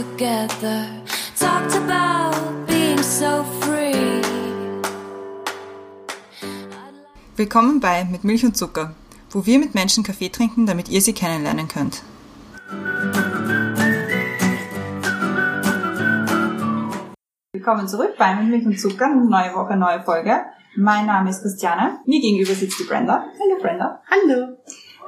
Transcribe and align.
together. 0.00 0.86
Talked 1.38 1.74
about 1.76 2.34
being 2.66 3.02
so 3.02 3.44
free. 3.60 4.22
Willkommen 7.36 7.80
bei 7.80 8.04
Mit 8.04 8.24
Milch 8.24 8.44
und 8.44 8.56
Zucker, 8.56 8.94
wo 9.30 9.44
wir 9.46 9.58
mit 9.58 9.74
Menschen 9.74 10.02
Kaffee 10.02 10.30
trinken, 10.30 10.66
damit 10.66 10.88
ihr 10.88 11.00
sie 11.02 11.12
kennenlernen 11.12 11.68
könnt. 11.68 12.02
Willkommen 17.52 17.86
zurück 17.88 18.14
bei 18.18 18.34
Mit 18.36 18.48
Milch 18.48 18.66
und 18.66 18.80
Zucker, 18.80 19.14
neue 19.14 19.54
Woche, 19.54 19.76
neue 19.76 20.02
Folge. 20.02 20.44
Mein 20.76 21.06
Name 21.06 21.30
ist 21.30 21.42
Christiane, 21.42 21.98
mir 22.06 22.20
gegenüber 22.20 22.54
sitzt 22.54 22.78
die 22.78 22.84
Brenda. 22.84 23.24
Hallo 23.38 23.60
Brenda. 23.60 24.02
Hallo. 24.10 24.59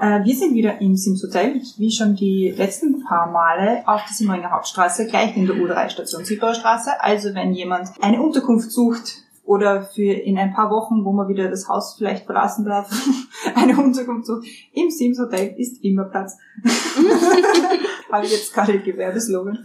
Äh, 0.02 0.24
wir 0.24 0.34
sind 0.34 0.54
wieder 0.54 0.80
im 0.80 0.96
Sims 0.96 1.22
Hotel, 1.22 1.62
wie 1.78 1.92
schon 1.92 2.16
die 2.16 2.52
letzten 2.56 3.04
paar 3.04 3.30
Male 3.30 3.84
auf 3.86 4.02
der 4.04 4.12
Simmeringer 4.12 4.50
Hauptstraße, 4.50 5.06
gleich 5.06 5.36
in 5.36 5.46
der 5.46 5.54
U3-Station 5.54 6.24
Siebauer 6.24 6.54
Straße. 6.54 7.00
Also 7.00 7.32
wenn 7.36 7.52
jemand 7.52 7.90
eine 8.00 8.20
Unterkunft 8.20 8.72
sucht 8.72 9.22
oder 9.44 9.84
für 9.84 10.12
in 10.12 10.38
ein 10.38 10.54
paar 10.54 10.70
Wochen, 10.70 11.04
wo 11.04 11.12
man 11.12 11.28
wieder 11.28 11.48
das 11.48 11.68
Haus 11.68 11.94
vielleicht 11.96 12.26
verlassen 12.26 12.64
darf, 12.64 12.90
eine 13.54 13.76
Unterkunft 13.76 14.26
sucht, 14.26 14.44
im 14.72 14.90
Sims 14.90 15.20
Hotel 15.20 15.54
ist 15.56 15.84
immer 15.84 16.06
Platz. 16.06 16.36
Habe 18.10 18.26
ich 18.26 18.32
jetzt 18.32 18.52
gerade 18.52 18.80
Gewerbeslogan. 18.80 19.64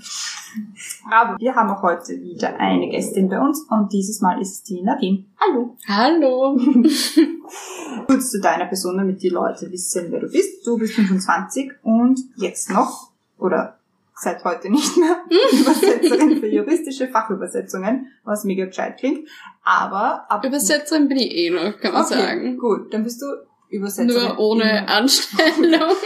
Aber 1.10 1.40
wir 1.40 1.56
haben 1.56 1.70
auch 1.70 1.82
heute 1.82 2.22
wieder 2.22 2.58
eine 2.60 2.90
Gästin 2.90 3.30
bei 3.30 3.40
uns 3.40 3.66
und 3.70 3.92
dieses 3.92 4.22
Mal 4.22 4.42
ist 4.42 4.54
es 4.54 4.64
die 4.64 4.82
Nadine. 4.82 5.26
Hallo. 5.40 5.78
Hallo. 5.88 6.58
Kurz 8.08 8.32
zu 8.32 8.42
deiner 8.42 8.66
Person, 8.66 8.98
damit 8.98 9.22
die 9.22 9.30
Leute 9.30 9.72
wissen, 9.72 10.08
wer 10.10 10.20
du 10.20 10.30
bist. 10.30 10.66
Du 10.66 10.78
bist 10.78 10.94
25 10.94 11.72
und 11.84 12.20
jetzt 12.36 12.70
noch, 12.70 13.12
oder 13.38 13.78
seit 14.16 14.44
heute 14.44 14.70
nicht 14.70 14.98
mehr, 14.98 15.18
Übersetzerin 15.52 16.40
für 16.40 16.48
juristische 16.48 17.08
Fachübersetzungen, 17.08 18.12
was 18.24 18.44
mega 18.44 18.66
gescheit 18.66 18.98
klingt. 18.98 19.30
Aber 19.64 20.30
ab 20.30 20.44
Übersetzerin 20.44 21.08
bin 21.08 21.18
ich 21.18 21.32
eh 21.32 21.50
noch, 21.50 21.80
kann 21.80 21.94
man 21.94 22.06
okay, 22.06 22.16
sagen. 22.16 22.58
Gut, 22.58 22.94
dann 22.94 23.04
bist 23.04 23.22
du 23.22 23.28
Übersetzerin. 23.70 24.24
Nur 24.24 24.40
ohne 24.40 24.88
Anstellung. 24.88 25.92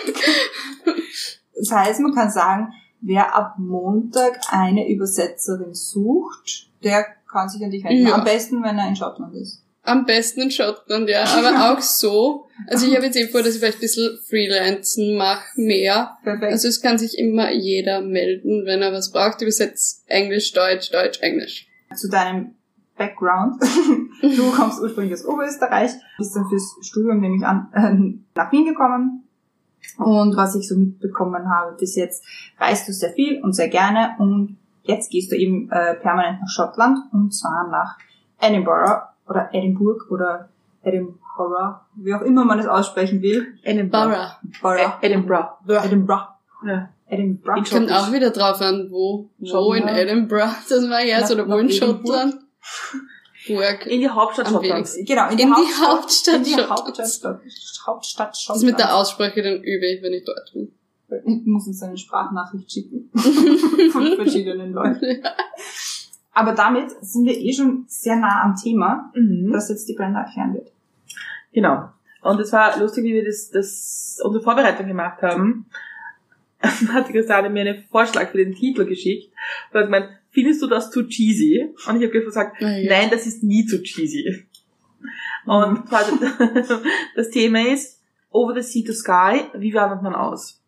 Das 1.62 1.72
heißt, 1.72 2.00
man 2.00 2.16
kann 2.16 2.32
sagen, 2.32 2.74
wer 3.02 3.36
ab 3.36 3.56
Montag 3.58 4.40
eine 4.50 4.90
Übersetzerin 4.90 5.74
sucht, 5.74 6.70
der 6.84 7.06
kann 7.30 7.50
sich 7.50 7.64
an 7.64 7.72
dich 7.72 7.84
wenden. 7.84 8.08
Ja. 8.08 8.16
Am 8.16 8.24
besten, 8.24 8.64
wenn 8.64 8.78
er 8.78 8.88
in 8.88 8.96
Schottland 8.96 9.36
ist. 9.36 9.64
Am 9.84 10.06
besten 10.06 10.42
in 10.42 10.52
Schottland, 10.52 11.10
ja. 11.10 11.24
Aber 11.24 11.72
auch 11.74 11.82
so. 11.82 12.46
Also 12.68 12.86
ich 12.86 12.96
habe 12.96 13.06
jetzt 13.06 13.18
eh 13.18 13.28
vor, 13.28 13.42
dass 13.42 13.56
ich 13.56 13.60
vielleicht 13.60 13.78
ein 13.78 13.82
bisschen 13.82 14.20
Freelancen 14.30 15.18
mache, 15.18 15.44
mehr. 15.56 16.18
Perfekt. 16.24 16.52
Also 16.52 16.68
es 16.68 16.82
kann 16.82 17.00
sich 17.00 17.18
immer 17.18 17.52
jeder 17.52 18.02
melden, 18.02 18.66
wenn 18.66 18.82
er 18.82 18.94
was 18.94 19.12
braucht. 19.12 19.42
Übersetzt 19.42 20.04
Englisch, 20.08 20.54
Deutsch, 20.54 20.92
Deutsch, 20.92 21.20
Englisch. 21.22 21.68
zu 21.96 22.10
deinem 22.10 22.56
Background. 22.98 23.62
Du 24.22 24.52
kommst 24.52 24.80
ursprünglich 24.80 25.16
aus 25.16 25.26
Oberösterreich, 25.26 25.90
bist 26.20 26.36
dann 26.36 26.48
fürs 26.48 26.76
Studium 26.82 27.22
nämlich 27.22 27.44
an, 27.44 27.70
äh, 27.74 28.20
nach 28.36 28.52
Wien 28.52 28.66
gekommen. 28.66 29.24
Und 29.98 30.36
was 30.36 30.56
ich 30.56 30.68
so 30.68 30.76
mitbekommen 30.76 31.50
habe 31.50 31.76
bis 31.78 31.96
jetzt, 31.96 32.24
reist 32.60 32.88
du 32.88 32.94
sehr 32.94 33.12
viel 33.12 33.42
und 33.44 33.54
sehr 33.54 33.68
gerne. 33.68 34.16
Und 34.20 34.58
jetzt 34.84 35.12
gehst 35.12 35.32
du 35.32 35.36
eben 35.36 35.70
äh, 35.72 35.96
permanent 35.96 36.42
nach 36.42 36.50
Schottland 36.50 36.98
und 37.12 37.34
zwar 37.34 37.68
nach 37.70 37.98
Edinburgh 38.40 39.04
oder 39.28 39.50
Edinburgh 39.54 40.06
oder 40.10 40.50
Edinburgh, 40.84 41.80
wie 41.96 42.14
auch 42.14 42.22
immer 42.22 42.46
man 42.46 42.60
es 42.60 42.68
aussprechen 42.68 43.22
will. 43.22 43.48
Borough. 43.90 44.38
Borough. 44.62 44.94
Edinburgh. 45.02 45.50
Edinburgh. 45.68 46.28
Ja. 46.66 46.90
Edinburgh. 47.08 47.58
In 47.60 47.64
Kommt 47.66 47.92
auch 47.92 48.12
wieder 48.12 48.32
drauf 48.32 48.62
an, 48.62 48.88
wo. 48.90 49.30
Wo 49.40 49.74
in. 49.74 49.88
Edinburgh 49.88 50.56
das 50.70 50.90
war 50.90 51.04
jetzt 51.04 51.32
oder 51.32 51.48
wo 51.48 51.58
in 51.58 51.70
Edinburgh. 51.70 52.04
Schottland. 52.04 52.36
Burg. 53.56 53.86
In 53.86 54.00
die 54.02 54.10
Hauptstadt 54.10 54.48
Schottlands. 54.50 54.98
Genau, 55.06 55.30
in 55.30 55.38
die, 55.38 55.44
In 55.44 55.50
die 55.50 55.54
Hauptstadt, 55.56 55.88
Hauptstadt 55.90 56.36
in 56.36 56.44
die 56.44 56.50
Schottlands. 56.52 57.00
Hauptstadt, 57.00 57.42
Hauptstadt 57.88 58.30
Das 58.32 58.42
Schottlands. 58.42 58.64
mit 58.66 58.80
der 58.80 58.96
Aussprache, 58.96 59.42
dann 59.42 59.62
übe 59.64 59.86
ich, 59.88 60.02
wenn 60.02 60.14
ich 60.14 60.24
dort 60.26 60.52
bin. 60.54 60.74
Ich 61.26 61.46
muss 61.46 61.68
uns 61.68 61.82
eine 61.84 61.98
Sprachnachricht 61.98 62.72
schicken. 62.72 63.10
Von 63.92 64.16
verschiedenen 64.16 64.72
Leuten. 64.72 65.22
Aber 66.34 66.54
damit 66.54 66.92
sind 67.02 67.26
wir 67.26 67.38
eh 67.38 67.52
schon 67.54 67.84
sehr 67.88 68.16
nah 68.16 68.44
am 68.44 68.56
Thema, 68.56 69.12
Mhm. 69.14 69.52
das 69.52 69.68
jetzt 69.70 69.90
die 69.90 69.94
Brenda 69.94 70.22
erklären 70.22 70.54
wird. 70.54 70.72
Genau. 71.52 71.90
Und 72.22 72.40
es 72.40 72.54
war 72.54 72.80
lustig, 72.80 73.04
wie 73.04 73.14
wir 73.14 73.26
das, 73.26 73.50
das, 73.50 74.20
unsere 74.24 74.42
Vorbereitung 74.44 74.88
gemacht 74.88 75.22
haben. 75.22 75.66
Hat 76.94 77.10
Christiane 77.10 77.50
mir 77.50 77.62
einen 77.62 77.84
Vorschlag 77.90 78.30
für 78.32 78.38
den 78.38 78.54
Titel 78.56 78.86
geschickt. 78.86 79.32
Und 79.72 79.80
hat 79.80 79.86
gemeint, 79.88 80.10
findest 80.32 80.62
du 80.62 80.68
das 80.68 80.92
zu 80.92 81.08
cheesy? 81.08 81.70
Und 81.88 82.02
ich 82.02 82.08
habe 82.08 82.22
gesagt, 82.24 82.62
ja. 82.62 82.68
nein, 82.70 83.10
das 83.10 83.26
ist 83.28 83.44
nie 83.44 83.66
zu 83.66 83.82
cheesy. 83.82 84.46
Und 85.46 85.88
zwar 85.88 86.04
das 87.16 87.30
Thema 87.30 87.68
ist, 87.68 88.00
Over 88.30 88.54
the 88.54 88.62
Sea 88.62 88.84
to 88.86 88.94
Sky, 88.94 89.46
wie 89.58 89.74
wandert 89.74 90.02
man 90.04 90.16
aus? 90.16 90.62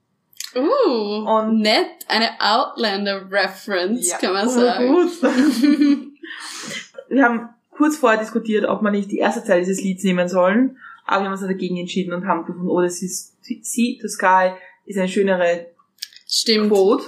Uh, 0.56 1.26
Und- 1.26 1.62
nett, 1.62 1.88
eine 2.08 2.30
Outlander-Reference, 2.40 4.12
Ja. 4.12 4.18
kann 4.18 4.34
man 4.34 4.48
Oh, 4.48 4.52
sagen. 4.52 4.94
gut. 4.94 5.22
wir 7.10 7.24
haben 7.24 7.50
kurz 7.72 7.98
vorher 7.98 8.20
diskutiert, 8.20 8.66
ob 8.66 8.82
man 8.82 8.92
nicht 8.94 9.12
die 9.12 9.18
erste 9.18 9.44
Zeile 9.44 9.62
dieses 9.62 9.82
Lieds 9.82 10.04
nehmen 10.04 10.28
sollen, 10.28 10.78
aber 11.06 11.22
wir 11.22 11.26
haben 11.26 11.32
uns 11.34 11.42
dagegen 11.42 11.78
entschieden 11.78 12.14
und 12.14 12.28
haben 12.28 12.46
gefunden, 12.46 12.70
oh, 12.70 12.82
das 12.82 13.02
ist 13.02 13.34
Sea 13.44 14.00
to 14.02 14.08
Sky 14.08 14.52
ist 14.86 14.98
eine 14.98 15.08
schönere 15.08 15.68
Stimmt. 16.36 16.70
Quote. 16.70 17.04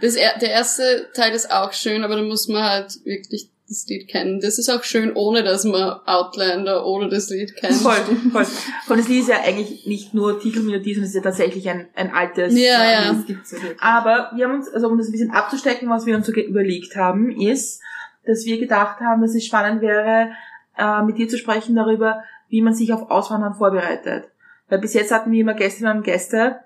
Das, 0.00 0.16
er- 0.16 0.38
der 0.40 0.50
erste 0.50 1.08
Teil 1.14 1.32
ist 1.34 1.50
auch 1.52 1.72
schön, 1.72 2.02
aber 2.04 2.16
da 2.16 2.22
muss 2.22 2.48
man 2.48 2.62
halt 2.64 3.04
wirklich 3.04 3.50
das 3.68 3.86
Lied 3.88 4.08
kennen. 4.08 4.40
Das 4.40 4.58
ist 4.58 4.68
auch 4.68 4.82
schön, 4.84 5.12
ohne 5.14 5.42
dass 5.42 5.64
man 5.64 6.00
Outlander 6.04 6.84
ohne 6.84 7.08
das 7.08 7.30
Lied 7.30 7.54
kennt. 7.56 7.74
Voll, 7.76 7.94
voll. 8.32 8.46
Und 8.88 8.98
das 8.98 9.08
Lied 9.08 9.20
ist 9.22 9.28
ja 9.28 9.40
eigentlich 9.42 9.86
nicht 9.86 10.12
nur 10.12 10.38
Titelmelodie, 10.40 10.94
sondern 10.94 11.04
es 11.08 11.10
ist 11.14 11.16
ja 11.16 11.22
tatsächlich 11.22 11.68
ein, 11.70 11.88
ein 11.94 12.12
altes 12.12 12.52
Ja, 12.58 12.90
ja. 12.90 13.12
Das 13.14 13.52
ja. 13.52 13.58
Aber 13.80 14.32
wir 14.34 14.44
haben 14.46 14.56
uns, 14.56 14.68
also 14.68 14.88
um 14.88 14.98
das 14.98 15.08
ein 15.08 15.12
bisschen 15.12 15.30
abzustecken, 15.30 15.88
was 15.88 16.04
wir 16.04 16.14
uns 16.16 16.26
so 16.26 16.32
überlegt 16.32 16.96
haben, 16.96 17.30
ist, 17.40 17.80
dass 18.26 18.44
wir 18.44 18.58
gedacht 18.58 19.00
haben, 19.00 19.22
dass 19.22 19.34
es 19.34 19.44
spannend 19.46 19.80
wäre, 19.80 20.32
äh, 20.76 21.02
mit 21.02 21.16
dir 21.16 21.28
zu 21.28 21.38
sprechen 21.38 21.74
darüber, 21.76 22.22
wie 22.48 22.60
man 22.60 22.74
sich 22.74 22.92
auf 22.92 23.10
Auswandern 23.10 23.54
vorbereitet. 23.54 24.24
Weil 24.68 24.78
bis 24.80 24.94
jetzt 24.94 25.12
hatten 25.12 25.30
wir 25.32 25.40
immer 25.40 25.54
Gästinnen 25.54 25.98
und 25.98 26.02
Gäste, 26.04 26.56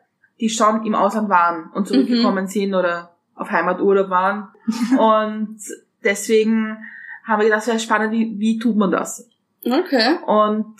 die 0.40 0.48
schon 0.48 0.84
im 0.84 0.94
Ausland 0.94 1.28
waren 1.28 1.70
und 1.72 1.88
zurückgekommen 1.88 2.46
sind 2.46 2.74
oder 2.74 3.16
auf 3.34 3.50
Heimaturlaub 3.50 4.10
waren. 4.10 4.48
und 4.98 5.58
deswegen 6.04 6.78
haben 7.24 7.40
wir 7.40 7.46
gedacht, 7.46 7.62
es 7.62 7.68
wäre 7.68 7.78
spannend, 7.78 8.12
wie, 8.12 8.38
wie 8.38 8.58
tut 8.58 8.76
man 8.76 8.90
das? 8.90 9.28
Okay. 9.64 10.18
Und 10.26 10.76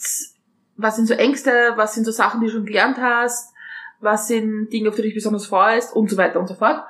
was 0.77 0.97
sind 0.97 1.07
so 1.07 1.15
Ängste, 1.15 1.73
was 1.77 1.95
sind 1.95 2.05
so 2.05 2.13
Sachen, 2.13 2.41
die 2.41 2.47
du 2.47 2.53
schon 2.53 2.65
gelernt 2.65 2.99
hast, 2.99 3.53
was 4.01 4.29
sind 4.29 4.69
Dinge, 4.73 4.89
auf 4.89 4.95
die 4.95 5.03
du 5.03 5.09
dich 5.09 5.15
besonders 5.15 5.47
freust 5.47 5.95
und 5.95 6.09
so 6.09 6.17
weiter 6.17 6.39
und 6.39 6.47
so 6.47 6.55
fort. 6.55 6.85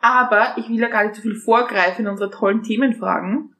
Aber 0.00 0.54
ich 0.56 0.68
will 0.68 0.78
ja 0.78 0.88
gar 0.88 1.04
nicht 1.04 1.14
zu 1.14 1.22
viel 1.22 1.34
vorgreifen 1.34 2.04
in 2.04 2.10
unsere 2.10 2.30
tollen 2.30 2.62
Themenfragen, 2.62 3.54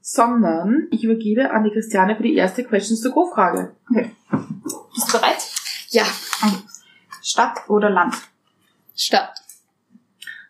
sondern 0.00 0.88
ich 0.90 1.04
übergebe 1.04 1.50
an 1.50 1.64
die 1.64 1.70
Christiane 1.70 2.16
für 2.16 2.22
die 2.22 2.34
erste 2.34 2.64
Questions 2.64 3.00
to 3.00 3.10
Go 3.10 3.26
Frage. 3.26 3.74
Bist 3.88 5.08
du 5.08 5.18
bereit? 5.18 5.48
Ja, 5.88 6.04
Stadt 7.22 7.68
oder 7.68 7.90
Land? 7.90 8.14
Stadt. 8.94 9.38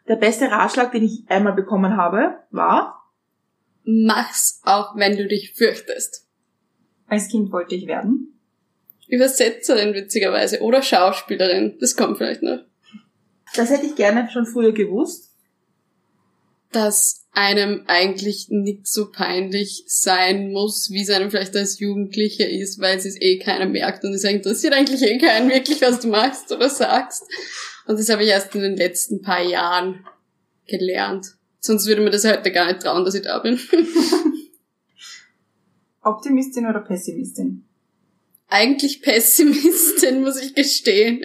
Der 0.08 0.16
beste 0.16 0.50
Ratschlag, 0.50 0.92
den 0.92 1.04
ich 1.04 1.24
einmal 1.28 1.52
bekommen 1.52 1.96
habe, 1.96 2.38
war, 2.50 3.00
Mach's 3.84 4.60
auch, 4.64 4.94
wenn 4.96 5.16
du 5.16 5.26
dich 5.26 5.54
fürchtest. 5.54 6.26
Als 7.06 7.28
Kind 7.28 7.50
wollte 7.50 7.74
ich 7.74 7.86
werden. 7.86 8.38
Übersetzerin 9.08 9.94
witzigerweise 9.94 10.60
oder 10.60 10.82
Schauspielerin. 10.82 11.76
Das 11.80 11.96
kommt 11.96 12.18
vielleicht 12.18 12.42
noch. 12.42 12.60
das 13.56 13.70
hätte 13.70 13.86
ich 13.86 13.96
gerne 13.96 14.30
schon 14.30 14.46
früher 14.46 14.72
gewusst. 14.72 15.29
Dass 16.72 17.26
einem 17.32 17.84
eigentlich 17.86 18.48
nicht 18.50 18.86
so 18.86 19.10
peinlich 19.10 19.84
sein 19.86 20.52
muss, 20.52 20.90
wie 20.90 21.02
es 21.02 21.10
einem 21.10 21.30
vielleicht 21.30 21.56
als 21.56 21.80
Jugendlicher 21.80 22.48
ist, 22.48 22.80
weil 22.80 22.96
es 22.96 23.04
es 23.04 23.20
eh 23.20 23.38
keiner 23.38 23.66
merkt 23.66 24.04
und 24.04 24.12
es 24.12 24.24
interessiert 24.24 24.74
eigentlich 24.74 25.02
eh 25.02 25.18
keinen 25.18 25.50
wirklich, 25.50 25.80
was 25.82 26.00
du 26.00 26.08
machst 26.08 26.52
oder 26.52 26.68
sagst. 26.68 27.22
Und 27.86 27.98
das 27.98 28.08
habe 28.08 28.22
ich 28.22 28.30
erst 28.30 28.54
in 28.54 28.62
den 28.62 28.76
letzten 28.76 29.22
paar 29.22 29.42
Jahren 29.42 30.04
gelernt. 30.66 31.34
Sonst 31.60 31.86
würde 31.86 32.02
mir 32.02 32.10
das 32.10 32.24
heute 32.24 32.52
gar 32.52 32.66
nicht 32.66 32.80
trauen, 32.80 33.04
dass 33.04 33.14
ich 33.14 33.22
da 33.22 33.38
bin. 33.38 33.58
Optimistin 36.02 36.66
oder 36.66 36.80
Pessimistin? 36.80 37.64
eigentlich 38.50 39.00
Pessimistin, 39.00 40.20
muss 40.22 40.40
ich 40.40 40.54
gestehen. 40.54 41.24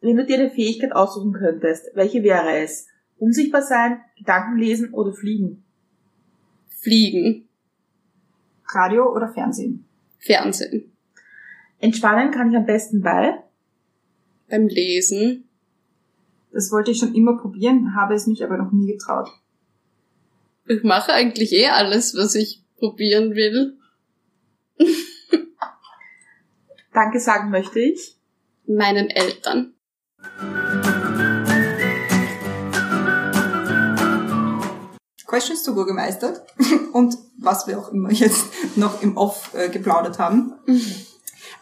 Wenn 0.00 0.16
du 0.16 0.24
dir 0.24 0.38
eine 0.38 0.50
Fähigkeit 0.50 0.92
aussuchen 0.92 1.32
könntest, 1.32 1.86
welche 1.94 2.22
wäre 2.22 2.58
es? 2.58 2.86
Unsichtbar 3.20 3.60
sein, 3.60 4.00
Gedanken 4.16 4.56
lesen 4.56 4.94
oder 4.94 5.12
fliegen? 5.12 5.62
Fliegen. 6.68 7.48
Radio 8.66 9.14
oder 9.14 9.28
Fernsehen? 9.28 9.84
Das 16.50 16.72
wollte 16.72 16.92
ich 16.92 16.98
schon 16.98 17.14
immer 17.14 17.36
probieren, 17.36 17.94
habe 17.94 18.14
es 18.14 18.26
mich 18.26 18.42
aber 18.42 18.56
noch 18.56 18.72
nie 18.72 18.90
getraut. 18.90 19.28
Ich 20.66 20.82
mache 20.82 21.12
eigentlich 21.12 21.52
eh 21.52 21.68
alles, 21.68 22.16
was 22.16 22.34
ich 22.34 22.62
probieren 22.78 23.34
will. 23.34 23.76
Danke 26.94 27.20
sagen 27.20 27.50
möchte 27.50 27.80
ich. 27.80 28.16
Meinen 28.66 29.10
Eltern. 29.10 29.74
Questions 35.30 35.62
to 35.62 35.74
Go 35.74 35.84
gemeistert 35.86 36.42
und 36.92 37.16
was 37.38 37.68
wir 37.68 37.78
auch 37.78 37.92
immer 37.92 38.10
jetzt 38.10 38.46
noch 38.74 39.00
im 39.00 39.16
Off 39.16 39.54
äh, 39.54 39.68
geplaudert 39.68 40.18
haben. 40.18 40.54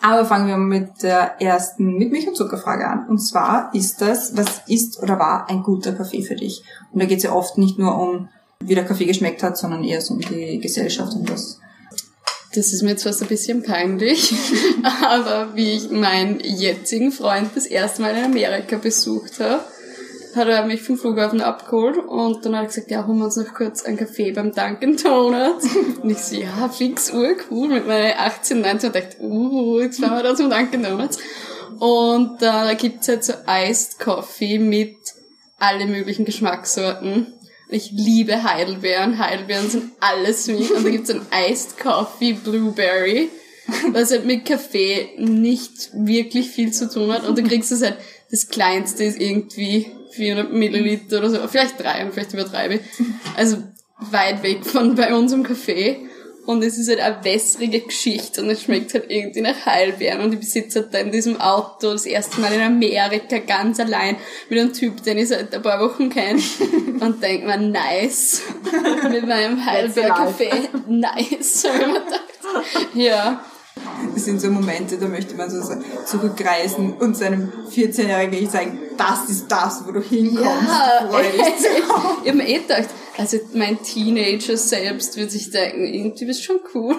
Aber 0.01 0.25
fangen 0.25 0.49
wir 0.49 0.57
mit 0.57 1.03
der 1.03 1.41
ersten 1.41 1.99
mit 1.99 2.11
Milch 2.11 2.27
und 2.27 2.37
Zuckerfrage 2.37 2.87
an. 2.87 3.07
Und 3.09 3.19
zwar 3.19 3.75
ist 3.75 4.01
das, 4.01 4.37
was 4.37 4.63
ist 4.69 5.03
oder 5.03 5.19
war 5.19 5.51
ein 5.51 5.63
guter 5.63 5.93
Kaffee 5.93 6.23
für 6.23 6.37
dich? 6.37 6.63
Und 6.93 7.03
da 7.03 7.07
geht 7.07 7.19
es 7.19 7.25
ja 7.25 7.33
oft 7.33 7.59
nicht 7.59 7.79
nur 7.79 7.99
um, 7.99 8.29
wie 8.61 8.75
der 8.75 8.87
Kaffee 8.87 9.05
geschmeckt 9.05 9.43
hat, 9.43 9.59
sondern 9.59 9.85
eher 9.85 10.01
so 10.01 10.15
um 10.15 10.21
die 10.21 10.61
Gesellschaft 10.61 11.13
und 11.15 11.29
das. 11.29 11.61
Das 12.55 12.73
ist 12.73 12.83
mir 12.83 12.91
jetzt 12.91 13.03
fast 13.03 13.21
ein 13.21 13.29
bisschen 13.29 13.63
peinlich, 13.63 14.35
aber 15.05 15.55
wie 15.55 15.73
ich 15.73 15.91
meinen 15.91 16.41
jetzigen 16.41 17.13
Freund 17.13 17.51
das 17.55 17.67
erste 17.67 18.01
Mal 18.01 18.17
in 18.17 18.25
Amerika 18.25 18.79
besucht 18.79 19.41
habe, 19.41 19.61
hat 20.35 20.49
er 20.49 20.67
mich 20.67 20.83
vom 20.83 20.99
Flughafen 20.99 21.41
abgeholt 21.41 21.99
und 21.99 22.45
dann 22.45 22.57
hat 22.57 22.65
er 22.65 22.67
gesagt, 22.69 22.91
ja, 22.91 23.07
holen 23.07 23.19
wir 23.19 23.27
uns 23.27 23.37
noch 23.37 23.55
kurz 23.55 23.85
einen 23.85 23.97
Kaffee 23.97 24.33
beim 24.33 24.53
Dunkin' 24.53 24.97
Donuts. 24.97 25.67
Und 26.03 26.11
ich 26.11 26.19
so, 26.19 26.37
ja, 26.37 26.69
fix 26.69 27.13
urcool 27.13 27.69
mit 27.69 27.87
meinen 27.87 28.15
18, 28.17 28.61
19 28.61 28.89
und 28.89 28.97
dachte, 28.97 29.21
uh, 29.21 29.81
jetzt 29.81 30.01
fahren 30.01 30.17
wir 30.17 30.23
da 30.23 30.35
zum 30.35 30.51
Dunkin' 30.51 30.83
Donuts. 30.83 31.19
Und 31.79 32.37
äh, 32.37 32.47
da 32.47 32.75
gibt's 32.75 33.09
halt 33.09 33.25
so 33.25 33.35
Iced 33.47 33.99
Coffee 33.99 34.59
mit 34.59 34.97
alle 35.59 35.87
möglichen 35.87 36.25
Geschmackssorten. 36.25 37.35
Ich 37.69 37.91
liebe 37.93 38.43
Heidelbeeren. 38.43 39.19
Heidelbeeren 39.19 39.69
sind 39.69 39.93
alles 40.01 40.47
für 40.47 40.53
mich. 40.53 40.73
Und 40.73 40.85
da 40.85 40.91
gibt's 40.91 41.11
ein 41.11 41.21
Iced 41.49 41.79
Coffee 41.79 42.33
Blueberry, 42.33 43.29
was 43.93 44.11
halt 44.11 44.25
mit 44.25 44.47
Kaffee 44.47 45.11
nicht 45.19 45.91
wirklich 45.93 46.49
viel 46.49 46.73
zu 46.73 46.89
tun 46.89 47.13
hat. 47.13 47.27
Und 47.27 47.39
du 47.39 47.43
kriegst 47.43 47.71
es 47.71 47.83
halt, 47.83 47.99
das 48.31 48.49
kleinste 48.49 49.05
ist 49.05 49.21
irgendwie 49.21 49.91
400 50.13 50.53
Milliliter 50.53 51.19
oder 51.19 51.31
so. 51.31 51.49
Vielleicht 51.49 51.81
drei, 51.81 52.09
vielleicht 52.11 52.33
übertreibe 52.33 52.75
ich. 52.75 52.81
Also 53.37 53.59
weit 53.99 54.43
weg 54.43 54.65
von 54.65 54.95
bei 54.95 55.15
unserem 55.15 55.43
Kaffee. 55.43 56.09
Und 56.47 56.63
es 56.63 56.79
ist 56.79 56.89
halt 56.89 57.01
eine 57.01 57.23
wässrige 57.25 57.81
Geschichte 57.81 58.43
und 58.43 58.49
es 58.49 58.63
schmeckt 58.63 58.95
halt 58.95 59.11
irgendwie 59.11 59.43
nach 59.43 59.67
Heidelbeeren. 59.67 60.23
Und 60.23 60.33
ich 60.33 60.41
besitze 60.41 60.81
halt 60.81 60.95
da 60.95 60.99
in 60.99 61.13
diesem 61.13 61.39
Auto 61.39 61.93
das 61.93 62.07
erste 62.07 62.41
Mal 62.41 62.55
in 62.55 62.63
Amerika 62.63 63.37
ganz 63.39 63.79
allein 63.81 64.17
mit 64.49 64.59
einem 64.59 64.73
Typ, 64.73 65.03
den 65.03 65.19
ich 65.19 65.29
seit 65.29 65.55
ein 65.55 65.61
paar 65.61 65.79
Wochen 65.79 66.09
kenne. 66.09 66.41
Und 67.01 67.23
denk 67.23 67.45
mir, 67.45 67.59
nice. 67.59 68.41
mit 69.11 69.27
meinem 69.27 69.63
Heidelbeer-Kaffee. 69.63 70.71
Nice. 70.87 71.65
Hab 71.69 71.81
ich 71.81 71.87
mir 71.87 72.01
gedacht. 72.01 72.95
Ja. 72.95 73.45
Das 74.15 74.25
sind 74.25 74.41
so 74.41 74.51
Momente, 74.51 74.99
da 74.99 75.07
möchte 75.09 75.35
man 75.37 75.51
so 75.51 75.61
zurückreisen 76.07 76.95
und 76.95 77.17
seinem 77.17 77.53
14-jährigen 77.71 78.43
Ich 78.43 78.51
sagen, 78.51 78.79
das 78.97 79.29
ist 79.29 79.49
das, 79.49 79.83
wo 79.87 79.93
du 79.93 80.01
hinkommst. 80.01 80.45
Ja, 80.45 81.09
Freu 81.09 81.23
dich 81.23 81.41
ich 82.25 82.29
hab 82.29 82.35
mir 82.35 82.49
eh 82.49 82.59
gedacht, 82.59 82.89
also 83.17 83.39
mein 83.55 83.83
Teenager 83.83 84.57
selbst 84.57 85.17
wird 85.17 85.31
sich 85.31 85.51
denken, 85.51 85.85
irgendwie 85.85 86.27
bist 86.27 86.41
du 86.41 86.45
schon 86.45 86.61
cool. 86.75 86.97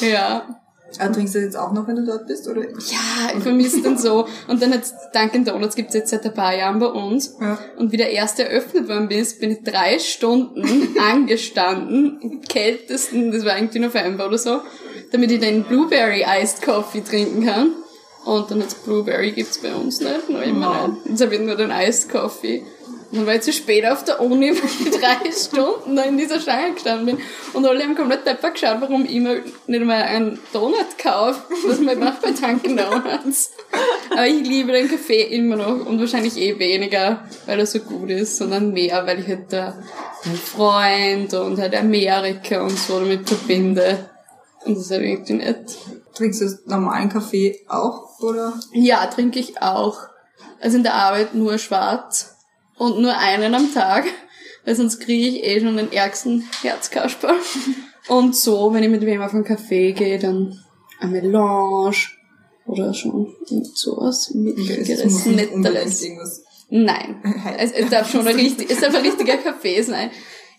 ja. 0.00 0.58
Ah, 0.98 1.08
trinkst 1.08 1.34
du 1.34 1.38
das 1.38 1.46
jetzt 1.46 1.56
auch 1.56 1.72
noch, 1.72 1.86
wenn 1.88 1.96
du 1.96 2.04
dort 2.04 2.26
bist? 2.26 2.46
Oder? 2.48 2.62
Ja, 2.62 3.32
ich 3.34 3.42
vermisse 3.42 3.82
den 3.82 3.96
so. 3.96 4.26
Und 4.48 4.62
dann 4.62 4.72
hat 4.72 4.82
Dunkin' 5.14 5.44
Donuts 5.44 5.74
gibt's 5.74 5.94
jetzt 5.94 6.10
seit 6.10 6.24
ein 6.24 6.34
paar 6.34 6.54
Jahren 6.54 6.78
bei 6.78 6.86
uns. 6.86 7.36
Ja. 7.40 7.58
Und 7.78 7.92
wie 7.92 7.96
der 7.96 8.10
erste 8.10 8.44
eröffnet 8.44 8.88
worden 8.88 9.10
ist, 9.10 9.40
bin 9.40 9.50
ich 9.52 9.62
drei 9.62 9.98
Stunden 9.98 10.96
angestanden, 11.12 12.20
im 12.20 12.40
kältesten, 12.42 13.32
das 13.32 13.44
war 13.44 13.56
irgendwie 13.56 13.78
November 13.78 14.26
oder 14.26 14.38
so, 14.38 14.60
damit 15.12 15.30
ich 15.30 15.40
den 15.40 15.64
Blueberry 15.64 16.24
Iced 16.26 16.62
Coffee 16.62 17.02
trinken 17.02 17.46
kann. 17.46 17.72
Und 18.24 18.50
dann 18.50 18.62
hat's 18.62 18.74
Blueberry 18.74 19.32
gibt's 19.32 19.58
bei 19.58 19.74
uns 19.74 20.00
nicht, 20.00 20.28
noch 20.28 20.42
immer 20.42 20.88
nicht. 20.88 21.06
Jetzt 21.06 21.22
habe 21.22 21.34
ich 21.34 21.40
nur 21.40 21.56
den 21.56 21.70
Iced 21.70 22.10
Coffee. 22.10 22.64
Und 23.10 23.18
dann 23.18 23.26
war 23.26 23.34
ich 23.34 23.42
zu 23.42 23.52
spät 23.52 23.84
auf 23.84 24.04
der 24.04 24.20
Uni, 24.20 24.50
weil 24.56 24.88
ich 24.88 24.98
drei 24.98 25.30
Stunden 25.32 25.98
in 25.98 26.16
dieser 26.16 26.40
Schlange 26.40 26.72
gestanden 26.72 27.04
bin. 27.04 27.18
Und 27.52 27.66
alle 27.66 27.82
haben 27.82 27.94
komplett 27.94 28.26
deppert 28.26 28.54
geschaut, 28.54 28.80
warum 28.80 29.04
ich 29.04 29.20
mir 29.20 29.42
nicht 29.66 29.84
mal 29.84 30.02
einen 30.02 30.38
Donut 30.52 30.96
kaufe, 30.96 31.42
was 31.66 31.80
man 31.80 31.98
macht 31.98 32.22
bei 32.22 32.30
Dunkin' 32.30 32.76
Donuts. 32.76 33.50
Aber 34.10 34.26
ich 34.26 34.46
liebe 34.46 34.72
den 34.72 34.88
Kaffee 34.88 35.22
immer 35.22 35.56
noch 35.56 35.84
und 35.84 36.00
wahrscheinlich 36.00 36.38
eh 36.38 36.58
weniger, 36.58 37.28
weil 37.44 37.58
er 37.58 37.66
so 37.66 37.80
gut 37.80 38.08
ist, 38.08 38.38
sondern 38.38 38.72
mehr, 38.72 39.04
weil 39.06 39.20
ich 39.20 39.28
halt 39.28 39.52
da 39.52 39.74
meinen 40.24 40.36
Freund 40.38 41.34
und 41.34 41.58
halt 41.58 41.74
Amerika 41.74 42.62
und 42.62 42.78
so 42.78 43.00
damit 43.00 43.28
verbinde. 43.28 44.11
Und 44.64 44.76
das 44.76 44.84
ist 44.84 44.90
halt 44.90 45.02
irgendwie 45.02 45.34
nett. 45.34 45.76
Trinkst 46.14 46.40
du 46.40 46.58
normalen 46.66 47.08
Kaffee 47.08 47.60
auch, 47.68 48.20
oder? 48.20 48.54
Ja, 48.72 49.06
trinke 49.06 49.38
ich 49.38 49.60
auch. 49.60 49.98
Also 50.60 50.76
in 50.76 50.82
der 50.82 50.94
Arbeit 50.94 51.34
nur 51.34 51.58
schwarz 51.58 52.36
und 52.76 53.00
nur 53.00 53.16
einen 53.16 53.54
am 53.54 53.72
Tag, 53.72 54.04
weil 54.64 54.76
sonst 54.76 55.00
kriege 55.00 55.26
ich 55.26 55.44
eh 55.44 55.60
schon 55.60 55.76
den 55.76 55.92
ärgsten 55.92 56.44
Herzkasperl. 56.62 57.36
Und 58.08 58.34
so, 58.34 58.74
wenn 58.74 58.82
ich 58.82 58.90
mit 58.90 59.02
wem 59.02 59.22
auf 59.22 59.32
einen 59.32 59.44
Kaffee 59.44 59.92
gehe, 59.92 60.18
dann 60.18 60.58
ein 60.98 61.12
Melange 61.12 61.94
oder 62.66 62.92
schon 62.94 63.32
sowas 63.74 64.32
mitgerissen. 64.34 64.96
Nein, 66.68 67.22
es, 67.58 67.70
es 67.72 67.90
darf 67.90 68.10
schon 68.10 68.26
ein 68.26 68.34
richtig, 68.36 68.70
es 68.70 68.80
darf 68.80 68.94
ein 68.94 69.02
richtiger 69.02 69.36
Kaffee 69.36 69.82
sein. 69.82 70.10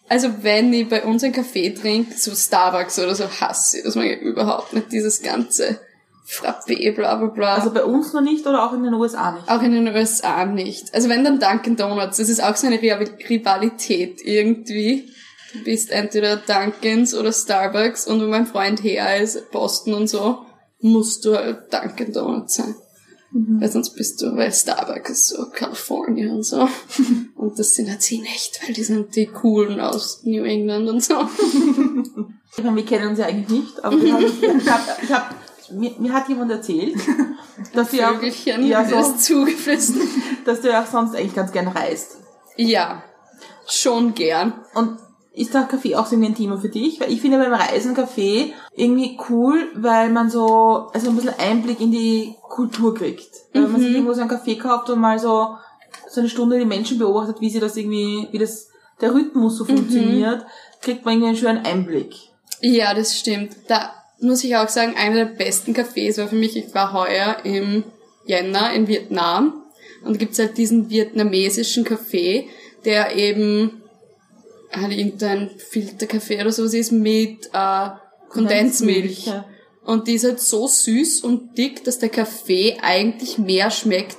Also 0.09 0.29
wenn 0.41 0.73
ich 0.73 0.89
bei 0.89 1.03
uns 1.03 1.23
einen 1.23 1.33
Kaffee 1.33 1.69
trinke, 1.71 2.17
so 2.17 2.35
Starbucks 2.35 2.99
oder 2.99 3.15
so, 3.15 3.25
hasse 3.29 3.77
ich. 3.77 3.83
Das 3.83 3.95
mag 3.95 4.05
ich 4.05 4.21
überhaupt 4.21 4.73
nicht, 4.73 4.91
dieses 4.91 5.21
ganze 5.21 5.79
Frappé, 6.27 6.93
bla 6.93 7.15
bla 7.15 7.27
bla. 7.27 7.55
Also 7.55 7.71
bei 7.71 7.83
uns 7.83 8.13
noch 8.13 8.21
nicht 8.21 8.45
oder 8.45 8.63
auch 8.65 8.73
in 8.73 8.83
den 8.83 8.93
USA 8.93 9.31
nicht? 9.31 9.49
Auch 9.49 9.61
in 9.61 9.73
den 9.73 9.87
USA 9.87 10.45
nicht. 10.45 10.93
Also 10.93 11.09
wenn 11.09 11.23
dann 11.23 11.39
Dunkin' 11.39 11.75
Donuts, 11.75 12.17
das 12.17 12.29
ist 12.29 12.43
auch 12.43 12.55
so 12.55 12.67
eine 12.67 12.81
Rival- 12.81 13.09
Rivalität 13.29 14.21
irgendwie. 14.23 15.09
Du 15.53 15.63
bist 15.63 15.91
entweder 15.91 16.37
Dunkin's 16.37 17.13
oder 17.13 17.31
Starbucks 17.31 18.07
und 18.07 18.21
wenn 18.21 18.29
mein 18.29 18.47
Freund 18.47 18.83
her 18.83 19.21
ist, 19.21 19.51
Boston 19.51 19.93
und 19.93 20.07
so, 20.07 20.45
musst 20.79 21.25
du 21.25 21.35
halt 21.35 21.71
Dunkin' 21.73 22.11
Donuts 22.13 22.55
sein. 22.55 22.75
Weil 23.35 23.71
sonst 23.71 23.95
bist 23.95 24.21
du, 24.21 24.35
weil 24.35 24.53
Starbucks 24.53 25.09
ist 25.09 25.27
so 25.29 25.49
California 25.49 26.31
und 26.31 26.43
so. 26.43 26.69
Und 27.35 27.57
das 27.59 27.73
sind 27.73 27.89
halt 27.89 28.01
sie 28.01 28.19
nicht, 28.19 28.61
weil 28.63 28.73
die 28.73 28.83
sind 28.83 29.15
die 29.15 29.25
coolen 29.25 29.79
aus 29.79 30.21
New 30.23 30.43
England 30.43 30.87
und 30.89 31.03
so. 31.03 31.15
Ich 32.55 32.63
meine, 32.63 32.75
wir 32.75 32.85
kennen 32.85 33.09
uns 33.09 33.17
ja 33.17 33.25
eigentlich 33.25 33.49
nicht, 33.63 33.83
aber 33.83 33.99
wir 33.99 34.13
haben, 34.13 34.25
ich 34.25 34.69
hab, 34.69 35.03
ich 35.03 35.11
hab, 35.11 35.35
mir, 35.71 35.91
mir 35.97 36.13
hat 36.13 36.29
jemand 36.29 36.51
erzählt, 36.51 36.95
dass 37.73 37.89
du, 37.89 37.97
Vögelchen, 37.97 38.67
ja, 38.67 38.85
so, 38.85 39.17
zugeflüstert. 39.17 40.03
dass 40.45 40.61
du 40.61 40.69
ja 40.69 40.83
auch 40.83 40.85
sonst 40.85 41.15
eigentlich 41.15 41.33
ganz 41.33 41.51
gern 41.51 41.67
reist. 41.67 42.17
Ja, 42.55 43.03
schon 43.67 44.13
gern. 44.13 44.53
Und 44.75 44.99
ist 45.35 45.53
der 45.53 45.63
Kaffee 45.63 45.95
auch 45.95 46.05
so 46.05 46.13
irgendwie 46.13 46.31
ein 46.31 46.35
Thema 46.35 46.57
für 46.57 46.69
dich? 46.69 46.99
Weil 46.99 47.11
ich 47.11 47.21
finde 47.21 47.39
beim 47.39 47.53
Reisen 47.53 47.95
Kaffee 47.95 48.53
irgendwie 48.75 49.17
cool, 49.29 49.69
weil 49.75 50.09
man 50.09 50.29
so 50.29 50.89
also 50.93 51.09
ein 51.09 51.15
bisschen 51.15 51.33
Einblick 51.39 51.81
in 51.81 51.91
die 51.91 52.35
Kultur 52.41 52.93
kriegt. 52.93 53.29
Wenn 53.51 53.71
man 53.71 53.81
sich 53.81 53.91
irgendwo 53.91 54.13
so 54.13 54.21
einen 54.21 54.29
Kaffee 54.29 54.57
kauft 54.57 54.89
und 54.89 54.99
mal 54.99 55.17
so, 55.17 55.55
so 56.09 56.21
eine 56.21 56.29
Stunde 56.29 56.59
die 56.59 56.65
Menschen 56.65 56.99
beobachtet, 56.99 57.41
wie 57.41 57.49
sie 57.49 57.59
das 57.59 57.75
irgendwie, 57.75 58.27
wie 58.31 58.37
das 58.37 58.69
der 59.01 59.13
Rhythmus 59.13 59.57
so 59.57 59.65
funktioniert, 59.65 60.45
kriegt 60.81 61.03
man 61.03 61.15
irgendwie 61.15 61.29
einen 61.29 61.37
schönen 61.37 61.65
Einblick. 61.65 62.15
Ja, 62.61 62.93
das 62.93 63.17
stimmt. 63.17 63.55
Da 63.67 63.91
muss 64.19 64.43
ich 64.43 64.55
auch 64.55 64.69
sagen, 64.69 64.95
einer 64.95 65.25
der 65.25 65.25
besten 65.25 65.73
Cafés 65.73 66.17
war 66.19 66.27
für 66.27 66.35
mich, 66.35 66.55
ich 66.55 66.73
war 66.75 66.93
heuer 66.93 67.37
im 67.43 67.83
Jänner 68.25 68.71
in 68.73 68.87
Vietnam 68.87 69.63
und 70.05 70.19
gibt's 70.19 70.39
halt 70.39 70.57
diesen 70.57 70.89
vietnamesischen 70.89 71.83
Kaffee, 71.83 72.47
der 72.85 73.15
eben 73.15 73.82
halt 74.75 74.93
irgendein 74.93 75.49
Filterkaffee 75.57 76.41
oder 76.41 76.51
sowas 76.51 76.73
ist 76.73 76.91
mit 76.91 77.49
äh, 77.53 77.89
Kondensmilch. 78.29 79.27
Ja. 79.27 79.45
Und 79.85 80.07
die 80.07 80.13
ist 80.13 80.23
halt 80.23 80.39
so 80.39 80.67
süß 80.67 81.21
und 81.21 81.57
dick, 81.57 81.83
dass 81.83 81.99
der 81.99 82.09
Kaffee 82.09 82.77
eigentlich 82.81 83.37
mehr 83.37 83.69
schmeckt 83.69 84.17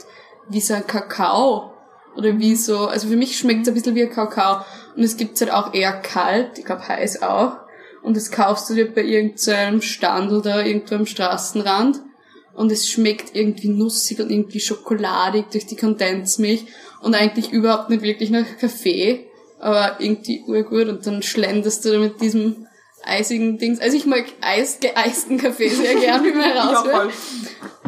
wie 0.49 0.61
so 0.61 0.75
ein 0.75 0.87
Kakao. 0.87 1.73
Oder 2.17 2.39
wie 2.39 2.55
so, 2.55 2.87
also 2.87 3.09
für 3.09 3.17
mich 3.17 3.37
schmeckt 3.37 3.63
es 3.63 3.69
ein 3.69 3.75
bisschen 3.75 3.95
wie 3.95 4.03
ein 4.03 4.11
Kakao. 4.11 4.65
Und 4.95 5.03
es 5.03 5.17
gibt's 5.17 5.41
halt 5.41 5.53
auch 5.53 5.75
eher 5.75 5.93
kalt, 5.93 6.59
ich 6.59 6.65
glaube 6.65 6.87
heiß 6.87 7.23
auch. 7.23 7.57
Und 8.03 8.17
das 8.17 8.31
kaufst 8.31 8.69
du 8.69 8.75
dir 8.75 8.93
bei 8.93 9.03
irgendeinem 9.03 9.81
Stand 9.81 10.31
oder 10.31 10.65
irgendwo 10.65 10.95
am 10.97 11.07
Straßenrand. 11.07 12.03
Und 12.53 12.71
es 12.71 12.89
schmeckt 12.89 13.35
irgendwie 13.35 13.69
nussig 13.69 14.21
und 14.21 14.31
irgendwie 14.31 14.61
schokoladig 14.61 15.51
durch 15.51 15.67
die 15.67 15.77
Kondensmilch. 15.77 16.67
Und 17.01 17.15
eigentlich 17.15 17.51
überhaupt 17.51 17.91
nicht 17.91 18.03
wirklich 18.03 18.31
nach 18.31 18.45
Kaffee. 18.61 19.27
Aber 19.65 19.97
irgendwie 19.99 20.45
urgut. 20.47 20.89
Und 20.89 21.07
dann 21.07 21.23
schlenderst 21.23 21.85
du 21.85 21.93
da 21.93 21.99
mit 21.99 22.21
diesem 22.21 22.67
eisigen 23.03 23.57
Dings. 23.57 23.81
Also 23.81 23.97
ich 23.97 24.05
mag 24.05 24.25
Eis, 24.43 24.79
geeisten 24.79 25.39
Kaffee 25.39 25.69
sehr 25.69 25.95
gern, 26.01 26.23
wie 26.23 26.33
man 26.33 26.53
raushört. 26.53 27.13
voll. 27.13 27.13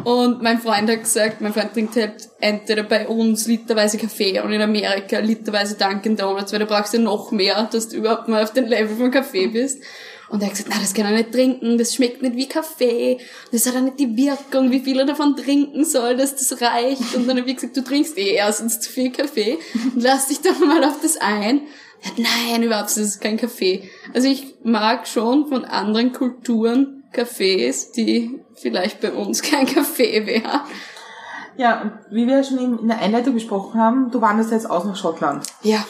Und 0.03 0.41
mein 0.41 0.59
Freund 0.59 0.89
hat 0.89 1.01
gesagt, 1.01 1.41
mein 1.41 1.53
Freund 1.53 1.73
trinkt 1.73 1.95
halt 1.95 2.29
entweder 2.39 2.83
bei 2.83 3.07
uns 3.07 3.45
literweise 3.45 3.97
Kaffee 3.97 4.39
und 4.39 4.53
in 4.53 4.61
Amerika 4.61 5.19
literweise 5.19 5.75
Dunkin' 5.75 6.15
Donuts, 6.15 6.51
weil 6.51 6.59
du 6.59 6.65
brauchst 6.65 6.93
ja 6.93 6.99
noch 6.99 7.31
mehr, 7.31 7.67
dass 7.71 7.89
du 7.89 7.97
überhaupt 7.97 8.27
mal 8.27 8.43
auf 8.43 8.53
den 8.53 8.67
Level 8.67 8.95
von 8.95 9.11
Kaffee 9.11 9.47
bist. 9.47 9.83
Und 10.29 10.41
er 10.41 10.47
hat 10.47 10.55
gesagt, 10.55 10.69
na, 10.73 10.79
das 10.81 10.93
kann 10.93 11.05
er 11.05 11.13
nicht 11.13 11.31
trinken, 11.31 11.77
das 11.77 11.95
schmeckt 11.95 12.21
nicht 12.21 12.35
wie 12.35 12.49
Kaffee, 12.49 13.17
das 13.51 13.65
hat 13.65 13.75
auch 13.75 13.81
nicht 13.81 13.99
die 13.99 14.17
Wirkung, 14.17 14.71
wie 14.71 14.81
viel 14.81 14.99
er 14.99 15.05
davon 15.05 15.35
trinken 15.37 15.85
soll, 15.85 16.17
dass 16.17 16.35
das 16.35 16.61
reicht. 16.61 17.15
Und 17.15 17.27
dann 17.27 17.37
habe 17.37 17.49
ich 17.49 17.55
gesagt, 17.55 17.77
du 17.77 17.83
trinkst 17.83 18.17
eh 18.17 18.31
erstens 18.31 18.79
zu 18.81 18.91
viel 18.91 19.11
Kaffee 19.11 19.57
und 19.95 20.03
lass 20.03 20.27
dich 20.27 20.41
doch 20.41 20.59
mal 20.59 20.83
auf 20.83 20.99
das 21.01 21.17
ein. 21.17 21.61
Er 22.01 22.09
hat, 22.09 22.19
nein, 22.19 22.63
überhaupt, 22.63 22.89
das 22.89 22.97
ist 22.97 23.21
kein 23.21 23.37
Kaffee. 23.37 23.89
Also 24.13 24.27
ich 24.27 24.55
mag 24.63 25.07
schon 25.07 25.47
von 25.47 25.65
anderen 25.65 26.11
Kulturen 26.11 27.03
Kaffees, 27.11 27.91
die 27.91 28.39
vielleicht 28.53 28.99
bei 28.99 29.11
uns 29.11 29.41
kein 29.41 29.65
Kaffee 29.65 30.25
wären. 30.25 30.61
Ja, 31.57 31.81
und 31.81 31.91
wie 32.11 32.27
wir 32.27 32.43
schon 32.43 32.79
in 32.79 32.87
der 32.87 32.99
Einleitung 32.99 33.33
besprochen 33.33 33.79
haben, 33.79 34.11
du 34.11 34.21
wanderst 34.21 34.51
jetzt 34.51 34.69
aus 34.69 34.85
nach 34.85 34.95
Schottland. 34.95 35.47
Ja, 35.63 35.83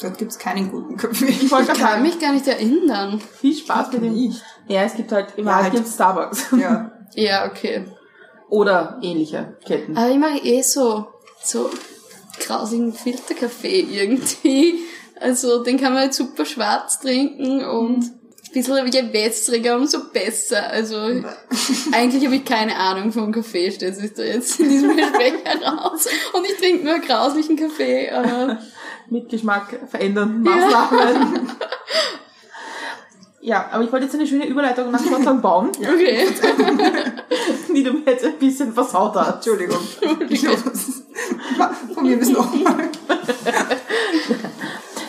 Dort 0.00 0.18
gibt's 0.18 0.38
keinen 0.38 0.70
guten 0.70 0.96
Kaffee. 0.96 1.26
Ich 1.26 1.42
ich 1.44 1.50
kann 1.78 2.02
mich 2.02 2.18
gar 2.18 2.32
nicht 2.32 2.46
erinnern. 2.46 3.20
viel 3.40 3.54
Spaß 3.54 3.92
mit 3.92 4.02
dem. 4.02 4.14
nicht. 4.14 4.42
Ja, 4.68 4.82
es 4.82 4.94
gibt 4.94 5.12
halt, 5.12 5.34
im 5.36 5.46
Ja, 5.46 5.62
halt. 5.62 5.72
gibt's 5.72 5.94
Starbucks. 5.94 6.46
Ja. 6.58 6.92
Ja, 7.16 7.46
okay. 7.50 7.86
Oder 8.50 9.00
ähnliche 9.02 9.56
Ketten. 9.66 9.96
Aber 9.96 10.10
ich 10.10 10.16
mag 10.16 10.44
eh 10.44 10.62
so, 10.62 11.08
so 11.42 11.68
grausigen 12.38 12.92
Filterkaffee 12.92 13.80
irgendwie. 13.80 14.74
Also 15.20 15.64
den 15.64 15.76
kann 15.76 15.92
man 15.92 16.02
halt 16.02 16.14
super 16.14 16.44
schwarz 16.44 17.00
trinken 17.00 17.64
und 17.64 18.04
ein 18.04 18.52
bisschen 18.52 18.86
je 18.92 19.12
wässriger, 19.12 19.74
umso 19.76 20.04
besser. 20.12 20.68
Also 20.70 20.96
eigentlich 21.92 22.24
habe 22.24 22.36
ich 22.36 22.44
keine 22.44 22.76
Ahnung 22.76 23.10
vom 23.10 23.32
Kaffee, 23.32 23.72
stellt 23.72 23.96
sich 23.96 24.14
da 24.14 24.22
jetzt 24.22 24.60
in 24.60 24.68
diesem 24.68 24.96
Gespräch 24.96 25.34
heraus. 25.44 26.06
Und 26.32 26.44
ich 26.46 26.56
trinke 26.58 26.84
nur 26.84 27.00
grauslichen 27.00 27.56
Kaffee. 27.56 28.08
Aber 28.10 28.58
Mit 29.10 29.28
Geschmack 29.28 29.78
verändernden 29.90 30.42
Maßnahmen. 30.42 31.50
ja, 33.40 33.68
aber 33.72 33.84
ich 33.84 33.92
wollte 33.92 34.06
jetzt 34.06 34.14
eine 34.14 34.26
schöne 34.26 34.46
Überleitung 34.46 34.90
nach 34.90 35.02
Schottland 35.04 35.42
bauen, 35.42 35.68
okay. 35.78 36.26
die 37.74 37.82
du 37.82 37.92
mir 37.92 38.02
jetzt 38.06 38.24
ein 38.24 38.38
bisschen 38.38 38.72
versaut 38.72 39.14
hast. 39.16 39.34
Entschuldigung. 39.36 39.78
Ich 40.28 40.42
das 40.42 40.62
ist- 40.66 41.04
Von 41.94 42.02
mir 42.04 42.18
bis 42.18 42.30
nochmal. 42.30 42.74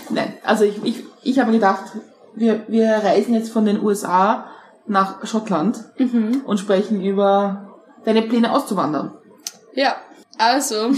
Nein, 0.10 0.34
also 0.44 0.64
ich, 0.66 0.84
ich, 0.84 1.04
ich 1.24 1.40
habe 1.40 1.52
gedacht, 1.52 1.84
wir, 2.34 2.64
wir 2.68 2.90
reisen 3.04 3.34
jetzt 3.34 3.52
von 3.52 3.66
den 3.66 3.82
USA 3.84 4.46
nach 4.88 5.26
Schottland 5.28 5.80
und 6.46 6.60
sprechen 6.60 7.02
über 7.04 7.70
deine 8.04 8.24
Pläne 8.24 8.52
auszuwandern. 8.52 9.14
Ja, 9.74 9.96
also 10.38 10.90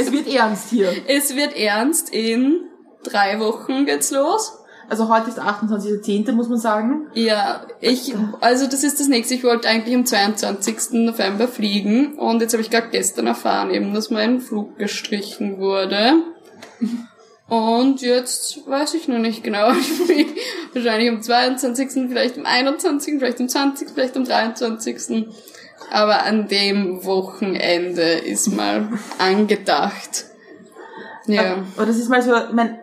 Es 0.00 0.12
wird 0.12 0.26
ernst 0.32 0.70
hier. 0.70 0.90
es 1.06 1.36
wird 1.36 1.56
ernst. 1.56 2.10
In 2.12 2.60
drei 3.02 3.38
Wochen 3.40 3.86
geht's 3.86 4.10
los. 4.10 4.56
Also 4.88 5.08
heute 5.08 5.28
ist 5.28 5.36
der 5.36 5.44
28.10., 5.44 6.32
muss 6.32 6.48
man 6.48 6.58
sagen. 6.58 7.06
Ja, 7.14 7.64
ich, 7.80 8.12
also 8.40 8.66
das 8.66 8.82
ist 8.82 8.98
das 8.98 9.06
nächste. 9.06 9.34
Ich 9.34 9.44
wollte 9.44 9.68
eigentlich 9.68 9.94
am 9.94 10.04
22. 10.04 10.92
November 11.04 11.46
fliegen 11.46 12.14
und 12.18 12.40
jetzt 12.40 12.54
habe 12.54 12.62
ich 12.62 12.70
gerade 12.70 12.88
gestern 12.90 13.28
erfahren, 13.28 13.70
eben, 13.70 13.94
dass 13.94 14.10
mein 14.10 14.40
Flug 14.40 14.78
gestrichen 14.78 15.58
wurde. 15.58 16.14
Und 17.48 18.00
jetzt 18.00 18.66
weiß 18.66 18.94
ich 18.94 19.06
noch 19.06 19.18
nicht 19.18 19.44
genau. 19.44 19.72
Ich 19.78 19.86
fliege 19.86 20.30
wahrscheinlich 20.72 21.08
am 21.08 21.22
22., 21.22 22.08
vielleicht 22.08 22.36
am 22.38 22.46
21., 22.46 23.14
vielleicht 23.18 23.40
am 23.40 23.48
20., 23.48 23.90
vielleicht 23.90 24.16
am 24.16 24.24
23. 24.24 25.28
Aber 25.90 26.22
an 26.24 26.48
dem 26.48 27.04
Wochenende 27.04 28.02
ist 28.02 28.48
mal 28.54 28.88
angedacht. 29.18 30.26
Ja. 31.26 31.58
Aber 31.76 31.86
das 31.86 31.96
ist 31.96 32.08
mal 32.08 32.22
so, 32.22 32.34
ich 32.34 32.52
mein, 32.52 32.78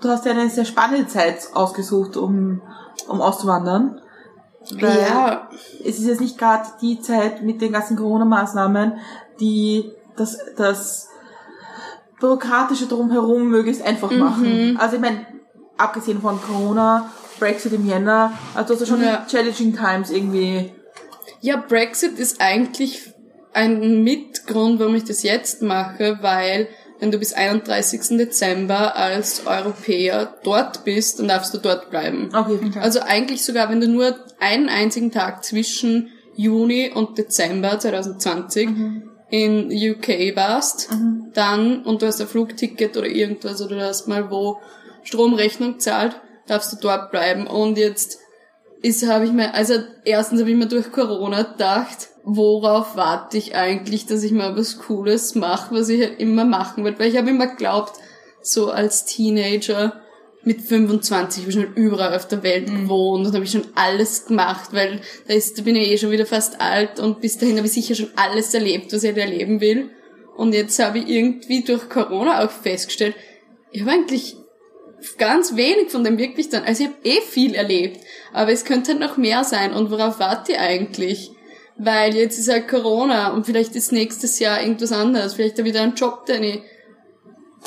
du 0.00 0.08
hast 0.08 0.24
ja 0.24 0.32
eine 0.32 0.48
sehr 0.48 0.64
spannende 0.64 1.06
Zeit 1.06 1.48
ausgesucht, 1.54 2.16
um, 2.16 2.62
um 3.08 3.20
auszuwandern. 3.20 4.00
Weil 4.80 4.98
Ja, 5.00 5.48
Es 5.84 5.98
ist 5.98 6.06
jetzt 6.06 6.20
nicht 6.20 6.38
gerade 6.38 6.64
die 6.80 7.00
Zeit 7.00 7.42
mit 7.42 7.60
den 7.60 7.72
ganzen 7.72 7.96
Corona-Maßnahmen, 7.96 8.98
die 9.40 9.92
das, 10.16 10.38
das 10.56 11.08
bürokratische 12.20 12.86
drumherum 12.86 13.48
möglichst 13.48 13.82
einfach 13.82 14.10
machen. 14.10 14.78
Also 14.80 14.96
ich 14.96 15.02
meine, 15.02 15.26
abgesehen 15.76 16.20
von 16.22 16.40
Corona, 16.40 17.10
Brexit 17.38 17.72
im 17.72 17.86
Jänner, 17.86 18.32
also 18.54 18.72
das 18.74 18.82
ist 18.82 18.88
schon 18.88 19.02
Ja. 19.02 19.26
challenging 19.28 19.76
times 19.76 20.10
irgendwie. 20.10 20.72
Ja, 21.44 21.58
Brexit 21.58 22.18
ist 22.18 22.40
eigentlich 22.40 23.12
ein 23.52 24.02
Mitgrund, 24.02 24.80
warum 24.80 24.94
ich 24.94 25.04
das 25.04 25.22
jetzt 25.22 25.60
mache, 25.60 26.16
weil 26.22 26.68
wenn 27.00 27.10
du 27.10 27.18
bis 27.18 27.34
31. 27.34 28.16
Dezember 28.16 28.96
als 28.96 29.46
Europäer 29.46 30.38
dort 30.42 30.86
bist, 30.86 31.18
dann 31.18 31.28
darfst 31.28 31.52
du 31.52 31.58
dort 31.58 31.90
bleiben. 31.90 32.30
Okay. 32.34 32.70
Also 32.80 33.00
eigentlich 33.00 33.44
sogar, 33.44 33.68
wenn 33.68 33.82
du 33.82 33.88
nur 33.88 34.16
einen 34.40 34.70
einzigen 34.70 35.10
Tag 35.12 35.44
zwischen 35.44 36.08
Juni 36.34 36.90
und 36.94 37.18
Dezember 37.18 37.78
2020 37.78 38.70
in 39.28 39.66
UK 39.66 40.34
warst, 40.34 40.88
dann, 41.34 41.84
und 41.84 42.00
du 42.00 42.06
hast 42.06 42.22
ein 42.22 42.26
Flugticket 42.26 42.96
oder 42.96 43.06
irgendwas, 43.06 43.60
oder 43.60 43.76
du 43.76 43.82
hast 43.82 44.08
mal 44.08 44.30
wo 44.30 44.60
Stromrechnung 45.02 45.78
zahlt, 45.78 46.18
darfst 46.46 46.72
du 46.72 46.78
dort 46.80 47.10
bleiben. 47.10 47.46
Und 47.46 47.76
jetzt 47.76 48.23
ist, 48.84 49.06
habe 49.08 49.24
ich 49.24 49.32
mir, 49.32 49.54
also 49.54 49.74
erstens 50.04 50.40
habe 50.40 50.50
ich 50.50 50.56
mir 50.56 50.66
durch 50.66 50.92
Corona 50.92 51.42
gedacht, 51.42 52.10
worauf 52.22 52.96
warte 52.96 53.38
ich 53.38 53.54
eigentlich, 53.54 54.04
dass 54.04 54.22
ich 54.22 54.32
mal 54.32 54.56
was 54.58 54.78
Cooles 54.78 55.34
mache, 55.34 55.74
was 55.74 55.88
ich 55.88 56.02
halt 56.02 56.20
immer 56.20 56.44
machen 56.44 56.84
wollte. 56.84 56.98
Weil 56.98 57.08
ich 57.08 57.16
habe 57.16 57.30
immer 57.30 57.46
geglaubt, 57.46 57.94
so 58.42 58.70
als 58.70 59.06
Teenager 59.06 60.02
mit 60.42 60.60
25 60.60 61.44
habe 61.44 61.50
ich 61.50 61.56
schon 61.56 61.74
überall 61.74 62.14
auf 62.14 62.28
der 62.28 62.42
Welt 62.42 62.66
gewohnt 62.66 63.26
und 63.26 63.34
habe 63.34 63.44
ich 63.44 63.52
schon 63.52 63.66
alles 63.74 64.26
gemacht, 64.26 64.74
weil 64.74 65.00
da, 65.26 65.32
ist, 65.32 65.58
da 65.58 65.62
bin 65.62 65.76
ich 65.76 65.90
eh 65.90 65.96
schon 65.96 66.10
wieder 66.10 66.26
fast 66.26 66.60
alt 66.60 67.00
und 67.00 67.22
bis 67.22 67.38
dahin 67.38 67.56
habe 67.56 67.66
ich 67.66 67.72
sicher 67.72 67.94
schon 67.94 68.10
alles 68.16 68.52
erlebt, 68.52 68.92
was 68.92 69.02
ich 69.02 69.08
halt 69.08 69.18
erleben 69.18 69.62
will. 69.62 69.88
Und 70.36 70.52
jetzt 70.52 70.78
habe 70.78 70.98
ich 70.98 71.08
irgendwie 71.08 71.64
durch 71.64 71.88
Corona 71.88 72.44
auch 72.44 72.50
festgestellt, 72.50 73.14
ich 73.70 73.80
habe 73.80 73.92
eigentlich 73.92 74.36
ganz 75.18 75.56
wenig 75.56 75.90
von 75.90 76.04
dem 76.04 76.18
wirklich 76.18 76.48
dann. 76.48 76.64
Also 76.64 76.84
ich 76.84 76.90
habe 76.90 76.98
eh 77.04 77.20
viel 77.20 77.54
erlebt, 77.54 78.00
aber 78.32 78.52
es 78.52 78.64
könnte 78.64 78.92
halt 78.92 79.00
noch 79.00 79.16
mehr 79.16 79.44
sein. 79.44 79.72
Und 79.72 79.90
worauf 79.90 80.18
warte 80.18 80.52
ich 80.52 80.58
eigentlich? 80.58 81.30
Weil 81.76 82.14
jetzt 82.14 82.38
ist 82.38 82.50
halt 82.50 82.68
Corona 82.68 83.32
und 83.32 83.46
vielleicht 83.46 83.74
ist 83.74 83.92
nächstes 83.92 84.38
Jahr 84.38 84.60
irgendwas 84.60 84.92
anderes. 84.92 85.34
Vielleicht 85.34 85.58
da 85.58 85.62
einen 85.62 85.94
Job, 85.94 86.26
den 86.26 86.42
ich 86.42 86.60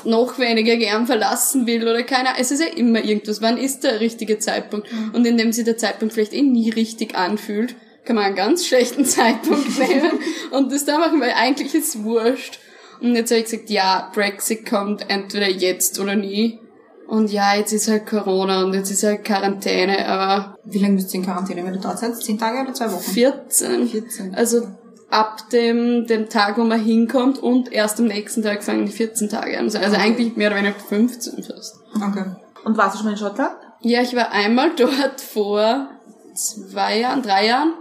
noch 0.06 0.40
weniger 0.40 0.78
gern 0.78 1.08
verlassen 1.08 1.66
will 1.68 1.84
oder 1.84 2.04
keine 2.04 2.30
Ahnung. 2.30 2.42
Es 2.42 2.52
ist 2.52 2.62
ja 2.62 2.68
immer 2.68 3.04
irgendwas. 3.04 3.42
Wann 3.42 3.58
ist 3.58 3.84
der 3.84 4.00
richtige 4.00 4.40
Zeitpunkt? 4.40 4.88
Und 5.14 5.26
indem 5.26 5.52
sich 5.52 5.66
der 5.66 5.78
Zeitpunkt 5.78 6.14
vielleicht 6.14 6.34
eh 6.34 6.42
nie 6.42 6.70
richtig 6.70 7.16
anfühlt, 7.16 7.76
kann 8.06 8.16
man 8.16 8.26
einen 8.26 8.36
ganz 8.36 8.66
schlechten 8.66 9.06
Zeitpunkt 9.06 9.78
nehmen 9.80 10.12
und 10.52 10.72
das 10.72 10.86
da 10.86 10.98
machen, 10.98 11.20
weil 11.20 11.34
eigentlich 11.36 11.74
ist 11.74 11.96
es 11.96 12.04
wurscht. 12.04 12.60
Und 13.02 13.16
jetzt 13.16 13.32
habe 13.32 13.40
ich 13.40 13.46
gesagt, 13.46 13.70
ja, 13.70 14.10
Brexit 14.14 14.66
kommt 14.66 15.10
entweder 15.10 15.50
jetzt 15.50 16.00
oder 16.00 16.16
nie. 16.16 16.60
Und 17.08 17.32
ja, 17.32 17.56
jetzt 17.56 17.72
ist 17.72 17.88
halt 17.88 18.06
Corona 18.06 18.64
und 18.64 18.74
jetzt 18.74 18.92
ist 18.92 19.04
halt 19.04 19.24
Quarantäne, 19.24 20.06
aber 20.08 20.58
Wie 20.66 20.80
lange 20.80 20.96
müsst 20.96 21.14
ihr 21.14 21.20
in 21.22 21.26
Quarantäne, 21.26 21.64
wenn 21.66 21.74
du 21.74 21.80
dort 21.80 22.00
seid? 22.00 22.16
Zehn 22.22 22.38
Tage 22.38 22.62
oder 22.62 22.74
zwei 22.74 22.92
Wochen? 22.92 23.02
14. 23.02 23.88
14. 23.88 24.36
Also 24.36 24.68
ab 25.10 25.50
dem, 25.52 26.06
dem 26.06 26.28
Tag, 26.28 26.58
wo 26.58 26.64
man 26.66 26.82
hinkommt 26.82 27.40
und 27.42 27.72
erst 27.72 28.00
am 28.00 28.08
nächsten 28.08 28.44
Tag 28.44 28.62
fangen 28.64 28.86
die 28.86 28.92
14 28.92 29.30
Tage 29.30 29.58
an. 29.58 29.66
Also, 29.66 29.78
also 29.78 29.96
Okay. 29.96 30.02
eigentlich 30.04 30.36
mehr 30.36 30.50
oder 30.50 30.58
weniger 30.58 30.76
15 30.80 31.44
fast. 31.44 31.80
Okay. 31.96 32.26
Und 32.66 32.78
warst 32.78 32.96
du 32.96 32.98
schon 32.98 33.06
mal 33.06 33.12
in 33.14 33.18
Schottland? 33.18 33.56
Ja, 33.82 34.02
ich 34.02 34.14
war 34.14 34.32
einmal 34.32 34.72
dort 34.76 35.22
vor 35.22 35.88
zwei 36.36 37.00
Jahren, 37.00 37.22
drei 37.22 37.48
Jahren. 37.48 37.74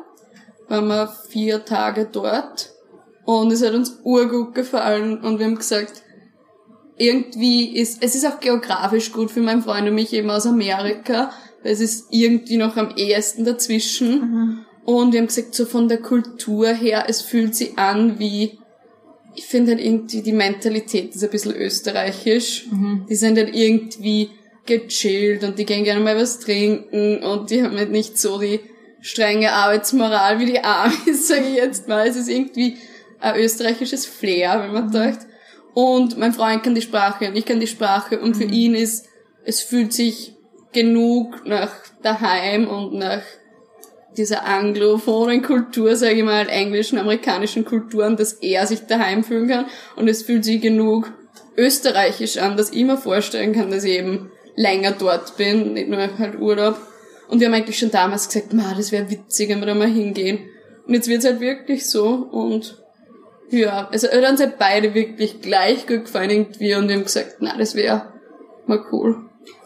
Waren 0.68 0.86
wir 0.88 1.08
vier 1.28 1.64
Tage 1.64 2.08
dort. 2.10 2.70
Und 3.24 3.50
es 3.52 3.64
hat 3.64 3.72
uns 3.74 3.98
urgut 4.04 4.54
gefallen. 4.54 5.18
Und 5.20 5.38
wir 5.40 5.46
haben 5.46 5.56
gesagt, 5.56 6.02
irgendwie 6.98 7.76
ist, 7.76 8.02
es 8.02 8.14
ist 8.14 8.26
auch 8.26 8.40
geografisch 8.40 9.12
gut 9.12 9.30
für 9.30 9.40
meinen 9.40 9.62
Freund 9.62 9.88
und 9.88 9.94
mich 9.94 10.12
eben 10.12 10.30
aus 10.30 10.46
Amerika, 10.46 11.30
weil 11.62 11.72
es 11.72 11.80
ist 11.80 12.06
irgendwie 12.10 12.56
noch 12.56 12.76
am 12.76 12.94
ehesten 12.96 13.44
dazwischen. 13.44 14.64
Und 14.84 15.12
wir 15.12 15.20
haben 15.20 15.26
gesagt, 15.26 15.54
so 15.54 15.66
von 15.66 15.88
der 15.88 15.98
Kultur 15.98 16.68
her, 16.68 17.06
es 17.08 17.20
fühlt 17.20 17.54
sich 17.54 17.76
an 17.78 18.18
wie, 18.18 18.58
ich 19.34 19.44
finde 19.44 19.72
halt 19.72 19.84
irgendwie 19.84 20.22
die 20.22 20.32
Mentalität 20.32 21.14
ist 21.14 21.24
ein 21.24 21.30
bisschen 21.30 21.54
österreichisch. 21.54 22.66
Die 23.08 23.16
sind 23.16 23.36
halt 23.36 23.54
irgendwie 23.54 24.30
gechillt 24.64 25.44
und 25.44 25.58
die 25.58 25.66
gehen 25.66 25.84
gerne 25.84 26.00
mal 26.00 26.16
was 26.16 26.40
trinken 26.40 27.22
und 27.22 27.50
die 27.50 27.62
haben 27.62 27.76
halt 27.76 27.90
nicht 27.90 28.18
so 28.18 28.38
die 28.38 28.60
strenge 29.00 29.52
Arbeitsmoral 29.52 30.40
wie 30.40 30.46
die 30.46 30.60
Amis, 30.64 31.28
sage 31.28 31.46
ich 31.48 31.56
jetzt 31.56 31.88
mal. 31.88 32.06
Es 32.06 32.16
ist 32.16 32.28
irgendwie 32.28 32.76
ein 33.20 33.40
österreichisches 33.40 34.06
Flair, 34.06 34.62
wenn 34.62 34.72
man 34.72 34.92
sagt. 34.92 35.26
Und 35.76 36.16
mein 36.16 36.32
Freund 36.32 36.62
kann 36.62 36.74
die 36.74 36.80
Sprache 36.80 37.28
und 37.28 37.36
ich 37.36 37.44
kann 37.44 37.60
die 37.60 37.66
Sprache 37.66 38.18
und 38.18 38.34
für 38.34 38.44
ihn 38.44 38.74
ist, 38.74 39.08
es 39.44 39.60
fühlt 39.60 39.92
sich 39.92 40.34
genug 40.72 41.46
nach 41.46 41.70
daheim 42.02 42.66
und 42.66 42.94
nach 42.94 43.20
dieser 44.16 44.46
anglophonen 44.46 45.42
Kultur, 45.42 45.94
sage 45.94 46.14
ich 46.14 46.24
mal, 46.24 46.48
englischen, 46.48 46.96
amerikanischen 46.96 47.66
Kulturen, 47.66 48.16
dass 48.16 48.32
er 48.32 48.66
sich 48.66 48.86
daheim 48.86 49.22
fühlen 49.22 49.48
kann. 49.48 49.66
Und 49.96 50.08
es 50.08 50.22
fühlt 50.22 50.46
sich 50.46 50.62
genug 50.62 51.12
österreichisch 51.58 52.38
an, 52.38 52.56
dass 52.56 52.70
ich 52.70 52.82
mir 52.82 52.96
vorstellen 52.96 53.52
kann, 53.52 53.70
dass 53.70 53.84
ich 53.84 53.98
eben 53.98 54.30
länger 54.54 54.92
dort 54.92 55.36
bin, 55.36 55.74
nicht 55.74 55.90
nur 55.90 56.18
halt 56.18 56.40
Urlaub. 56.40 56.78
Und 57.28 57.40
wir 57.40 57.48
haben 57.48 57.54
eigentlich 57.54 57.78
schon 57.78 57.90
damals 57.90 58.28
gesagt, 58.28 58.54
ma, 58.54 58.72
das 58.74 58.92
wäre 58.92 59.10
witzig, 59.10 59.50
wenn 59.50 59.60
wir 59.60 59.66
da 59.66 59.74
mal 59.74 59.88
hingehen. 59.88 60.38
Und 60.86 60.94
jetzt 60.94 61.08
wird's 61.08 61.26
halt 61.26 61.40
wirklich 61.40 61.84
so 61.84 62.06
und 62.30 62.78
ja, 63.50 63.88
also 63.90 64.08
uns 64.08 64.40
halt 64.40 64.58
beide 64.58 64.94
wirklich 64.94 65.40
gleich 65.40 65.86
gut 65.86 66.04
gefallen 66.04 66.30
irgendwie 66.30 66.74
und 66.74 66.88
wir 66.88 66.96
haben 66.96 67.04
gesagt, 67.04 67.36
na, 67.40 67.56
das 67.56 67.74
wäre 67.74 68.02
mal 68.66 68.84
cool. 68.92 69.16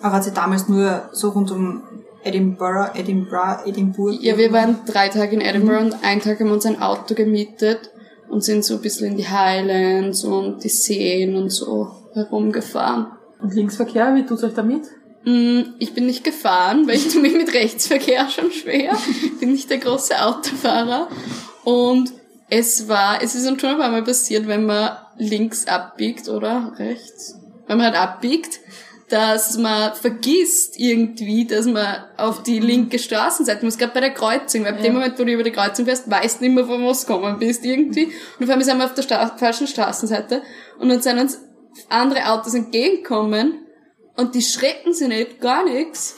Aber 0.03 0.17
hat 0.17 0.25
sie 0.25 0.33
damals 0.33 0.69
nur 0.69 1.09
so 1.13 1.31
rund 1.31 1.51
um 1.51 1.83
Edinburgh, 2.23 2.91
Edinburgh, 2.95 3.63
Edinburgh? 3.67 4.19
Ja, 4.21 4.37
wir 4.37 4.53
waren 4.53 4.79
drei 4.87 5.09
Tage 5.09 5.35
in 5.35 5.41
Edinburgh 5.41 5.85
und 5.85 6.05
einen 6.05 6.21
Tag 6.21 6.41
haben 6.41 6.49
wir 6.49 6.55
uns 6.55 6.67
ein 6.67 6.83
Auto 6.83 7.15
gemietet 7.15 7.91
und 8.29 8.45
sind 8.45 8.65
so 8.65 8.75
ein 8.75 8.83
bisschen 8.83 9.13
in 9.13 9.17
die 9.17 9.29
Highlands 9.29 10.25
und 10.25 10.63
die 10.63 10.69
Seen 10.69 11.37
und 11.37 11.51
so 11.51 11.91
herumgefahren. 12.15 13.07
Und 13.41 13.55
Linksverkehr, 13.55 14.15
wie 14.15 14.27
tut's 14.27 14.45
euch 14.45 14.55
damit? 14.55 14.83
Mm, 15.25 15.61
Ich 15.79 15.95
bin 15.95 16.07
nicht 16.07 16.25
gefahren, 16.25 16.87
weil 16.87 16.97
ich 16.97 17.09
tue 17.09 17.23
mich 17.23 17.35
mit 17.35 17.53
Rechtsverkehr 17.55 18.29
schon 18.29 18.51
schwer. 18.51 18.97
bin 19.41 19.53
nicht 19.53 19.71
der 19.71 19.79
große 19.79 20.23
Autofahrer. 20.23 21.09
Und 21.65 22.13
es 22.51 22.89
war, 22.89 23.23
es 23.23 23.35
ist 23.35 23.49
uns 23.49 23.61
schon 23.61 23.71
ein 23.71 23.79
paar 23.79 23.91
Mal 23.91 24.03
passiert, 24.03 24.47
wenn 24.47 24.67
man 24.67 24.97
links 25.17 25.67
abbiegt 25.67 26.29
oder? 26.29 26.75
Rechts, 26.77 27.39
wenn 27.67 27.79
man 27.79 27.87
halt 27.87 27.97
abbiegt, 27.97 28.61
dass 29.09 29.59
man 29.59 29.95
vergisst 29.95 30.79
irgendwie, 30.79 31.45
dass 31.45 31.67
man 31.67 32.05
auf 32.17 32.43
die 32.43 32.61
linke 32.61 32.99
Straßenseite 32.99 33.65
muss, 33.65 33.79
gerade 33.79 33.93
bei 33.93 34.01
der 34.01 34.15
Kreuzung, 34.15 34.65
weil 34.65 34.75
ab 34.75 34.83
dem 34.83 34.95
Moment, 34.95 35.19
wo 35.19 35.25
du 35.25 35.33
über 35.33 35.43
die 35.43 35.51
Kreuzung 35.51 35.85
fährst, 35.85 36.11
weißt 36.11 36.41
du 36.41 36.45
nicht 36.45 36.55
mehr, 36.55 36.65
von 36.65 36.85
was 36.85 37.05
du 37.05 37.07
gekommen 37.07 37.39
bist 37.39 37.65
irgendwie. 37.65 38.13
Und 38.39 38.45
auf 38.45 38.51
einmal 38.51 38.65
sind 38.65 38.79
wir 38.79 38.85
auf 38.85 38.95
der 38.95 39.03
Stra 39.03 39.37
falschen 39.37 39.67
Straßenseite. 39.67 40.43
Und 40.79 40.89
dann 40.89 41.03
sind 41.03 41.19
uns 41.19 41.41
andere 41.89 42.33
Autos 42.33 42.55
entgegenkommen 42.55 43.67
und 44.17 44.35
die 44.35 44.43
schrecken 44.43 44.93
sich 44.93 45.09
nicht, 45.09 45.41
gar 45.41 45.65
nichts. 45.65 46.17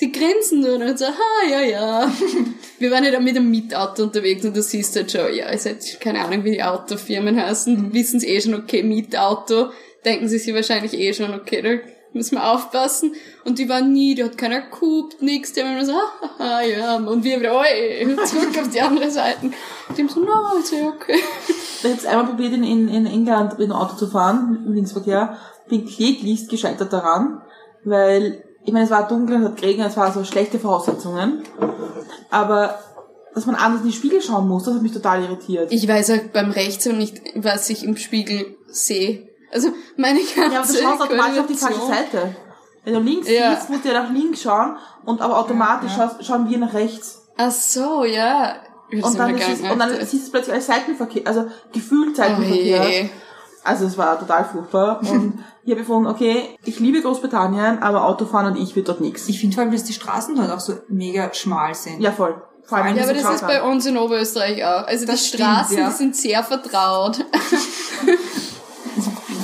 Die 0.00 0.10
grinsen 0.10 0.60
nur 0.60 0.76
und 0.76 0.98
so, 0.98 1.06
ha, 1.06 1.48
ja, 1.50 1.60
ja. 1.60 2.12
Wir 2.78 2.90
waren 2.90 3.04
ja 3.04 3.20
mit 3.20 3.36
einem 3.36 3.50
Mietauto 3.50 4.04
unterwegs 4.04 4.44
und 4.44 4.56
du 4.56 4.62
siehst 4.62 4.96
halt 4.96 5.12
schon, 5.12 5.34
ja, 5.34 5.50
ist 5.50 5.66
halt 5.66 6.00
keine 6.00 6.24
Ahnung, 6.24 6.44
wie 6.44 6.52
die 6.52 6.62
Autofirmen 6.62 7.38
heißen, 7.38 7.92
wissen 7.92 8.18
sie 8.18 8.28
eh 8.28 8.40
schon, 8.40 8.54
okay, 8.54 8.82
Mietauto, 8.82 9.70
denken 10.04 10.28
sie 10.28 10.38
sich 10.38 10.54
wahrscheinlich 10.54 10.94
eh 10.94 11.12
schon, 11.12 11.34
okay, 11.34 11.60
da 11.60 11.90
müssen 12.14 12.36
wir 12.36 12.50
aufpassen. 12.50 13.12
Und 13.44 13.58
die 13.58 13.68
waren 13.68 13.92
nie, 13.92 14.14
die 14.14 14.24
hat 14.24 14.38
keiner 14.38 14.62
gehupt, 14.62 15.20
nix, 15.20 15.52
die 15.52 15.62
haben 15.62 15.72
immer 15.72 15.84
so, 15.84 15.92
ha, 15.92 16.30
ha, 16.38 16.62
ja, 16.62 16.96
und 16.96 17.22
wir 17.22 17.38
wieder, 17.38 17.54
oi, 17.54 18.16
zurück 18.24 18.58
auf 18.58 18.70
die 18.70 18.80
andere 18.80 19.10
Seite. 19.10 19.50
Und 19.88 19.98
die 19.98 20.02
haben 20.02 20.08
so, 20.08 20.20
no, 20.20 20.58
ist 20.58 20.72
ja 20.72 20.88
okay. 20.88 21.20
Ich 21.82 21.84
habe 21.84 22.08
einmal 22.08 22.26
probiert, 22.26 22.54
in, 22.54 22.64
in, 22.64 22.88
in 22.88 23.06
England 23.06 23.58
mit 23.58 23.68
dem 23.68 23.72
Auto 23.72 23.96
zu 23.96 24.06
fahren, 24.06 24.64
im 24.66 24.72
Linksverkehr. 24.72 25.36
Bin 25.68 25.86
kläglichst 25.86 26.48
gescheitert 26.48 26.92
daran, 26.92 27.42
weil, 27.84 28.42
ich 28.64 28.72
meine, 28.72 28.84
es 28.84 28.90
war 28.90 29.08
dunkel, 29.08 29.36
es 29.36 29.44
hat 29.44 29.56
geregnet, 29.56 29.88
es 29.88 29.96
waren 29.96 30.12
so 30.12 30.24
schlechte 30.24 30.58
Voraussetzungen. 30.58 31.42
Aber, 32.30 32.78
dass 33.34 33.46
man 33.46 33.54
anders 33.56 33.82
in 33.82 33.88
die 33.88 33.94
Spiegel 33.94 34.20
schauen 34.20 34.48
muss, 34.48 34.64
das 34.64 34.74
hat 34.74 34.82
mich 34.82 34.92
total 34.92 35.22
irritiert. 35.22 35.72
Ich 35.72 35.86
weiß 35.88 36.10
auch 36.10 36.18
beim 36.32 36.50
Rechtshören 36.50 36.98
nicht, 36.98 37.20
was 37.36 37.70
ich 37.70 37.84
im 37.84 37.96
Spiegel 37.96 38.56
sehe. 38.66 39.28
Also 39.52 39.70
meine 39.96 40.20
ganze 40.20 40.40
ja, 40.52 40.60
aber 40.60 40.66
du 40.66 40.74
schaust 40.74 41.02
automatisch 41.02 41.38
auf 41.38 41.46
die 41.46 41.54
falsche 41.54 41.86
Seite. 41.86 42.36
Wenn 42.84 42.94
du 42.94 43.00
links 43.00 43.28
Ja. 43.28 43.54
siehst, 43.54 43.70
musst 43.70 43.84
du 43.84 43.88
ja 43.88 44.02
nach 44.02 44.10
links 44.10 44.42
schauen 44.42 44.76
und 45.04 45.20
aber 45.20 45.38
automatisch 45.38 45.92
Schaust, 45.92 46.24
schauen 46.24 46.48
wir 46.48 46.58
nach 46.58 46.72
rechts. 46.72 47.28
Ach 47.36 47.50
so, 47.50 48.04
ja. 48.04 48.56
Und 48.90 49.18
dann, 49.18 49.36
ist 49.36 49.48
es, 49.48 49.60
nicht 49.60 49.70
und 49.70 49.78
dann 49.78 49.90
siehst 50.00 50.12
du 50.12 50.16
es 50.18 50.30
plötzlich 50.30 50.54
als 50.54 50.66
Seitenverkehr, 50.66 51.22
also 51.24 51.46
gefühlt 51.72 52.10
Oh 52.10 52.16
Seitenverkehr. 52.16 53.10
Also 53.64 53.86
es 53.86 53.98
war 53.98 54.18
total 54.18 54.44
furchtbar. 54.44 55.00
Und 55.00 55.44
ich 55.64 55.70
habe 55.70 55.80
gefunden, 55.80 56.08
okay, 56.08 56.56
ich 56.64 56.80
liebe 56.80 57.02
Großbritannien, 57.02 57.82
aber 57.82 58.04
Autofahren 58.04 58.46
und 58.52 58.56
ich 58.56 58.74
wird 58.76 58.88
dort 58.88 59.00
nichts. 59.00 59.28
Ich 59.28 59.40
finde 59.40 59.54
vor 59.54 59.64
allem, 59.64 59.72
dass 59.72 59.84
die 59.84 59.92
Straßen 59.92 60.34
dort 60.34 60.50
auch 60.50 60.60
so 60.60 60.74
mega 60.88 61.32
schmal 61.34 61.74
sind. 61.74 62.00
Ja, 62.00 62.12
voll. 62.12 62.40
Vor 62.64 62.78
allem, 62.78 62.96
Ja, 62.96 63.02
aber 63.04 63.14
das 63.14 63.34
ist 63.34 63.46
bei 63.46 63.62
uns 63.62 63.84
in 63.86 63.96
Oberösterreich 63.96 64.64
auch. 64.64 64.86
Also 64.86 65.04
die 65.04 65.10
Das 65.10 65.26
stimmt, 65.26 65.42
Straßen, 65.42 65.78
ja. 65.78 65.88
die 65.88 65.94
sind 65.94 66.16
sehr 66.16 66.44
vertraut. 66.44 67.24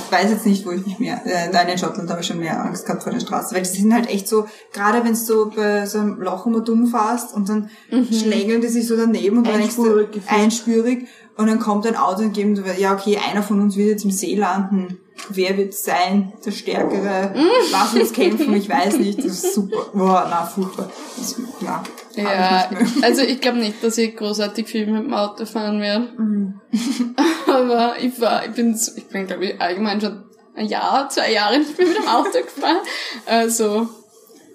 Ich 0.09 0.11
weiß 0.13 0.31
jetzt 0.31 0.45
nicht, 0.45 0.65
wo 0.65 0.71
ich 0.71 0.85
mich 0.85 0.99
mehr, 0.99 1.21
äh, 1.25 1.49
nein, 1.51 1.67
in 1.67 1.77
Schottland 1.77 2.09
habe 2.09 2.21
ich 2.21 2.27
schon 2.27 2.39
mehr 2.39 2.63
Angst 2.63 2.85
gehabt 2.85 3.03
vor 3.03 3.11
der 3.11 3.19
Straße, 3.19 3.53
weil 3.53 3.63
die 3.63 3.67
sind 3.67 3.93
halt 3.93 4.09
echt 4.09 4.25
so, 4.27 4.47
gerade 4.71 5.03
wenn 5.03 5.17
du 5.27 5.49
bei 5.49 5.85
so 5.85 5.99
einem 5.99 6.21
Loch 6.21 6.45
immer 6.45 6.61
dumm 6.61 6.87
fährst 6.87 7.35
und 7.35 7.49
dann 7.49 7.69
schlägeln 8.09 8.61
die 8.61 8.69
sich 8.69 8.87
so 8.87 8.95
daneben 8.95 9.39
und 9.39 9.47
dann 9.47 9.59
denkst 9.59 9.75
du, 9.75 10.07
einspürig 10.27 11.07
und 11.35 11.47
dann 11.47 11.59
kommt 11.59 11.85
ein 11.85 11.97
Auto 11.97 12.21
und 12.21 12.33
geben, 12.33 12.61
ja 12.77 12.93
okay, 12.93 13.19
einer 13.29 13.43
von 13.43 13.59
uns 13.61 13.75
wird 13.75 13.89
jetzt 13.89 14.05
im 14.05 14.11
See 14.11 14.35
landen. 14.35 14.97
Wer 15.29 15.57
wird 15.57 15.73
sein, 15.73 16.31
der 16.45 16.51
Stärkere? 16.51 17.33
Lass 17.71 17.93
uns 17.93 18.13
kämpfen, 18.13 18.53
ich 18.55 18.69
weiß 18.69 18.99
nicht. 18.99 19.19
Das 19.19 19.43
ist 19.43 19.53
super. 19.53 19.87
Boah, 19.93 20.27
na, 20.29 20.45
furchtbar. 20.45 20.89
Das, 21.17 21.35
ja, 21.59 21.83
Ja, 22.23 22.69
also 23.01 23.21
ich 23.21 23.39
glaube 23.41 23.59
nicht, 23.59 23.83
dass 23.83 23.97
ich 23.97 24.15
großartig 24.15 24.67
viel 24.67 24.87
mit 24.87 25.03
dem 25.03 25.13
Auto 25.13 25.45
fahren 25.45 25.79
werde. 25.81 26.09
Mhm. 26.17 26.59
Aber 27.47 27.95
ich 27.99 28.19
war, 28.19 28.45
ich 28.45 28.51
bin, 28.51 28.79
ich 28.95 29.07
bin 29.07 29.27
glaube 29.27 29.45
ich 29.45 29.61
allgemein 29.61 30.01
schon 30.01 30.23
ein 30.55 30.65
Jahr, 30.65 31.07
zwei 31.09 31.31
Jahre 31.31 31.59
nicht 31.59 31.77
mehr 31.77 31.87
mit 31.87 31.97
dem 31.97 32.07
Auto 32.07 32.31
gefahren. 32.31 32.77
Also 33.25 33.87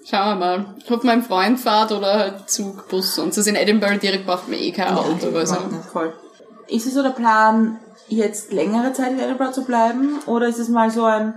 schauen 0.05 0.27
wir 0.27 0.35
mal. 0.35 0.75
Ich 0.83 0.89
hoffe, 0.89 1.05
mein 1.05 1.23
Freund 1.23 1.59
fährt 1.59 1.91
oder 1.91 2.13
halt 2.13 2.49
Zug, 2.49 2.89
Bus 2.89 3.17
und 3.19 3.33
so. 3.33 3.41
In 3.41 3.55
Edinburgh 3.55 3.97
direkt 3.97 4.25
braucht 4.25 4.49
man 4.49 4.59
eh 4.59 4.71
kein 4.71 4.93
Auto. 4.93 5.35
Also. 5.35 5.55
Voll. 5.91 6.13
Ist 6.67 6.85
es 6.85 6.93
so 6.93 7.03
der 7.03 7.09
Plan, 7.09 7.79
jetzt 8.07 8.51
längere 8.51 8.93
Zeit 8.93 9.11
in 9.11 9.19
Edinburgh 9.19 9.53
zu 9.53 9.63
bleiben? 9.63 10.19
Oder 10.25 10.47
ist 10.47 10.59
es 10.59 10.69
mal 10.69 10.91
so 10.91 11.05
ein, 11.05 11.33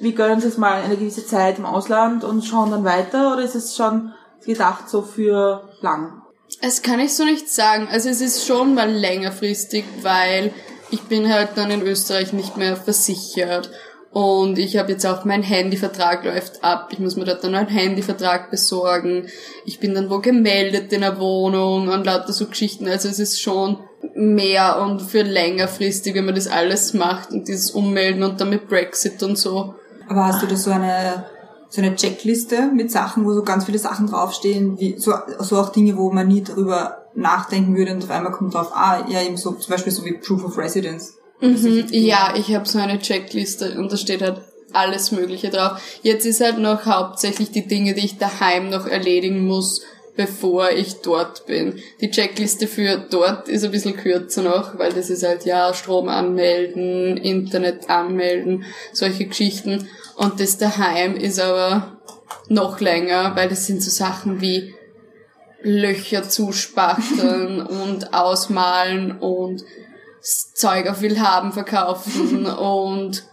wir 0.00 0.12
gönnen 0.12 0.34
uns 0.34 0.44
jetzt 0.44 0.58
mal 0.58 0.82
eine 0.82 0.96
gewisse 0.96 1.26
Zeit 1.26 1.58
im 1.58 1.66
Ausland 1.66 2.24
und 2.24 2.44
schauen 2.44 2.70
dann 2.70 2.84
weiter? 2.84 3.32
Oder 3.32 3.42
ist 3.42 3.54
es 3.54 3.76
schon 3.76 4.12
gedacht 4.44 4.88
so 4.88 5.02
für 5.02 5.68
lang? 5.80 6.22
Das 6.62 6.82
kann 6.82 7.00
ich 7.00 7.14
so 7.14 7.24
nicht 7.24 7.48
sagen. 7.48 7.88
Also 7.90 8.08
es 8.08 8.20
ist 8.20 8.46
schon 8.46 8.74
mal 8.74 8.90
längerfristig, 8.90 9.84
weil 10.02 10.52
ich 10.90 11.02
bin 11.02 11.32
halt 11.32 11.50
dann 11.56 11.70
in 11.70 11.82
Österreich 11.82 12.32
nicht 12.32 12.56
mehr 12.56 12.76
versichert. 12.76 13.70
Und 14.12 14.60
ich 14.60 14.76
habe 14.76 14.92
jetzt 14.92 15.04
auch 15.06 15.24
mein 15.24 15.42
Handyvertrag 15.42 16.24
läuft 16.24 16.62
ab. 16.62 16.90
Ich 16.92 17.00
muss 17.00 17.16
mir 17.16 17.24
dort 17.24 17.42
dann 17.42 17.56
einen 17.56 17.68
Handyvertrag 17.68 18.48
besorgen. 18.48 19.26
Ich 19.64 19.80
bin 19.80 19.92
dann 19.92 20.08
wo 20.08 20.20
gemeldet 20.20 20.92
in 20.92 21.00
der 21.00 21.18
Wohnung 21.18 21.88
und 21.88 22.06
lauter 22.06 22.32
so 22.32 22.46
Geschichten. 22.46 22.86
Also 22.86 23.08
es 23.08 23.18
ist 23.18 23.42
schon 23.42 23.78
mehr 24.14 24.80
und 24.80 25.02
für 25.02 25.22
längerfristig, 25.22 26.14
wenn 26.14 26.26
man 26.26 26.36
das 26.36 26.46
alles 26.46 26.94
macht 26.94 27.32
und 27.32 27.48
dieses 27.48 27.72
Ummelden 27.72 28.22
und 28.22 28.40
dann 28.40 28.50
mit 28.50 28.68
Brexit 28.68 29.20
und 29.24 29.36
so. 29.36 29.74
Aber 30.08 30.26
hast 30.26 30.42
du 30.42 30.46
da 30.46 30.54
so 30.54 30.70
eine, 30.70 31.26
so 31.74 31.82
eine 31.82 31.96
Checkliste 31.96 32.70
mit 32.72 32.92
Sachen, 32.92 33.24
wo 33.24 33.32
so 33.32 33.42
ganz 33.42 33.64
viele 33.64 33.80
Sachen 33.80 34.06
draufstehen, 34.06 34.78
wie, 34.78 34.94
so, 34.96 35.12
so 35.40 35.58
auch 35.58 35.70
Dinge, 35.70 35.96
wo 35.96 36.12
man 36.12 36.28
nie 36.28 36.44
drüber 36.44 37.08
nachdenken 37.16 37.76
würde 37.76 37.92
und 37.92 38.04
auf 38.04 38.10
einmal 38.10 38.30
kommt 38.30 38.54
drauf, 38.54 38.70
ah, 38.72 39.04
ja, 39.08 39.20
eben 39.22 39.36
so, 39.36 39.50
zum 39.52 39.72
Beispiel 39.72 39.92
so 39.92 40.04
wie 40.04 40.12
Proof 40.12 40.44
of 40.44 40.56
Residence. 40.56 41.14
Mhm, 41.40 41.86
ja, 41.90 42.34
ich 42.36 42.54
habe 42.54 42.68
so 42.68 42.78
eine 42.78 43.00
Checkliste 43.00 43.76
und 43.76 43.90
da 43.90 43.96
steht 43.96 44.22
halt 44.22 44.40
alles 44.72 45.10
Mögliche 45.10 45.50
drauf. 45.50 45.80
Jetzt 46.02 46.26
ist 46.26 46.40
halt 46.40 46.58
noch 46.58 46.86
hauptsächlich 46.86 47.50
die 47.50 47.66
Dinge, 47.66 47.94
die 47.94 48.04
ich 48.04 48.18
daheim 48.18 48.70
noch 48.70 48.86
erledigen 48.86 49.44
muss, 49.44 49.82
bevor 50.14 50.70
ich 50.70 51.00
dort 51.00 51.44
bin. 51.46 51.80
Die 52.00 52.10
Checkliste 52.10 52.68
für 52.68 52.98
dort 53.10 53.48
ist 53.48 53.64
ein 53.64 53.72
bisschen 53.72 53.96
kürzer 53.96 54.42
noch, 54.42 54.78
weil 54.78 54.92
das 54.92 55.10
ist 55.10 55.24
halt 55.24 55.44
ja 55.44 55.74
Strom 55.74 56.08
anmelden, 56.08 57.16
Internet 57.16 57.90
anmelden, 57.90 58.64
solche 58.92 59.26
Geschichten. 59.26 59.88
Und 60.16 60.40
das 60.40 60.58
daheim 60.58 61.16
ist 61.16 61.40
aber 61.40 61.98
noch 62.48 62.80
länger, 62.80 63.34
weil 63.36 63.48
das 63.48 63.66
sind 63.66 63.82
so 63.82 63.90
Sachen 63.90 64.40
wie 64.40 64.74
Löcher 65.62 66.22
zuspachteln 66.22 67.62
und 67.66 68.12
ausmalen 68.12 69.18
und 69.18 69.64
Zeug 70.20 70.88
auf 70.88 71.00
Willhaben 71.00 71.52
verkaufen 71.52 72.46
und 72.46 73.24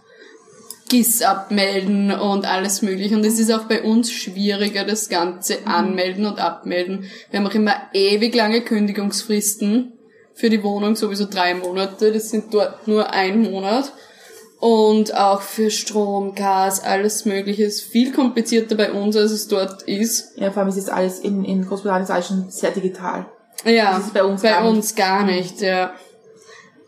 GIS 0.88 1.22
abmelden 1.22 2.12
und 2.12 2.44
alles 2.44 2.82
mögliche. 2.82 3.14
Und 3.14 3.24
es 3.24 3.38
ist 3.38 3.50
auch 3.50 3.64
bei 3.64 3.82
uns 3.82 4.12
schwieriger, 4.12 4.84
das 4.84 5.08
Ganze 5.08 5.66
anmelden 5.66 6.26
und 6.26 6.38
abmelden. 6.38 7.06
Wir 7.30 7.40
haben 7.40 7.46
auch 7.46 7.54
immer 7.54 7.74
ewig 7.94 8.34
lange 8.34 8.60
Kündigungsfristen 8.60 9.94
für 10.34 10.50
die 10.50 10.62
Wohnung, 10.62 10.94
sowieso 10.96 11.24
drei 11.24 11.54
Monate. 11.54 12.12
Das 12.12 12.28
sind 12.28 12.52
dort 12.52 12.86
nur 12.86 13.10
ein 13.10 13.40
Monat. 13.40 13.92
Und 14.62 15.16
auch 15.16 15.40
für 15.42 15.72
Strom, 15.72 16.36
Gas, 16.36 16.84
alles 16.84 17.24
mögliche 17.24 17.64
ist 17.64 17.82
viel 17.82 18.12
komplizierter 18.12 18.76
bei 18.76 18.92
uns, 18.92 19.16
als 19.16 19.32
es 19.32 19.48
dort 19.48 19.82
ist. 19.82 20.38
Ja, 20.38 20.52
vor 20.52 20.60
allem 20.60 20.68
ist 20.68 20.76
jetzt 20.76 20.92
alles 20.92 21.18
in, 21.18 21.44
in 21.44 21.66
Großbritannien 21.66 22.04
ist 22.04 22.10
alles 22.12 22.28
schon 22.28 22.48
sehr 22.48 22.70
digital. 22.70 23.26
Ja, 23.64 23.96
Das 23.96 24.06
ist 24.06 24.14
bei 24.14 24.22
uns 24.22 24.40
bei 24.40 24.50
gar 24.50 24.62
nicht. 24.62 24.70
uns 24.76 24.94
gar 24.94 25.24
nicht, 25.26 25.60
ja. 25.62 25.92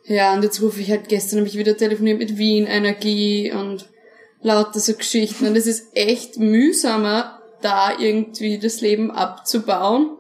Ja, 0.05 0.35
und 0.35 0.45
jetzt 0.45 0.63
rufe 0.63 0.81
ich 0.81 0.89
halt 0.93 1.09
gestern 1.09 1.41
habe 1.41 1.49
ich 1.49 1.59
wieder 1.59 1.77
telefoniert 1.77 2.21
mit 2.21 2.39
Wien 2.39 2.67
Energie 2.69 3.51
und 3.53 3.87
lauter 4.41 4.79
so 4.79 4.95
Geschichten. 4.95 5.45
Und 5.49 5.57
es 5.57 5.67
ist 5.67 5.89
echt 5.97 6.39
mühsamer, 6.39 7.41
da 7.61 7.99
irgendwie 7.99 8.61
das 8.61 8.83
Leben 8.83 9.11
abzubauen, 9.11 10.11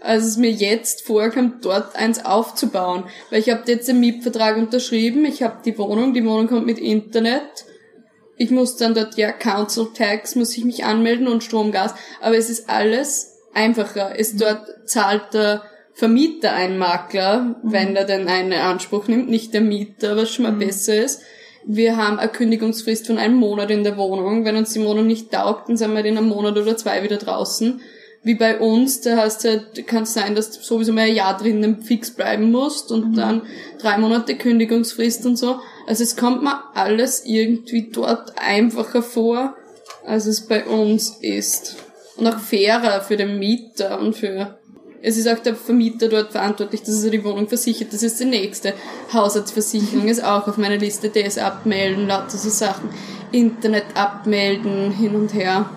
als 0.00 0.24
es 0.24 0.36
mir 0.36 0.50
jetzt 0.50 1.02
vorkommt, 1.02 1.64
dort 1.64 1.96
eins 1.96 2.24
aufzubauen. 2.24 3.04
Weil 3.30 3.40
ich 3.40 3.50
habe 3.50 3.62
jetzt 3.66 3.88
den 3.88 4.00
Mietvertrag 4.00 4.56
unterschrieben, 4.56 5.24
ich 5.24 5.42
habe 5.42 5.58
die 5.64 5.76
Wohnung, 5.78 6.14
die 6.14 6.24
Wohnung 6.24 6.46
kommt 6.46 6.66
mit 6.66 6.78
Internet. 6.78 7.64
Ich 8.36 8.50
muss 8.50 8.76
dann 8.76 8.94
dort, 8.94 9.16
ja, 9.16 9.32
Council 9.32 9.88
Tax, 9.94 10.36
muss 10.36 10.56
ich 10.56 10.64
mich 10.64 10.84
anmelden 10.84 11.26
und 11.26 11.42
Strom, 11.42 11.72
Gas. 11.72 11.94
Aber 12.20 12.36
es 12.36 12.48
ist 12.48 12.70
alles 12.70 13.38
einfacher. 13.52 14.12
Es 14.16 14.36
dort 14.36 14.66
zahlt 14.86 15.34
der 15.34 15.62
Vermieter 15.94 16.52
einen 16.52 16.78
Makler, 16.78 17.56
wenn 17.64 17.96
er 17.96 18.04
denn 18.04 18.28
einen 18.28 18.52
Anspruch 18.52 19.08
nimmt, 19.08 19.28
nicht 19.28 19.52
der 19.52 19.62
Mieter, 19.62 20.16
was 20.16 20.30
schon 20.30 20.44
mal 20.44 20.52
besser 20.52 20.94
ist. 20.94 21.22
Wir 21.66 21.96
haben 21.96 22.20
eine 22.20 22.30
Kündigungsfrist 22.30 23.08
von 23.08 23.18
einem 23.18 23.34
Monat 23.34 23.70
in 23.72 23.82
der 23.82 23.96
Wohnung. 23.96 24.44
Wenn 24.44 24.56
uns 24.56 24.72
die 24.72 24.84
Wohnung 24.84 25.08
nicht 25.08 25.32
taugt, 25.32 25.68
dann 25.68 25.76
sind 25.76 25.92
wir 25.92 26.04
in 26.04 26.16
einem 26.16 26.28
Monat 26.28 26.56
oder 26.56 26.76
zwei 26.76 27.02
wieder 27.02 27.16
draußen. 27.16 27.80
Wie 28.22 28.34
bei 28.34 28.58
uns, 28.58 29.00
da 29.00 29.16
hast 29.16 29.44
halt, 29.44 29.86
kann 29.86 30.02
es 30.02 30.14
sein, 30.14 30.34
dass 30.34 30.50
du 30.50 30.60
sowieso 30.60 30.92
mal 30.92 31.02
ein 31.02 31.14
Jahr 31.14 31.36
drinnen 31.36 31.82
fix 31.82 32.10
bleiben 32.10 32.50
musst 32.50 32.90
und 32.90 33.16
dann 33.16 33.42
drei 33.80 33.96
Monate 33.96 34.36
Kündigungsfrist 34.36 35.24
und 35.24 35.36
so. 35.36 35.60
Also 35.86 36.02
es 36.02 36.16
kommt 36.16 36.42
mir 36.42 36.62
alles 36.74 37.24
irgendwie 37.24 37.90
dort 37.90 38.32
einfacher 38.36 39.02
vor, 39.02 39.56
als 40.04 40.26
es 40.26 40.42
bei 40.42 40.66
uns 40.66 41.18
ist. 41.20 41.76
Und 42.16 42.26
auch 42.26 42.38
fairer 42.38 43.00
für 43.00 43.16
den 43.16 43.38
Mieter 43.38 44.00
und 44.00 44.16
für 44.16 44.58
es 45.00 45.16
ist 45.16 45.28
auch 45.28 45.38
der 45.38 45.54
Vermieter 45.54 46.08
dort 46.08 46.32
verantwortlich, 46.32 46.82
dass 46.82 47.04
er 47.04 47.10
die 47.10 47.22
Wohnung 47.22 47.48
versichert. 47.48 47.92
Das 47.92 48.02
ist 48.02 48.18
die 48.18 48.24
nächste. 48.24 48.74
Hausarztversicherung 49.12 50.08
ist 50.08 50.24
auch 50.24 50.48
auf 50.48 50.56
meiner 50.56 50.76
Liste. 50.76 51.08
DS 51.08 51.38
abmelden, 51.38 52.08
lauter 52.08 52.36
so 52.36 52.50
Sachen. 52.50 52.90
Internet 53.30 53.84
abmelden, 53.94 54.90
hin 54.90 55.14
und 55.14 55.34
her. 55.34 55.70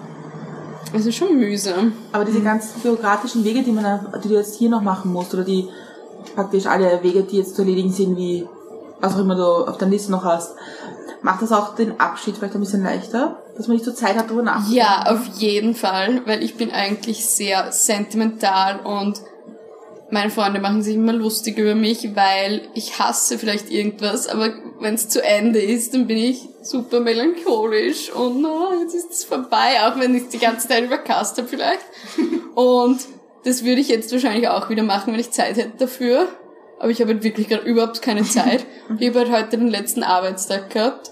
Also 0.93 1.11
schon 1.11 1.37
mühsam. 1.37 1.93
Aber 2.11 2.25
diese 2.25 2.41
ganzen 2.41 2.81
bürokratischen 2.81 3.43
Wege, 3.43 3.63
die 3.63 3.71
man, 3.71 4.07
die 4.23 4.27
du 4.29 4.35
jetzt 4.35 4.57
hier 4.57 4.69
noch 4.69 4.81
machen 4.81 5.11
musst, 5.11 5.33
oder 5.33 5.43
die 5.43 5.69
praktisch 6.35 6.65
alle 6.65 7.01
Wege, 7.03 7.23
die 7.23 7.37
jetzt 7.37 7.55
zu 7.55 7.61
erledigen 7.61 7.91
sind, 7.91 8.17
wie 8.17 8.47
was 8.99 9.15
auch 9.15 9.19
immer 9.19 9.35
du 9.35 9.43
auf 9.43 9.77
der 9.77 9.87
Liste 9.87 10.11
noch 10.11 10.23
hast, 10.23 10.55
macht 11.21 11.41
das 11.41 11.51
auch 11.51 11.75
den 11.75 11.99
Abschied 11.99 12.37
vielleicht 12.37 12.55
ein 12.55 12.61
bisschen 12.61 12.83
leichter, 12.83 13.41
dass 13.57 13.67
man 13.67 13.75
nicht 13.75 13.85
so 13.85 13.91
Zeit 13.91 14.15
hat, 14.15 14.27
darüber 14.27 14.43
nachzudenken? 14.43 14.77
Ja, 14.77 15.05
auf 15.07 15.25
jeden 15.37 15.75
Fall, 15.75 16.21
weil 16.25 16.43
ich 16.43 16.55
bin 16.55 16.71
eigentlich 16.71 17.25
sehr 17.25 17.71
sentimental 17.71 18.79
und 18.81 19.21
meine 20.11 20.29
Freunde 20.29 20.59
machen 20.59 20.83
sich 20.83 20.95
immer 20.95 21.13
lustig 21.13 21.57
über 21.57 21.73
mich, 21.73 22.15
weil 22.15 22.61
ich 22.73 22.99
hasse 22.99 23.39
vielleicht 23.39 23.71
irgendwas, 23.71 24.27
aber 24.27 24.53
wenn 24.79 24.95
es 24.95 25.07
zu 25.07 25.23
Ende 25.23 25.59
ist, 25.59 25.93
dann 25.93 26.07
bin 26.07 26.17
ich 26.17 26.49
super 26.61 26.99
melancholisch 26.99 28.11
und 28.11 28.45
oh, 28.45 28.81
jetzt 28.81 28.93
ist 28.93 29.11
es 29.11 29.23
vorbei, 29.23 29.85
auch 29.85 29.99
wenn 29.99 30.13
ich 30.13 30.27
die 30.29 30.37
ganze 30.37 30.67
Zeit 30.67 30.83
übercast 30.83 31.37
habe 31.37 31.47
vielleicht. 31.47 31.85
Und 32.55 32.99
das 33.43 33.63
würde 33.63 33.81
ich 33.81 33.87
jetzt 33.87 34.11
wahrscheinlich 34.11 34.47
auch 34.49 34.69
wieder 34.69 34.83
machen, 34.83 35.13
wenn 35.13 35.19
ich 35.19 35.31
Zeit 35.31 35.57
hätte 35.57 35.77
dafür. 35.77 36.27
Aber 36.79 36.89
ich 36.89 36.99
habe 37.01 37.13
halt 37.13 37.23
wirklich 37.23 37.47
gerade 37.47 37.63
überhaupt 37.63 38.01
keine 38.01 38.23
Zeit. 38.23 38.65
Ich 38.99 39.07
habe 39.07 39.19
halt 39.19 39.31
heute 39.31 39.57
den 39.57 39.69
letzten 39.69 40.03
Arbeitstag 40.03 40.69
gehabt. 40.71 41.11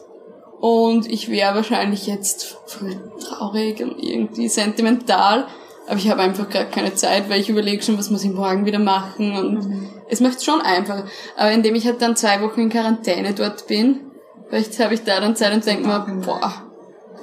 Und 0.60 1.10
ich 1.10 1.30
wäre 1.30 1.56
wahrscheinlich 1.56 2.06
jetzt 2.06 2.58
voll 2.66 3.00
traurig 3.22 3.82
und 3.82 3.98
irgendwie 4.04 4.50
sentimental. 4.50 5.48
Aber 5.90 5.98
ich 5.98 6.08
habe 6.08 6.22
einfach 6.22 6.48
gerade 6.48 6.70
keine 6.70 6.94
Zeit, 6.94 7.32
weil 7.32 7.42
ich 7.42 7.50
überlege 7.50 7.82
schon, 7.82 7.98
was 7.98 8.12
muss 8.12 8.24
ich 8.24 8.32
morgen 8.32 8.64
wieder 8.64 8.78
machen. 8.78 9.36
Und 9.36 9.90
es 10.08 10.20
macht 10.20 10.44
schon 10.46 10.62
einfach. 10.62 11.04
Aber 11.36 11.52
indem 11.52 11.74
ich 11.74 11.88
halt 11.88 12.00
dann 12.00 12.16
zwei 12.16 12.42
Wochen 12.42 12.62
in 12.62 12.70
Quarantäne 12.70 13.34
dort 13.34 13.66
bin, 13.66 14.02
vielleicht 14.48 14.80
habe 14.80 14.94
ich 14.94 15.04
da 15.04 15.20
dann 15.20 15.36
Zeit 15.36 15.52
und 15.52 15.66
denke 15.66 15.88
mir, 15.88 16.06
boah, 16.24 16.54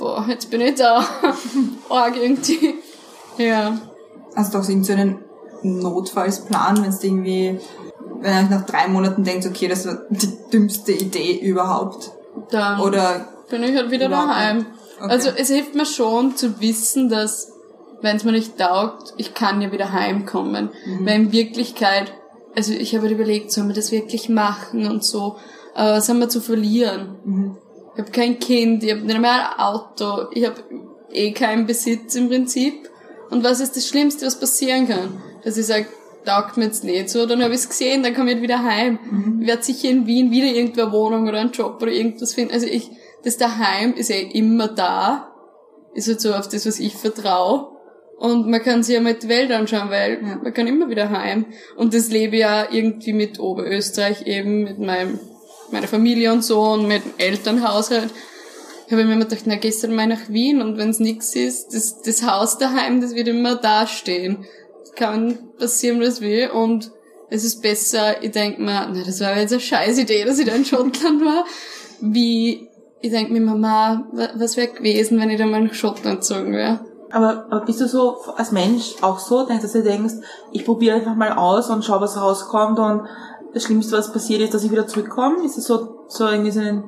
boah, 0.00 0.26
jetzt 0.29 0.50
bin 0.50 0.62
ich 0.62 0.74
da. 0.74 1.07
Org 1.88 2.16
irgendwie. 2.16 2.74
Ja. 3.38 3.79
Also 4.35 4.59
doch 4.59 4.68
irgendwie 4.68 4.87
so 4.87 4.92
einen 4.94 5.20
Notfallsplan, 5.62 6.83
wenn 6.83 6.90
es 6.90 7.05
irgendwie, 7.05 7.61
wenn 8.18 8.35
ihr 8.35 8.40
euch 8.42 8.50
nach 8.50 8.66
drei 8.66 8.88
Monaten 8.88 9.22
denkt, 9.22 9.46
okay, 9.46 9.68
das 9.68 9.87
war 9.87 9.98
die 10.11 10.37
dümmste 10.52 10.90
Idee 10.90 11.38
überhaupt. 11.38 12.11
Dann 12.50 12.81
Oder 12.81 13.29
bin 13.48 13.62
ich 13.62 13.76
halt 13.76 13.92
wieder 13.92 14.09
daheim. 14.09 14.66
Okay. 14.98 15.09
Also 15.09 15.29
es 15.29 15.50
hilft 15.50 15.76
mir 15.76 15.87
schon 15.87 16.35
zu 16.35 16.61
wissen, 16.61 17.09
dass 17.09 17.52
wenn 18.03 18.17
es 18.17 18.25
mir 18.25 18.33
nicht 18.33 18.59
taugt, 18.59 19.15
ich 19.17 19.35
kann 19.35 19.61
ja 19.61 19.73
wieder 19.73 19.93
heimkommen. 19.93 20.71
Mhm. 20.85 21.07
Weil 21.07 21.15
in 21.17 21.33
Wirklichkeit, 21.33 22.13
also 22.55 22.73
ich 22.73 22.95
habe 22.95 23.03
halt 23.05 23.13
überlegt, 23.13 23.53
sollen 23.53 23.69
wir 23.69 23.75
das 23.75 23.93
wirklich 23.93 24.29
machen 24.29 24.87
und 24.87 25.05
so, 25.05 25.37
aber 25.75 25.93
was 25.93 26.09
haben 26.09 26.21
wir 26.21 26.29
zu 26.29 26.41
verlieren? 26.41 27.17
Mhm. 27.25 27.57
Ich 27.95 28.03
habe 28.03 28.11
kein 28.11 28.39
Kind, 28.39 28.85
ich 28.85 28.93
habe 28.93 29.03
nicht 29.03 29.15
einmal 29.15 29.41
ein 29.41 29.59
Auto, 29.59 30.29
ich 30.33 30.47
habe 30.47 30.63
eh 31.11 31.33
keinen 31.33 31.67
Besitz 31.67 32.15
im 32.15 32.29
Prinzip. 32.29 32.91
Und 33.31 33.43
was 33.43 33.61
ist 33.61 33.77
das 33.77 33.89
Schlimmste, 33.89 34.27
was 34.27 34.39
passieren 34.39 34.87
kann? 34.87 35.23
Dass 35.43 35.57
ich 35.57 35.67
sage, 35.67 35.87
taugt 36.25 36.57
mir 36.57 36.67
jetzt 36.67 36.85
nicht 36.85 37.09
so, 37.09 37.27
dann 37.27 37.43
habe 37.43 37.55
ich 37.55 37.61
es 37.61 37.69
gesehen, 37.69 38.03
dann 38.03 38.15
komme 38.15 38.33
ich 38.33 38.43
wieder 38.43 38.63
heim. 38.63 38.99
Mhm. 39.11 39.43
Ich 39.43 39.49
werde 39.49 39.63
sicher 39.63 39.89
in 39.89 40.07
Wien 40.07 40.31
wieder 40.31 40.49
irgendwo 40.49 40.83
eine 40.83 40.93
Wohnung 40.93 41.29
oder 41.29 41.39
einen 41.39 41.53
Job 41.53 41.79
oder 41.81 41.93
irgendwas 41.93 42.35
finden. 42.35 42.53
Also 42.53 42.67
ich, 42.67 42.91
das 43.25 43.37
daheim 43.37 43.95
ist 43.95 44.11
eh 44.11 44.23
immer 44.23 44.69
da. 44.69 45.33
Ist 45.95 46.09
halt 46.09 46.21
so 46.21 46.35
auf 46.35 46.49
das, 46.49 46.67
was 46.67 46.79
ich 46.79 46.95
vertraue. 46.95 47.76
Und 48.18 48.48
man 48.48 48.62
kann 48.62 48.83
sich 48.83 48.94
ja 48.94 49.00
mal 49.00 49.14
die 49.14 49.29
Welt 49.29 49.50
anschauen, 49.52 49.90
weil 49.90 50.20
Ja. 50.22 50.40
man 50.42 50.55
kann 50.55 50.66
immer 50.66 50.88
wieder 50.88 51.11
heim. 51.11 51.46
Und 51.76 51.92
das 51.92 52.09
lebe 52.11 52.37
ja 52.37 52.66
irgendwie 52.70 53.12
mit 53.12 53.38
Oberösterreich 53.38 54.26
eben, 54.26 54.62
mit 54.64 54.79
meinem, 54.79 55.18
meiner 55.70 55.87
Familie 55.88 56.33
und 56.33 56.42
so 56.42 56.61
und 56.62 56.88
mit 56.88 57.05
dem 57.05 57.12
Elternhaushalt. 57.18 58.11
Ich 58.87 58.92
habe 58.92 59.05
mir 59.05 59.12
immer 59.14 59.24
gedacht, 59.26 59.42
na, 59.46 59.57
du 59.57 59.88
mal 59.88 60.07
nach 60.07 60.29
Wien 60.29 60.62
und 60.62 60.79
wenn 60.79 60.90
es 60.90 61.00
nichts 61.00 61.35
ist, 61.35 61.74
das, 61.74 62.00
das 62.02 62.22
Haus 62.22 62.57
daheim, 62.57 63.00
das 63.00 63.14
wird 63.14 63.29
immer 63.29 63.57
dastehen. 63.57 64.44
Kann 64.94 65.38
passieren, 65.59 66.00
was 66.00 66.20
will 66.22 66.48
und 66.50 66.90
es 67.29 67.44
ist 67.44 67.61
besser, 67.61 68.22
ich 68.22 68.31
denk 68.31 68.59
mir, 68.61 68.88
na, 68.92 69.02
das 69.05 69.20
war 69.20 69.37
jetzt 69.37 69.52
eine 69.52 69.61
scheiß 69.61 69.98
Idee, 69.98 70.24
dass 70.24 70.38
ich 70.38 70.46
da 70.46 70.55
in 70.55 70.64
Schottland 70.64 71.22
war, 71.24 71.44
wie, 72.00 72.68
ich 73.02 73.11
denk 73.11 73.31
mir, 73.31 73.40
Mama, 73.40 74.09
wa- 74.12 74.31
was 74.37 74.57
wäre 74.57 74.68
gewesen, 74.68 75.18
wenn 75.20 75.29
ich 75.31 75.38
da 75.38 75.44
mal 75.44 75.61
nach 75.61 75.74
Schottland 75.74 76.20
gezogen 76.20 76.52
wäre? 76.52 76.81
Aber, 77.11 77.47
aber 77.51 77.64
bist 77.64 77.81
du 77.81 77.88
so 77.88 78.16
als 78.37 78.53
Mensch 78.53 78.97
auch 79.03 79.19
so, 79.19 79.47
denkst, 79.47 79.62
dass 79.62 79.73
du 79.73 79.83
denkst, 79.83 80.14
ich 80.53 80.64
probiere 80.64 80.97
einfach 80.97 81.14
mal 81.14 81.33
aus 81.33 81.71
und 81.71 81.85
schau, 81.85 82.01
was 82.01 82.21
rauskommt 82.21 82.79
und 82.79 83.07
das 83.55 83.64
Schlimmste, 83.64 83.97
was 83.97 84.12
passiert 84.12 84.42
ist, 84.42 84.55
dass 84.55 84.64
ich 84.64 84.71
wieder 84.71 84.87
zurückkomme? 84.87 85.45
Ist 85.45 85.57
das 85.57 85.64
so, 85.64 86.05
so 86.09 86.27
irgendwie 86.27 86.51
so 86.51 86.61
eine 86.61 86.85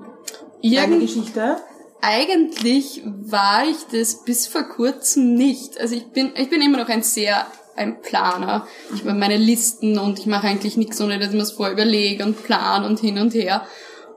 Irgend, 0.60 1.00
Geschichte? 1.00 1.56
eigentlich 2.00 3.02
war 3.04 3.64
ich 3.64 3.86
das 3.92 4.24
bis 4.24 4.46
vor 4.46 4.64
kurzem 4.64 5.34
nicht. 5.34 5.80
Also 5.80 5.94
ich 5.94 6.08
bin, 6.08 6.32
ich 6.36 6.50
bin 6.50 6.60
immer 6.60 6.78
noch 6.78 6.88
ein 6.88 7.02
sehr 7.02 7.46
ein 7.76 8.02
Planer. 8.02 8.66
Ich 8.92 9.00
habe 9.00 9.14
meine 9.14 9.36
Listen 9.36 9.98
und 9.98 10.18
ich 10.18 10.26
mache 10.26 10.48
eigentlich 10.48 10.76
nichts, 10.76 11.00
ohne 11.00 11.18
dass 11.18 11.28
ich 11.28 11.34
mir 11.34 11.40
das 11.40 11.52
vorher 11.52 11.74
überlege 11.74 12.24
und 12.24 12.42
plan 12.42 12.84
und 12.84 12.98
hin 12.98 13.18
und 13.18 13.34
her. 13.34 13.62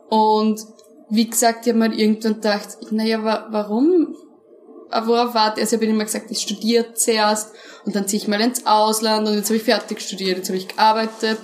Und 0.09 0.59
wie 1.09 1.29
gesagt, 1.29 1.65
ich 1.65 1.73
habe 1.73 1.87
mir 1.87 1.95
irgendwann 1.95 2.35
gedacht, 2.35 2.77
naja, 2.89 3.23
wa 3.23 3.47
warum? 3.51 4.15
Worauf 4.91 5.33
warte? 5.33 5.61
Also 5.61 5.75
ich 5.75 5.81
habe 5.81 5.91
immer 5.91 6.03
gesagt, 6.03 6.29
ich 6.29 6.41
studiere 6.41 6.93
zuerst 6.93 7.51
und 7.85 7.95
dann 7.95 8.07
ziehe 8.07 8.21
ich 8.21 8.27
mal 8.27 8.41
ins 8.41 8.65
Ausland 8.65 9.27
und 9.27 9.35
jetzt 9.35 9.47
habe 9.47 9.57
ich 9.57 9.63
fertig 9.63 10.01
studiert, 10.01 10.37
jetzt 10.37 10.49
habe 10.49 10.57
ich 10.57 10.67
gearbeitet. 10.67 11.39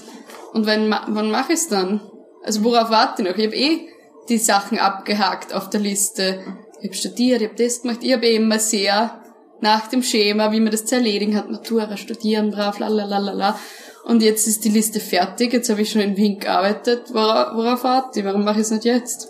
Und 0.54 0.66
wenn, 0.66 0.90
wann 0.90 1.32
mache 1.32 1.54
ich 1.54 1.60
es 1.60 1.68
dann? 1.68 2.02
Also 2.44 2.64
worauf 2.64 2.90
warte 2.90 3.22
ich 3.22 3.30
noch? 3.30 3.38
Ich 3.38 3.46
habe 3.46 3.56
eh 3.56 3.88
die 4.30 4.38
Sachen 4.38 4.80
abgehakt 4.80 5.54
auf 5.54 5.70
der 5.70 5.80
Liste. 5.80 6.44
Ich 6.82 6.90
habe 6.90 6.98
studiert, 6.98 7.42
ich 7.42 7.50
habe 7.50 7.64
das 7.64 7.82
gemacht. 7.82 8.00
Ich 8.02 8.14
habe 8.14 8.26
eh 8.26 8.36
immer 8.36 8.60
sehr 8.60 9.22
nach 9.62 9.88
dem 9.88 10.04
Schema, 10.04 10.52
wie 10.52 10.60
man 10.60 10.72
das 10.72 10.86
zu 10.86 10.96
erledigen 10.96 11.36
hat, 11.36 11.50
Matura, 11.50 11.98
studieren, 11.98 12.52
brav, 12.52 12.80
lalalala. 12.80 13.60
Und 14.06 14.22
jetzt 14.22 14.48
ist 14.48 14.64
die 14.64 14.70
Liste 14.70 15.00
fertig, 15.00 15.52
jetzt 15.54 15.70
habe 15.70 15.82
ich 15.82 15.92
schon 15.92 16.02
in 16.02 16.16
Wien 16.16 16.40
gearbeitet. 16.40 17.14
Worauf, 17.14 17.56
worauf 17.56 17.84
warte 17.84 18.20
ich? 18.20 18.26
Warum 18.26 18.44
mache 18.44 18.58
ich 18.58 18.62
es 18.62 18.72
nicht 18.72 18.86
jetzt? 18.86 19.30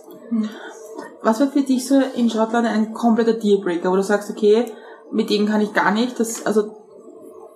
Was 1.21 1.39
war 1.39 1.47
für 1.47 1.61
dich 1.61 1.87
so 1.87 1.99
in 2.15 2.29
Schottland 2.29 2.67
ein 2.67 2.93
kompletter 2.93 3.33
Dealbreaker, 3.33 3.91
wo 3.91 3.95
du 3.95 4.03
sagst, 4.03 4.29
okay, 4.29 4.65
mit 5.11 5.29
dem 5.29 5.47
kann 5.47 5.61
ich 5.61 5.73
gar 5.73 5.91
nicht, 5.91 6.19
das, 6.19 6.45
also, 6.45 6.75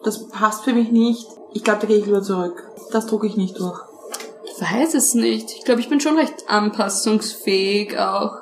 das 0.03 0.27
passt 0.29 0.63
für 0.63 0.73
mich 0.73 0.91
nicht, 0.91 1.27
ich 1.53 1.63
glaube, 1.63 1.81
da 1.81 1.87
gehe 1.87 1.97
ich 1.97 2.05
lieber 2.05 2.21
zurück. 2.21 2.69
Das 2.91 3.07
drucke 3.07 3.27
ich 3.27 3.37
nicht 3.37 3.59
durch. 3.59 3.79
Ich 4.45 4.61
weiß 4.61 4.93
es 4.93 5.13
nicht. 5.13 5.51
Ich 5.51 5.65
glaube, 5.65 5.81
ich 5.81 5.89
bin 5.89 5.99
schon 5.99 6.17
recht 6.17 6.49
anpassungsfähig 6.49 7.97
auch. 7.97 8.35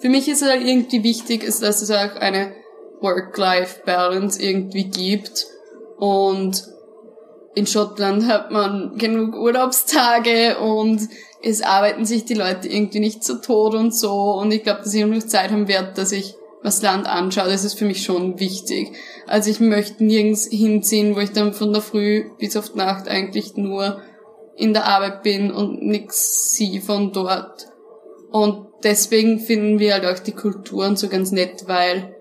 Für 0.00 0.08
mich 0.08 0.28
ist 0.28 0.42
es 0.42 0.48
halt 0.48 0.64
irgendwie 0.64 1.02
wichtig, 1.02 1.44
ist, 1.44 1.62
dass 1.62 1.82
es 1.82 1.90
auch 1.90 2.16
eine 2.16 2.54
Work-Life-Balance 3.00 4.42
irgendwie 4.42 4.84
gibt. 4.84 5.46
Und 5.98 6.66
in 7.54 7.66
Schottland 7.66 8.26
hat 8.26 8.50
man 8.50 8.96
genug 8.96 9.34
Urlaubstage 9.34 10.58
und 10.58 11.08
es 11.42 11.62
arbeiten 11.62 12.04
sich 12.04 12.24
die 12.24 12.34
Leute 12.34 12.68
irgendwie 12.68 13.00
nicht 13.00 13.24
zu 13.24 13.40
Tod 13.40 13.74
und 13.74 13.94
so. 13.94 14.12
Und 14.34 14.52
ich 14.52 14.62
glaube, 14.62 14.80
dass 14.84 14.94
ich 14.94 15.02
genug 15.02 15.28
Zeit 15.28 15.50
haben 15.50 15.68
werde, 15.68 15.92
dass 15.94 16.12
ich 16.12 16.34
was 16.62 16.82
Land 16.82 17.06
anschaue. 17.06 17.48
Das 17.48 17.64
ist 17.64 17.78
für 17.78 17.86
mich 17.86 18.02
schon 18.02 18.38
wichtig. 18.38 18.92
Also 19.26 19.50
ich 19.50 19.60
möchte 19.60 20.04
nirgends 20.04 20.46
hinziehen, 20.46 21.16
wo 21.16 21.20
ich 21.20 21.32
dann 21.32 21.54
von 21.54 21.72
der 21.72 21.82
Früh 21.82 22.30
bis 22.38 22.56
auf 22.56 22.70
die 22.72 22.78
Nacht 22.78 23.08
eigentlich 23.08 23.56
nur 23.56 24.00
in 24.56 24.74
der 24.74 24.84
Arbeit 24.84 25.22
bin 25.22 25.50
und 25.50 25.82
nix 25.82 26.52
sie 26.52 26.80
von 26.80 27.12
dort. 27.12 27.68
Und 28.30 28.66
deswegen 28.84 29.40
finden 29.40 29.78
wir 29.78 29.94
halt 29.94 30.04
auch 30.04 30.22
die 30.22 30.32
Kulturen 30.32 30.96
so 30.96 31.08
ganz 31.08 31.32
nett, 31.32 31.64
weil 31.66 32.14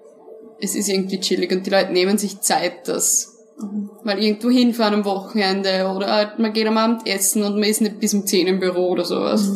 es 0.62 0.76
ist 0.76 0.88
irgendwie 0.88 1.20
chillig 1.20 1.52
und 1.52 1.66
die 1.66 1.70
Leute 1.70 1.92
nehmen 1.92 2.18
sich 2.18 2.40
Zeit, 2.42 2.88
das 2.88 3.39
Mal 4.04 4.20
irgendwo 4.20 4.50
hinfahren 4.50 4.94
am 4.94 5.06
Wochenende 5.06 5.92
oder 5.94 6.12
halt 6.12 6.40
man 6.40 6.54
geht 6.54 6.68
am 6.68 6.78
Abend 6.78 7.06
essen 7.08 7.44
und 7.44 7.56
man 7.56 7.64
ist 7.64 7.82
nicht 7.82 8.00
bis 8.00 8.14
um 8.14 8.26
10 8.26 8.48
im 8.48 8.60
Büro 8.60 8.90
oder 8.90 9.04
sowas. 9.06 9.52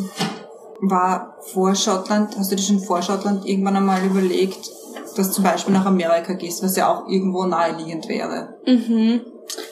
War 0.80 1.36
vor 1.52 1.74
Schottland, 1.74 2.36
hast 2.36 2.52
du 2.52 2.56
dir 2.56 2.62
schon 2.62 2.80
vor 2.80 3.00
Schottland 3.00 3.46
irgendwann 3.46 3.76
einmal 3.76 4.04
überlegt, 4.04 4.70
dass 5.16 5.28
du 5.28 5.34
zum 5.34 5.44
Beispiel 5.44 5.72
nach 5.72 5.86
Amerika 5.86 6.34
gehst, 6.34 6.62
was 6.62 6.76
ja 6.76 6.92
auch 6.92 7.08
irgendwo 7.08 7.44
naheliegend 7.44 8.08
wäre? 8.08 8.56
Mhm. 8.66 9.22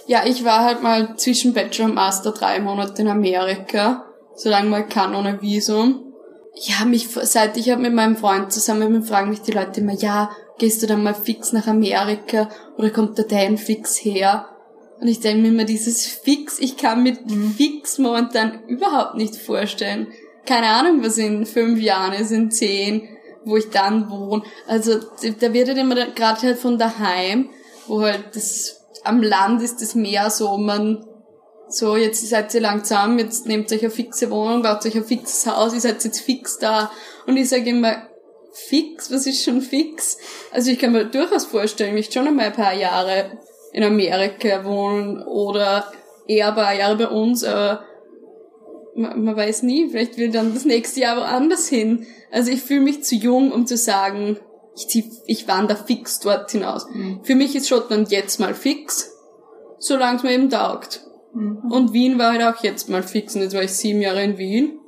Ja, 0.07 0.25
ich 0.25 0.45
war 0.45 0.65
halt 0.65 0.83
mal 0.83 1.17
zwischen 1.17 1.53
Bachelor 1.53 1.87
und 1.87 1.95
Master 1.95 2.33
drei 2.33 2.61
Monate 2.61 3.03
in 3.03 3.09
Amerika, 3.09 4.05
solange 4.35 4.71
man 4.71 4.89
kann 4.89 5.15
ohne 5.15 5.43
Visum. 5.43 6.13
Ja, 6.55 6.85
mich, 6.85 7.09
seit 7.09 7.57
ich 7.57 7.71
hab 7.71 7.79
mit 7.79 7.95
meinem 7.95 8.17
Freund 8.17 8.53
zusammen 8.53 8.93
bin, 8.93 9.03
fragen 9.03 9.31
mich 9.31 9.41
die 9.41 9.53
Leute 9.53 9.81
immer, 9.81 9.95
ja, 9.95 10.31
gehst 10.63 10.81
du 10.81 10.87
dann 10.87 11.03
mal 11.03 11.13
fix 11.13 11.53
nach 11.53 11.67
Amerika 11.67 12.49
oder 12.77 12.91
kommt 12.91 13.19
der 13.19 13.25
Dan 13.25 13.59
fix 13.59 13.97
her? 13.97 14.47
Und 15.01 15.09
ich 15.09 15.19
denke 15.19 15.43
mir 15.43 15.49
immer, 15.49 15.65
dieses 15.65 16.07
Fix, 16.07 16.61
ich 16.61 16.77
kann 16.77 17.03
mit 17.03 17.19
Fix 17.57 17.99
momentan 17.99 18.63
überhaupt 18.69 19.17
nicht 19.17 19.35
vorstellen. 19.35 20.07
Keine 20.47 20.69
Ahnung, 20.69 21.03
was 21.03 21.19
in 21.19 21.47
fünf 21.47 21.81
Jahren 21.81 22.13
ist, 22.13 22.31
in 22.31 22.53
zehn, 22.53 23.09
wo 23.45 23.57
ich 23.57 23.71
dann 23.71 24.09
wohne. 24.09 24.45
Also 24.69 25.01
da 25.41 25.53
wird 25.53 25.67
halt 25.67 25.79
immer 25.79 25.97
gerade 26.11 26.43
halt 26.43 26.59
von 26.59 26.79
daheim, 26.79 27.51
wo 27.89 28.03
halt 28.03 28.27
das 28.35 28.85
am 29.03 29.21
Land 29.21 29.63
ist 29.63 29.83
das 29.83 29.97
mehr 29.97 30.31
so, 30.31 30.57
man 30.59 31.05
so, 31.69 31.97
jetzt 31.97 32.25
seid 32.29 32.55
ihr 32.55 32.61
lang 32.61 32.85
zusammen, 32.85 33.19
jetzt 33.19 33.47
nehmt 33.47 33.73
euch 33.73 33.83
eine 33.83 33.91
fixe 33.91 34.31
Wohnung, 34.31 34.63
baut 34.63 34.87
euch 34.87 34.95
ein 34.95 35.05
fixes 35.05 35.45
Haus, 35.45 35.75
ihr 35.75 35.81
seid 35.81 36.05
jetzt 36.05 36.21
fix 36.21 36.59
da. 36.59 36.93
Und 37.27 37.37
ich 37.37 37.49
sage 37.49 37.71
immer, 37.71 38.12
fix, 38.53 39.11
was 39.11 39.27
ist 39.27 39.43
schon 39.43 39.61
fix? 39.63 40.19
Also 40.53 40.71
ich 40.71 40.79
kann 40.79 40.93
mir 40.93 41.07
durchaus 41.07 41.47
vorstellen, 41.47 41.91
ich 41.91 41.97
möchte 41.97 42.15
schon 42.15 42.29
einmal 42.29 42.47
ein 42.47 42.53
paar 42.53 42.75
Jahre 42.75 43.39
in 43.73 43.83
Amerika 43.83 44.65
wohnen 44.65 45.23
oder 45.23 45.91
eher 46.27 46.49
ein 46.49 46.55
paar 46.55 46.75
Jahre 46.75 46.97
bei 46.97 47.09
uns, 47.09 47.45
aber 47.45 47.85
man, 48.95 49.25
man 49.25 49.37
weiß 49.37 49.63
nie, 49.63 49.89
vielleicht 49.89 50.19
will 50.19 50.31
dann 50.31 50.55
das 50.55 50.65
nächste 50.65 51.01
Jahr 51.01 51.17
woanders 51.17 51.69
hin. 51.69 52.07
Also 52.31 52.51
ich 52.51 52.63
fühle 52.63 52.83
mich 52.83 53.05
zu 53.05 53.15
jung, 53.15 53.53
um 53.53 53.67
zu 53.67 53.77
sagen, 53.77 54.39
ich, 54.77 54.89
zieh, 54.89 55.11
ich 55.27 55.49
wandere 55.49 55.85
fix 55.85 56.21
dort 56.21 56.51
hinaus. 56.51 56.87
Für 57.23 57.35
mich 57.35 57.55
ist 57.57 57.69
Schottland 57.69 58.11
jetzt 58.11 58.41
mal 58.41 58.55
fix, 58.55 59.13
solange 59.79 60.19
es 60.19 60.23
mir 60.23 60.33
eben 60.33 60.51
taugt. 60.51 61.07
Und 61.71 61.93
Wien 61.93 62.19
war 62.19 62.33
halt 62.33 62.43
auch 62.43 62.63
jetzt 62.63 62.89
mal 62.89 63.03
fix. 63.03 63.35
Und 63.35 63.43
jetzt 63.43 63.55
war 63.55 63.63
ich 63.63 63.73
sieben 63.73 64.03
Jahre 64.03 64.23
in 64.23 64.39
Wien. 64.39 64.79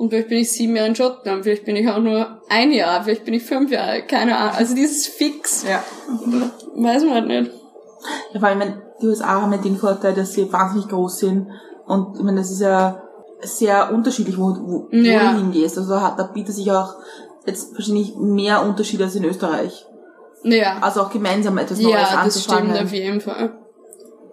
Und 0.00 0.08
vielleicht 0.08 0.28
bin 0.28 0.38
ich 0.38 0.50
sieben 0.50 0.74
Jahre 0.76 0.88
in 0.88 0.96
Schottland. 0.96 1.42
Vielleicht 1.42 1.66
bin 1.66 1.76
ich 1.76 1.86
auch 1.86 1.98
nur 1.98 2.40
ein 2.48 2.72
Jahr. 2.72 3.04
Vielleicht 3.04 3.26
bin 3.26 3.34
ich 3.34 3.42
fünf 3.42 3.70
Jahre. 3.70 4.00
Keine 4.06 4.34
Ahnung. 4.38 4.54
Also 4.56 4.74
dieses 4.74 5.06
Fix. 5.06 5.62
Ja. 5.68 5.84
Weiß 6.74 7.04
man 7.04 7.12
halt 7.14 7.26
nicht. 7.26 7.50
Ja, 8.32 8.40
vor 8.40 8.48
allem, 8.48 8.62
die 9.02 9.06
USA 9.06 9.42
haben 9.42 9.52
ja 9.52 9.58
den 9.58 9.76
Vorteil, 9.76 10.14
dass 10.14 10.32
sie 10.32 10.50
wahnsinnig 10.50 10.88
groß 10.88 11.18
sind. 11.18 11.48
Und 11.84 12.16
ich 12.16 12.22
meine, 12.22 12.38
das 12.38 12.50
ist 12.50 12.62
ja 12.62 13.02
sehr 13.42 13.92
unterschiedlich, 13.92 14.38
wo, 14.38 14.44
wo, 14.58 14.88
wo 14.90 14.96
Ja. 14.96 15.32
du 15.32 15.38
hingehst. 15.38 15.76
Also 15.76 15.90
da 15.90 16.30
bietet 16.32 16.54
sich 16.54 16.72
auch 16.72 16.94
jetzt 17.44 17.74
wahrscheinlich 17.74 18.16
mehr 18.16 18.62
Unterschiede 18.64 19.04
als 19.04 19.16
in 19.16 19.24
Österreich. 19.26 19.84
Ja. 20.44 20.78
Also 20.80 21.02
auch 21.02 21.10
gemeinsam 21.10 21.58
etwas 21.58 21.78
Neues 21.78 21.92
Ja, 21.92 22.00
das 22.00 22.16
anzufangen. 22.16 22.70
stimmt 22.70 22.84
auf 22.86 22.92
jeden 22.94 23.20
Fall. 23.20 23.52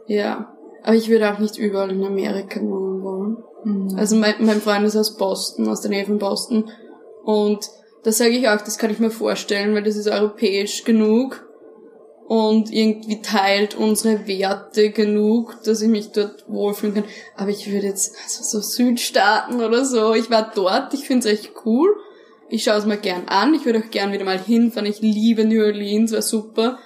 Ja. 0.05 0.53
Aber 0.83 0.95
ich 0.95 1.09
würde 1.09 1.29
auch 1.33 1.39
nicht 1.39 1.57
überall 1.57 1.91
in 1.91 2.05
Amerika 2.05 2.61
wohnen. 2.61 2.86
Mhm. 3.67 3.97
Also 3.97 4.15
mein, 4.15 4.35
mein 4.39 4.61
Freund 4.61 4.85
ist 4.85 4.95
aus 4.95 5.17
Boston, 5.17 5.67
aus 5.67 5.81
der 5.81 5.91
Nähe 5.91 6.05
von 6.05 6.17
Boston. 6.17 6.69
Und 7.23 7.69
da 8.03 8.11
sage 8.11 8.31
ich 8.31 8.47
auch, 8.47 8.61
das 8.61 8.77
kann 8.77 8.91
ich 8.91 8.99
mir 8.99 9.11
vorstellen, 9.11 9.75
weil 9.75 9.83
das 9.83 9.97
ist 9.97 10.07
europäisch 10.07 10.85
genug 10.85 11.45
und 12.27 12.71
irgendwie 12.71 13.21
teilt 13.21 13.75
unsere 13.75 14.27
Werte 14.27 14.91
genug, 14.91 15.57
dass 15.63 15.81
ich 15.81 15.89
mich 15.89 16.11
dort 16.11 16.45
wohlfühlen 16.47 16.95
kann. 16.95 17.05
Aber 17.35 17.49
ich 17.49 17.71
würde 17.71 17.87
jetzt, 17.87 18.15
also 18.23 18.43
so 18.43 18.61
Südstaaten 18.61 19.61
oder 19.61 19.83
so, 19.83 20.13
ich 20.13 20.29
war 20.29 20.51
dort, 20.53 20.93
ich 20.93 21.05
finde 21.05 21.27
es 21.27 21.33
echt 21.33 21.51
cool. 21.65 21.89
Ich 22.49 22.63
schaue 22.63 22.77
es 22.77 22.85
mir 22.85 22.97
gern 22.97 23.27
an, 23.27 23.53
ich 23.53 23.65
würde 23.65 23.79
auch 23.79 23.91
gern 23.91 24.13
wieder 24.13 24.23
mal 24.23 24.39
hinfahren, 24.39 24.89
ich 24.89 25.01
liebe 25.01 25.43
New 25.43 25.61
Orleans, 25.61 26.13
war 26.13 26.21
super. 26.21 26.79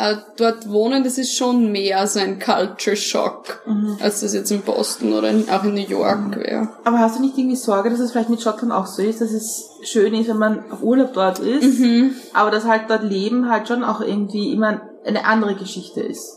Aber 0.00 0.22
dort 0.36 0.70
wohnen, 0.70 1.02
das 1.02 1.18
ist 1.18 1.34
schon 1.36 1.72
mehr 1.72 2.06
so 2.06 2.20
ein 2.20 2.38
Culture 2.38 2.94
Shock, 2.94 3.62
als 3.98 4.20
das 4.20 4.32
jetzt 4.32 4.52
in 4.52 4.60
Boston 4.62 5.12
oder 5.12 5.28
in, 5.30 5.50
auch 5.50 5.64
in 5.64 5.74
New 5.74 5.80
York 5.88 6.36
wäre. 6.36 6.68
Aber 6.84 7.00
hast 7.00 7.18
du 7.18 7.22
nicht 7.22 7.36
irgendwie 7.36 7.56
Sorge, 7.56 7.90
dass 7.90 7.98
es 7.98 8.12
vielleicht 8.12 8.30
mit 8.30 8.40
Schottland 8.40 8.72
auch 8.72 8.86
so 8.86 9.02
ist, 9.02 9.20
dass 9.20 9.32
es 9.32 9.70
schön 9.82 10.14
ist, 10.14 10.28
wenn 10.28 10.38
man 10.38 10.70
auf 10.70 10.82
Urlaub 10.84 11.14
dort 11.14 11.40
ist, 11.40 11.80
Mhm. 11.80 12.14
aber 12.32 12.52
dass 12.52 12.64
halt 12.64 12.82
dort 12.88 13.02
Leben 13.02 13.50
halt 13.50 13.66
schon 13.66 13.82
auch 13.82 14.00
irgendwie 14.00 14.52
immer 14.52 14.82
eine 15.04 15.24
andere 15.24 15.56
Geschichte 15.56 16.00
ist? 16.00 16.36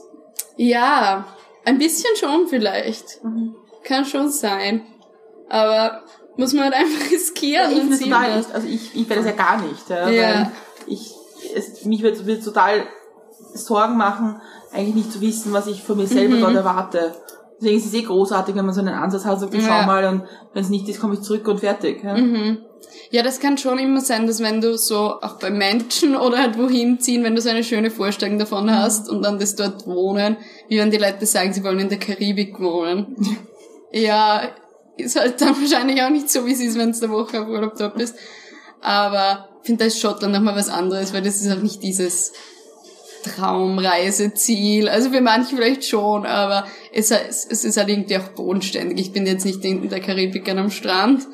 Ja, 0.58 1.26
ein 1.64 1.78
bisschen 1.78 2.16
schon 2.18 2.48
vielleicht. 2.48 3.20
Kann 3.84 4.06
schon 4.06 4.30
sein. 4.32 4.82
Aber 5.50 6.02
muss 6.36 6.54
man 6.54 6.64
halt 6.64 6.74
einfach 6.74 7.12
riskieren 7.12 7.72
ich 7.72 7.80
und 7.82 7.94
sehen 7.94 8.10
total 8.10 8.40
echt, 8.40 8.56
also 8.56 8.68
ich, 8.68 8.96
ich 8.96 9.08
werde 9.08 9.22
das 9.24 9.32
ja 9.32 9.38
gar 9.38 9.62
nicht, 9.62 9.90
ja, 9.90 10.10
Ja. 10.10 10.24
weil 10.34 10.52
ich, 10.88 11.12
es, 11.56 11.86
mich 11.86 12.02
wird, 12.02 12.26
wird 12.26 12.44
total 12.44 12.86
Sorgen 13.54 13.98
machen, 13.98 14.42
eigentlich 14.74 14.96
nicht 14.96 15.12
zu 15.12 15.22
wissen, 15.22 15.54
was 15.54 15.68
ich 15.68 15.84
von 15.84 15.98
mir 15.98 16.08
selber 16.08 16.36
Mhm. 16.38 16.42
dort 16.42 16.56
erwarte. 16.56 17.16
Deswegen 17.60 17.78
ist 17.78 17.86
es 17.86 17.94
eh 17.94 18.02
großartig, 18.02 18.56
wenn 18.56 18.66
man 18.66 18.74
so 18.74 18.82
einen 18.82 18.94
Ansatz 18.96 19.26
hat, 19.26 19.40
sagt, 19.40 19.54
ich 19.54 19.62
Ja. 19.66 19.82
schau 19.82 19.86
mal 19.86 20.06
und 20.06 20.24
wenn 20.54 20.64
es 20.64 20.70
nicht 20.70 20.88
ist, 20.90 21.00
komme 21.00 21.14
ich 21.16 21.22
zurück 21.22 21.48
und 21.48 21.60
fertig. 21.60 22.04
Ja? 22.04 22.18
Mhm. 22.18 22.60
Ja, 23.12 23.22
das 23.24 23.40
kann 23.40 23.58
schon 23.58 23.78
immer 23.78 24.02
sein, 24.02 24.26
dass 24.26 24.40
wenn 24.42 24.62
du 24.62 24.78
so 24.78 24.98
auch 25.22 25.38
bei 25.40 25.50
Menschen 25.52 26.16
oder 26.16 26.40
halt 26.40 26.58
wohin 26.58 27.00
ziehen, 27.00 27.24
wenn 27.24 27.36
du 27.36 27.42
so 27.42 27.50
eine 27.50 27.64
schöne 27.64 27.92
Vorstellung 27.92 28.40
davon 28.40 28.72
hast 28.76 29.10
und 29.10 29.22
dann 29.22 29.38
das 29.38 29.56
dort 29.56 29.86
wohnen, 29.86 30.38
wie 30.70 30.80
wenn 30.80 30.90
die 30.92 30.98
Leute 30.98 31.26
sagen, 31.26 31.54
sie 31.54 31.64
wollen 31.64 31.80
in 31.80 31.90
der 31.90 32.00
Karibik 32.00 32.60
wohnen. 32.60 33.16
ja, 33.92 34.42
ist 34.98 35.20
halt 35.20 35.40
dann 35.42 35.56
wahrscheinlich 35.62 36.02
auch 36.02 36.10
nicht 36.10 36.30
so, 36.32 36.46
wie 36.46 36.54
es 36.54 36.60
ist, 36.62 36.78
wenn 36.78 36.92
du 36.92 36.98
eine 36.98 37.12
Woche 37.14 37.42
auf 37.42 37.48
Urlaub 37.48 37.76
dort 37.78 37.96
bist. 37.96 38.16
Aber 38.82 39.50
ich 39.62 39.68
finde, 39.68 39.80
da 39.80 39.86
ist 39.86 40.00
Schottland 40.00 40.34
nochmal 40.34 40.56
was 40.56 40.70
anderes, 40.70 41.14
weil 41.14 41.22
das 41.22 41.42
ist 41.42 41.52
auch 41.52 41.62
nicht 41.62 41.84
dieses 41.84 42.34
Traumreiseziel. 43.22 44.90
Also 44.90 45.12
für 45.12 45.22
manche 45.22 45.56
vielleicht 45.56 45.86
schon, 45.86 46.26
aber 46.26 46.66
es, 46.94 47.12
es 47.12 47.46
es 47.46 47.64
ist 47.64 47.78
halt 47.78 47.90
irgendwie 47.90 48.18
auch 48.18 48.30
bodenständig. 48.30 49.00
Ich 49.00 49.12
bin 49.14 49.26
jetzt 49.26 49.46
nicht 49.46 49.64
in 49.64 49.90
der 49.90 50.00
Karibik 50.00 50.50
an 50.50 50.60
am 50.60 50.70
Strand. 50.72 51.28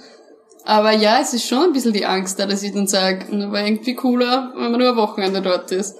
Aber 0.66 0.92
ja, 0.92 1.20
es 1.22 1.34
ist 1.34 1.48
schon 1.48 1.64
ein 1.64 1.74
bisschen 1.74 1.94
die 1.94 2.06
Angst 2.06 2.40
da, 2.40 2.46
dass 2.46 2.64
ich 2.64 2.74
dann 2.74 2.88
sage, 2.88 3.26
na, 3.32 3.52
war 3.52 3.66
irgendwie 3.66 3.96
cooler, 3.96 4.52
wenn 4.56 4.72
man 4.72 4.80
nur 4.80 4.90
ein 4.90 4.98
Wochenende 4.98 5.42
dort 5.42 5.72
ist. 5.72 5.96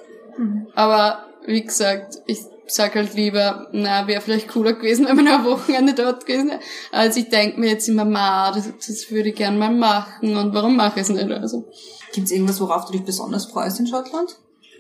Aber 0.76 1.26
wie 1.46 1.64
gesagt, 1.64 2.18
ich 2.28 2.40
sag 2.68 2.96
halt 2.96 3.14
lieber, 3.14 3.68
na, 3.72 4.08
wäre 4.08 4.20
vielleicht 4.20 4.50
cooler 4.50 4.74
gewesen, 4.74 5.08
wenn 5.08 5.16
man 5.16 5.26
nur 5.26 5.36
ein 5.36 5.46
Wochenende 5.46 5.94
dort 5.94 6.26
gewesen 6.26 6.50
wäre. 6.50 6.60
Als 6.92 7.16
ich 7.16 7.30
denk 7.30 7.58
mir 7.58 7.70
jetzt 7.70 7.88
immer, 7.88 8.04
ma, 8.04 8.52
das, 8.52 8.70
das 8.86 9.10
würde 9.10 9.30
ich 9.30 9.36
gern 9.36 9.58
mal 9.58 9.74
machen 9.74 10.36
und 10.36 10.54
warum 10.54 10.76
mache 10.76 11.00
ich 11.00 11.04
es 11.04 11.10
nicht? 11.10 11.32
Also, 11.32 11.66
Gibt's 12.14 12.32
irgendwas, 12.32 12.60
worauf 12.60 12.86
du 12.86 12.94
dich 12.94 13.04
besonders 13.04 13.46
freust 13.46 13.80
in 13.80 13.88
Schottland? 13.88 14.38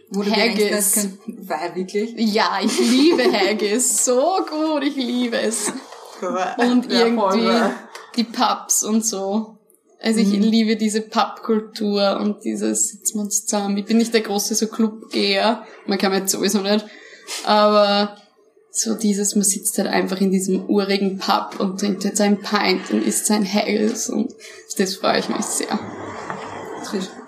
Wo 0.09 0.23
du 0.23 0.31
Haggis. 0.31 0.93
denkst, 0.93 1.19
könnte, 1.25 1.49
weil 1.49 1.75
wirklich? 1.75 2.13
ja, 2.17 2.59
ich 2.63 2.79
liebe 2.79 3.23
Haggis, 3.31 4.05
so 4.05 4.37
gut, 4.49 4.83
ich 4.83 4.95
liebe 4.95 5.37
es. 5.37 5.71
Und 6.57 6.91
Ja, 6.91 7.05
irgendwie 7.05 7.73
die 8.15 8.23
Pubs 8.23 8.83
und 8.83 9.05
so. 9.05 9.57
Also 9.99 10.19
ich 10.19 10.29
liebe 10.29 10.75
diese 10.75 11.01
Pubkultur 11.01 12.19
und 12.21 12.43
dieses 12.43 12.89
sitzen 12.89 13.17
wir 13.17 13.21
uns 13.23 13.45
zusammen. 13.45 13.77
Ich 13.77 13.85
bin 13.85 13.97
nicht 13.97 14.13
der 14.13 14.21
große 14.21 14.53
so 14.55 14.67
Clubgeher, 14.67 15.65
man 15.87 15.97
kann 15.97 16.11
mir 16.11 16.19
jetzt 16.19 16.31
sowieso 16.31 16.61
nicht, 16.61 16.85
aber 17.45 18.15
so 18.71 18.93
dieses, 18.93 19.35
man 19.35 19.43
sitzt 19.43 19.77
halt 19.79 19.87
einfach 19.87 20.21
in 20.21 20.31
diesem 20.31 20.69
urigen 20.69 21.17
Pub 21.17 21.59
und 21.59 21.79
trinkt 21.79 22.03
jetzt 22.03 22.21
ein 22.21 22.41
Pint 22.41 22.91
und 22.91 23.05
isst 23.05 23.25
sein 23.25 23.43
Haggis 23.43 24.09
und 24.09 24.35
das 24.77 24.95
freue 24.95 25.19
ich 25.19 25.29
mich 25.29 25.45
sehr. 25.45 25.79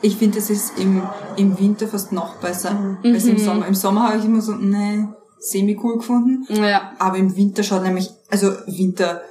Ich 0.02 0.18
finde, 0.18 0.38
das 0.40 0.50
ist 0.50 0.78
im, 0.80 1.02
im 1.38 1.58
Winter 1.60 1.88
fast 1.88 2.12
noch 2.12 2.36
besser 2.38 2.72
Mhm. 2.74 3.14
als 3.14 3.26
im 3.26 3.38
Sommer. 3.38 3.68
Im 3.68 3.76
Sommer 3.76 4.10
habe 4.10 4.18
ich 4.20 4.26
immer 4.26 4.42
so, 4.42 4.54
ne, 4.54 5.14
semi-cool 5.40 5.98
gefunden. 5.98 6.46
Ja, 6.54 6.92
Aber 7.00 7.18
im 7.18 7.36
Winter 7.36 7.64
schaut 7.64 7.84
nämlich, 7.84 8.10
also 8.30 8.52
Winter, 8.68 9.22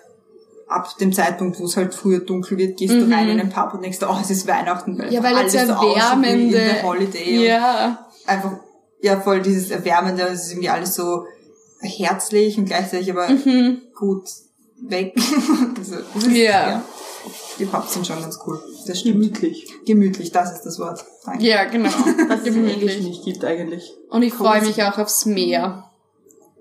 ab 0.68 0.88
dem 0.98 1.12
Zeitpunkt, 1.12 1.58
wo 1.60 1.64
es 1.64 1.76
halt 1.76 1.94
früher 1.94 2.20
dunkel 2.20 2.58
wird, 2.58 2.78
gehst 2.78 2.94
du 2.94 3.10
rein 3.10 3.28
in 3.28 3.38
den 3.38 3.48
Pub 3.50 3.72
und 3.74 3.82
denkst, 3.82 3.98
oh, 4.02 4.16
es 4.20 4.30
ist 4.30 4.46
Weihnachten. 4.46 4.94
Mhm. 4.94 5.04
ja 5.10 5.22
weil 5.22 5.34
alles 5.34 5.52
jetzt 5.54 5.70
ein 5.70 5.76
so 5.76 6.28
In 6.28 6.50
der 6.50 6.82
Holiday. 6.82 7.46
ja, 7.46 8.06
einfach, 8.26 8.52
ja, 9.00 9.20
voll 9.20 9.40
dieses 9.42 9.70
Erwärmende, 9.70 10.22
es 10.24 10.44
ist 10.46 10.52
irgendwie 10.52 10.68
alles 10.70 10.94
so 10.94 11.24
herzlich 11.80 12.58
und 12.58 12.64
gleichzeitig 12.66 13.10
aber 13.10 13.28
gut 13.96 14.24
weg. 14.82 15.14
also, 15.78 15.94
ist, 15.96 16.26
Mhm. 16.26 16.34
Ja. 16.36 16.82
Die 17.58 17.64
Pubs 17.64 17.94
sind 17.94 18.06
schon 18.06 18.20
ganz 18.20 18.38
cool. 18.46 18.60
Das 18.86 19.00
stimmt. 19.00 19.16
Gemütlich. 19.20 19.66
Gemütlich, 19.84 20.32
das 20.32 20.52
ist 20.52 20.62
das 20.62 20.78
Wort. 20.78 21.04
Danke. 21.24 21.44
ja, 21.44 21.64
genau. 21.64 21.90
Was 22.28 22.40
es 22.40 22.46
im 22.46 22.66
Englischen 22.68 22.78
Gemütlich. 22.78 23.04
nicht 23.04 23.24
gibt 23.24 23.44
eigentlich. 23.44 23.92
Und 24.10 24.22
ich 24.22 24.32
freue 24.32 24.62
mich 24.62 24.82
auch 24.82 24.98
aufs 24.98 25.26
Meer. 25.26 25.84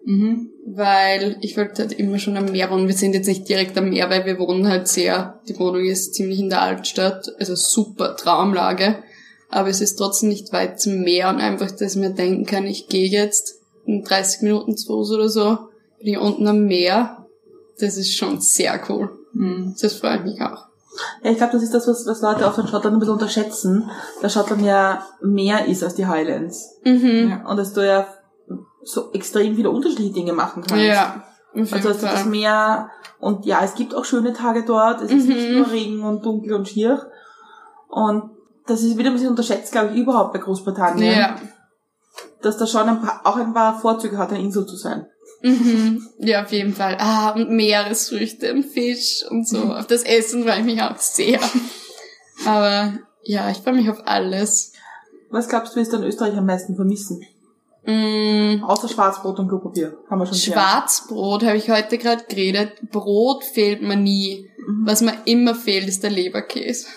Mhm. 0.09 0.51
weil 0.65 1.35
ich 1.41 1.57
wollte 1.57 1.81
halt 1.81 1.91
immer 1.91 2.17
schon 2.17 2.37
am 2.37 2.45
Meer 2.45 2.71
wohnen. 2.71 2.87
Wir 2.87 2.95
sind 2.95 3.13
jetzt 3.13 3.27
nicht 3.27 3.49
direkt 3.49 3.77
am 3.77 3.89
Meer, 3.89 4.09
weil 4.09 4.25
wir 4.25 4.39
wohnen 4.39 4.65
halt 4.65 4.87
sehr, 4.87 5.41
die 5.49 5.59
Wohnung 5.59 5.83
ist 5.83 6.13
ziemlich 6.13 6.39
in 6.39 6.49
der 6.49 6.61
Altstadt, 6.61 7.27
also 7.39 7.55
super 7.55 8.15
Traumlage, 8.15 9.03
aber 9.49 9.67
es 9.67 9.81
ist 9.81 9.97
trotzdem 9.97 10.29
nicht 10.29 10.53
weit 10.53 10.79
zum 10.79 11.01
Meer 11.01 11.27
und 11.27 11.41
einfach, 11.41 11.71
dass 11.71 11.95
ich 11.95 12.01
mir 12.01 12.11
denken 12.11 12.45
kann, 12.45 12.65
ich 12.65 12.87
gehe 12.87 13.09
jetzt 13.09 13.59
in 13.85 14.01
30 14.01 14.43
Minuten 14.43 14.77
zu 14.77 14.87
Fuß 14.87 15.11
oder 15.11 15.27
so, 15.27 15.57
bin 15.99 16.13
ich 16.13 16.17
unten 16.17 16.47
am 16.47 16.65
Meer. 16.65 17.25
Das 17.79 17.97
ist 17.97 18.15
schon 18.15 18.39
sehr 18.39 18.79
cool. 18.87 19.09
Mhm. 19.33 19.75
Das 19.81 19.93
freut 19.95 20.23
mich 20.23 20.41
auch. 20.41 20.67
Ja, 21.23 21.31
ich 21.31 21.37
glaube, 21.37 21.53
das 21.53 21.63
ist 21.63 21.73
das, 21.73 21.87
was, 21.87 22.05
was 22.07 22.21
Leute 22.21 22.47
auch 22.47 22.53
von 22.53 22.67
Schottland 22.67 22.95
ein 22.95 22.99
bisschen 22.99 23.13
unterschätzen, 23.13 23.89
dass 24.21 24.33
Schottland 24.33 24.61
ja 24.63 25.03
mehr 25.21 25.65
ist 25.67 25.83
als 25.83 25.95
die 25.95 26.07
Highlands. 26.07 26.79
Mhm. 26.83 27.29
Ja. 27.29 27.49
Und 27.49 27.57
dass 27.57 27.73
du 27.73 27.85
ja 27.85 28.07
so 28.83 29.11
extrem 29.13 29.55
viele 29.55 29.69
unterschiedliche 29.69 30.13
Dinge 30.13 30.33
machen 30.33 30.63
kannst. 30.67 30.83
Ja, 30.83 31.23
Also 31.53 31.89
es 31.89 31.95
ist 31.97 32.03
das. 32.03 32.25
Meer 32.25 32.89
und 33.19 33.45
ja, 33.45 33.59
es 33.63 33.75
gibt 33.75 33.93
auch 33.95 34.05
schöne 34.05 34.33
Tage 34.33 34.63
dort. 34.65 35.01
Es 35.01 35.11
ist 35.11 35.27
nicht 35.27 35.49
Mhm. 35.49 35.57
nur 35.57 35.71
Regen 35.71 36.03
und 36.03 36.25
dunkel 36.25 36.53
und 36.53 36.67
schier. 36.67 37.09
Und 37.89 38.31
das 38.67 38.81
ist 38.83 38.97
wieder 38.97 39.09
ein 39.09 39.13
bisschen 39.13 39.29
unterschätzt, 39.29 39.71
glaube 39.71 39.91
ich, 39.93 39.97
überhaupt 39.97 40.33
bei 40.33 40.39
Großbritannien, 40.39 41.19
Ja. 41.19 41.35
dass 42.41 42.57
da 42.57 42.67
schon 42.67 42.87
ein 42.89 43.01
paar, 43.01 43.21
auch 43.23 43.37
ein 43.37 43.53
paar 43.53 43.79
Vorzüge 43.79 44.17
hat, 44.17 44.29
eine 44.29 44.41
Insel 44.41 44.65
zu 44.65 44.75
sein. 44.75 45.07
Mhm. 45.41 46.07
Ja, 46.19 46.43
auf 46.43 46.51
jeden 46.51 46.73
Fall. 46.73 46.97
Ah, 46.99 47.31
und 47.31 47.51
Meeresfrüchte 47.51 48.53
und 48.53 48.63
Fisch 48.63 49.23
und 49.29 49.47
so. 49.47 49.73
Auf 49.73 49.87
das 49.87 50.03
Essen 50.03 50.43
freue 50.43 50.59
ich 50.59 50.65
mich 50.65 50.81
auch 50.81 50.97
sehr. 50.97 51.39
Aber 52.45 52.93
ja, 53.23 53.49
ich 53.49 53.57
freue 53.57 53.73
mich 53.75 53.89
auf 53.89 54.05
alles. 54.05 54.73
Was 55.29 55.49
glaubst 55.49 55.75
du, 55.75 55.79
ist 55.79 55.93
dann 55.93 56.03
Österreich 56.03 56.35
am 56.35 56.45
meisten 56.45 56.75
vermissen? 56.75 57.21
Mm, 57.85 58.63
Außer 58.63 58.89
Schwarzbrot 58.89 59.39
und 59.39 59.47
Klopapier. 59.47 59.97
Haben 60.09 60.19
wir 60.19 60.25
schon. 60.25 60.35
Schwarzbrot 60.35 61.43
habe 61.43 61.57
ich 61.57 61.69
heute 61.69 61.97
gerade 61.97 62.25
geredet. 62.27 62.89
Brot 62.91 63.43
fehlt 63.43 63.81
mir 63.81 63.95
nie. 63.95 64.49
Was 64.83 65.01
mir 65.01 65.13
immer 65.25 65.55
fehlt, 65.55 65.87
ist 65.87 66.03
der 66.03 66.09
Leberkäse. 66.09 66.87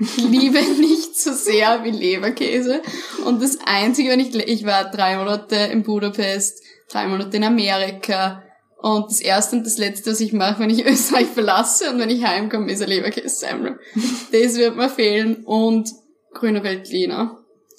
Ich 0.00 0.16
liebe 0.18 0.58
nicht 0.80 1.16
so 1.20 1.32
sehr 1.32 1.84
wie 1.84 1.90
Leberkäse. 1.90 2.82
Und 3.24 3.40
das 3.40 3.58
Einzige, 3.64 4.10
wenn 4.10 4.18
ich, 4.18 4.34
ich 4.34 4.66
war 4.66 4.90
drei 4.90 5.16
Monate 5.16 5.54
in 5.54 5.84
Budapest, 5.84 6.62
drei 6.90 7.06
Monate 7.06 7.36
in 7.36 7.44
Amerika. 7.44 8.42
Und 8.80 9.10
das 9.10 9.20
erste 9.20 9.56
und 9.56 9.64
das 9.64 9.78
letzte, 9.78 10.10
was 10.10 10.20
ich 10.20 10.32
mache, 10.32 10.60
wenn 10.60 10.70
ich 10.70 10.84
Österreich 10.86 11.28
verlasse 11.28 11.90
und 11.90 11.98
wenn 11.98 12.10
ich 12.10 12.24
heimkomme, 12.24 12.70
ist 12.70 12.82
ein 12.82 12.88
Leberkäse-Semmel. 12.88 13.78
das 14.32 14.56
wird 14.56 14.76
mir 14.76 14.90
fehlen. 14.90 15.44
Und 15.44 15.90
grüner 16.34 16.62
Veltliner. 16.62 17.38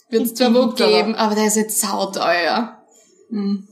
Wird 0.10 0.24
es 0.24 0.34
zwar 0.34 0.48
in 0.48 0.56
wo 0.56 0.68
Guter. 0.68 0.88
geben, 0.88 1.16
aber 1.16 1.36
der 1.36 1.48
ist 1.48 1.58
jetzt 1.58 1.80
sauteuer. 1.80 2.82
Mhm. 3.30 3.68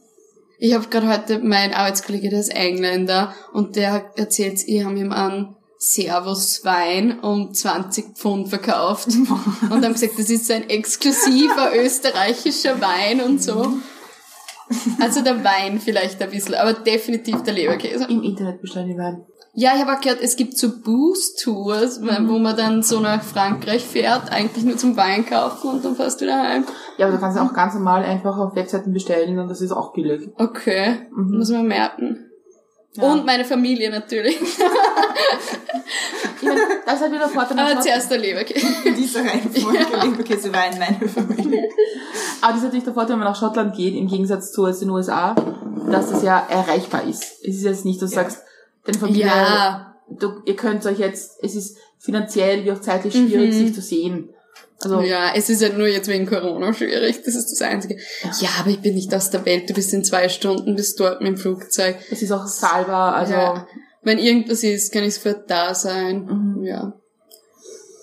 Ich 0.59 0.73
habe 0.73 0.87
gerade 0.87 1.09
heute 1.09 1.39
mein 1.39 1.73
Arbeitskollege, 1.73 2.29
der 2.29 2.39
ist 2.39 2.55
Engländer 2.55 3.35
und 3.51 3.75
der 3.75 4.11
erzählt, 4.15 4.65
ihr 4.67 4.85
haben 4.85 4.97
ihm 4.97 5.11
an 5.11 5.55
Servus 5.77 6.63
Wein 6.63 7.19
um 7.19 7.53
20 7.53 8.15
Pfund 8.15 8.47
verkauft 8.47 9.07
und 9.69 9.83
haben 9.83 9.93
gesagt, 9.93 10.17
das 10.17 10.29
ist 10.29 10.49
ein 10.49 10.69
exklusiver 10.69 11.71
österreichischer 11.75 12.79
Wein 12.79 13.21
und 13.21 13.43
so. 13.43 13.73
Also 14.99 15.21
der 15.23 15.43
Wein 15.43 15.79
vielleicht 15.79 16.21
ein 16.21 16.29
bisschen, 16.29 16.55
aber 16.55 16.73
definitiv 16.73 17.43
der 17.43 17.53
Leberkäse. 17.53 18.05
Im 18.09 18.23
Internet 18.23 18.61
bestellen 18.61 18.87
die 18.89 18.97
Wein. 18.97 19.25
Ja, 19.55 19.73
ich 19.75 19.81
habe 19.81 19.93
auch 19.95 20.01
gehört, 20.01 20.19
es 20.21 20.35
gibt 20.35 20.57
so 20.57 20.69
Boost-Tours, 20.81 22.01
wo 22.01 22.39
man 22.39 22.57
dann 22.57 22.81
so 22.81 22.99
nach 22.99 23.21
Frankreich 23.21 23.83
fährt, 23.85 24.31
eigentlich 24.31 24.65
nur 24.65 24.77
zum 24.77 24.97
Wein 24.97 25.25
kaufen 25.27 25.69
und 25.69 25.85
dann 25.85 25.95
fährst 25.95 26.19
du 26.21 26.25
wieder 26.25 26.41
heim. 26.41 26.65
Ja, 26.97 27.05
aber 27.05 27.15
du 27.15 27.21
kannst 27.21 27.37
auch 27.37 27.53
ganz 27.53 27.75
normal 27.75 28.03
einfach 28.03 28.35
auf 28.37 28.55
Webseiten 28.55 28.93
bestellen 28.93 29.37
und 29.37 29.47
das 29.49 29.61
ist 29.61 29.71
auch 29.71 29.93
billig. 29.93 30.27
Okay, 30.37 31.01
Mhm. 31.15 31.37
muss 31.37 31.49
man 31.51 31.67
merken. 31.67 32.31
Ja. 32.95 33.03
Und 33.11 33.25
meine 33.25 33.43
Familie 33.45 33.89
natürlich. 33.89 34.37
Ich 36.41 36.49
meine, 36.49 36.61
das 36.85 36.95
ist 36.95 37.01
halt 37.01 37.11
wieder 37.11 37.19
der 37.21 37.29
Vorteil. 37.29 37.59
Aber 37.59 37.79
zuerst 37.81 38.11
der 38.11 38.17
Leberkäse. 38.17 38.67
In 38.83 38.95
dieser 38.95 39.21
Reihenfolge 39.21 39.77
Leberkäse 40.03 40.53
Wein, 40.53 40.77
meine 40.77 41.07
Familie. 41.07 41.69
Aber 42.41 42.49
das 42.49 42.57
ist 42.57 42.63
natürlich 42.63 42.83
der 42.83 42.93
Vorteil, 42.93 43.13
wenn 43.13 43.19
man 43.19 43.29
nach 43.29 43.39
Schottland 43.39 43.75
geht, 43.75 43.95
im 43.95 44.07
Gegensatz 44.07 44.51
zu 44.51 44.65
als 44.65 44.79
den 44.79 44.89
USA, 44.89 45.35
dass 45.89 46.09
das 46.09 46.21
ja 46.23 46.45
erreichbar 46.49 47.03
ist. 47.07 47.23
Es 47.43 47.55
ist 47.55 47.63
jetzt 47.63 47.85
nicht, 47.85 48.01
dass 48.01 48.09
du 48.11 48.17
Ja. 48.17 48.23
sagst, 48.23 48.43
deine 48.85 48.97
Familie, 48.97 49.25
Ja. 49.27 49.95
du, 50.09 50.41
ihr 50.45 50.55
könnt 50.57 50.85
euch 50.85 50.99
jetzt, 50.99 51.41
es 51.41 51.55
ist 51.55 51.77
finanziell 51.97 52.65
wie 52.65 52.71
auch 52.73 52.81
zeitlich 52.81 53.13
schwierig, 53.13 53.53
Mhm. 53.53 53.57
sich 53.67 53.73
zu 53.73 53.81
sehen. 53.81 54.32
Also, 54.85 55.01
Ja, 55.01 55.33
es 55.35 55.49
ist 55.49 55.61
halt 55.61 55.77
nur 55.77 55.87
jetzt 55.87 56.07
wegen 56.07 56.25
Corona 56.25 56.73
schwierig, 56.73 57.21
das 57.25 57.35
ist 57.35 57.51
das 57.51 57.61
Einzige. 57.61 57.97
Ja, 58.39 58.49
aber 58.59 58.69
ich 58.69 58.79
bin 58.79 58.95
nicht 58.95 59.13
aus 59.13 59.29
der 59.29 59.45
Welt, 59.45 59.69
du 59.69 59.73
bist 59.73 59.93
in 59.93 60.03
zwei 60.03 60.29
Stunden, 60.29 60.75
bist 60.75 60.99
dort 60.99 61.21
mit 61.21 61.29
dem 61.29 61.37
Flugzeug. 61.37 61.95
es 62.11 62.21
ist 62.21 62.31
auch 62.31 62.45
zahlbar, 62.45 63.15
also, 63.15 63.33
Ja. 63.33 63.67
Wenn 64.05 64.17
irgendwas 64.19 64.63
ist, 64.63 64.91
kann 64.91 65.05
ich 65.05 65.15
sofort 65.15 65.49
da 65.49 65.73
sein. 65.73 66.25
Mhm. 66.25 66.63
Ja. 66.65 66.93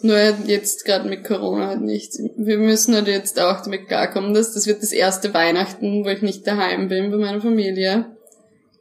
Nur 0.02 0.16
jetzt 0.46 0.86
gerade 0.86 1.06
mit 1.08 1.24
Corona 1.24 1.66
halt 1.66 1.82
nicht. 1.82 2.12
Wir 2.38 2.56
müssen 2.56 2.94
halt 2.94 3.06
jetzt 3.06 3.38
auch 3.38 3.60
damit 3.60 3.86
klarkommen, 3.86 4.32
dass 4.32 4.54
das 4.54 4.66
wird 4.66 4.82
das 4.82 4.92
erste 4.92 5.34
Weihnachten, 5.34 6.04
wo 6.04 6.08
ich 6.08 6.22
nicht 6.22 6.46
daheim 6.46 6.88
bin 6.88 7.10
bei 7.10 7.18
meiner 7.18 7.42
Familie. 7.42 8.06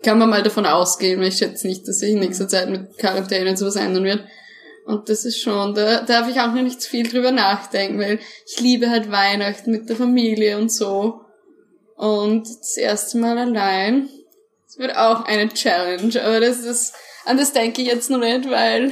Kann 0.02 0.18
man 0.18 0.30
mal 0.30 0.44
davon 0.44 0.66
ausgehen, 0.66 1.20
weil 1.20 1.28
ich 1.28 1.38
schätze 1.38 1.68
nicht, 1.68 1.86
dass 1.86 2.00
sich 2.00 2.12
in 2.12 2.20
nächster 2.20 2.48
Zeit 2.48 2.70
mit 2.70 2.98
Quarantäne 2.98 3.50
und 3.50 3.58
sowas 3.58 3.76
ändern 3.76 4.06
wird. 4.06 4.24
Und 4.90 5.08
das 5.08 5.24
ist 5.24 5.40
schon, 5.40 5.76
da 5.76 6.02
darf 6.02 6.28
ich 6.28 6.40
auch 6.42 6.48
noch 6.48 6.64
nicht 6.64 6.82
zu 6.82 6.90
viel 6.90 7.08
drüber 7.08 7.32
nachdenken, 7.32 8.00
weil 8.00 8.20
ich 8.48 8.60
liebe 8.60 8.90
halt 8.90 9.12
Weihnachten 9.12 9.70
mit 9.70 9.88
der 9.88 9.96
Familie 9.96 10.58
und 10.58 10.72
so. 10.72 11.22
Und 11.96 12.50
das 12.50 12.76
erste 12.76 13.20
Mal 13.20 13.38
allein. 13.38 14.10
Das 14.66 14.80
wird 14.80 14.98
auch 14.98 15.26
eine 15.26 15.48
Challenge, 15.50 16.20
aber 16.24 16.40
das 16.40 16.62
ist, 16.62 16.96
an 17.26 17.38
das 17.38 17.54
denke 17.54 17.84
ich 17.84 17.88
jetzt 17.88 18.10
noch 18.10 18.18
nicht, 18.18 18.50
weil 18.50 18.86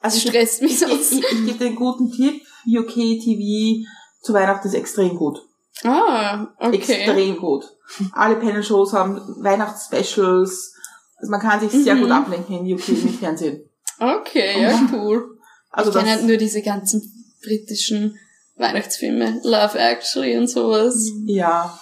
also 0.00 0.16
das 0.16 0.16
ich, 0.16 0.22
stresst 0.28 0.60
mich 0.60 0.72
ich, 0.72 0.78
sonst. 0.80 1.12
ich, 1.12 1.18
ich 1.24 1.46
gebe 1.46 1.58
dir 1.58 1.66
einen 1.68 1.76
guten 1.76 2.12
Tipp, 2.12 2.42
UK 2.68 2.92
TV 3.22 3.86
zu 4.20 4.34
Weihnachten 4.34 4.68
ist 4.68 4.74
extrem 4.74 5.16
gut. 5.16 5.38
Ah, 5.84 6.48
okay. 6.58 6.76
Extrem 6.76 7.38
gut. 7.38 7.64
Alle 8.12 8.36
Panel-Shows 8.36 8.92
haben 8.92 9.22
Weihnachtsspecials, 9.42 10.74
also 11.16 11.30
man 11.30 11.40
kann 11.40 11.60
sich 11.60 11.70
sehr 11.82 11.94
Mhm. 11.94 12.00
gut 12.02 12.10
ablenken 12.10 12.58
in 12.66 12.74
UK 12.74 12.88
mit 12.88 13.14
Fernsehen. 13.16 13.69
Okay, 14.00 14.62
ja, 14.62 14.80
cool. 14.92 15.38
Also 15.70 15.90
ich 15.90 15.96
kenne 15.96 16.10
halt 16.10 16.24
nur 16.26 16.36
diese 16.36 16.62
ganzen 16.62 17.02
britischen 17.42 18.18
Weihnachtsfilme, 18.56 19.40
Love 19.44 19.78
Actually 19.78 20.36
und 20.36 20.48
sowas. 20.48 20.96
Ja, 21.26 21.78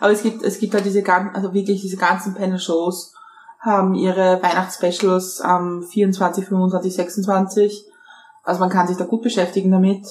aber 0.00 0.12
es 0.12 0.22
gibt, 0.22 0.42
es 0.42 0.58
gibt 0.58 0.74
halt 0.74 0.84
diese 0.84 1.02
ganzen, 1.02 1.34
also 1.36 1.52
wirklich 1.54 1.80
diese 1.82 1.96
ganzen 1.96 2.34
Panel-Shows 2.34 3.14
haben 3.60 3.94
ihre 3.94 4.40
Weihnachtsspecials 4.42 5.40
am 5.40 5.82
24, 5.82 6.44
25, 6.46 6.94
26. 6.94 7.84
Also 8.44 8.60
man 8.60 8.70
kann 8.70 8.86
sich 8.88 8.96
da 8.96 9.04
gut 9.04 9.22
beschäftigen 9.22 9.70
damit. 9.70 10.06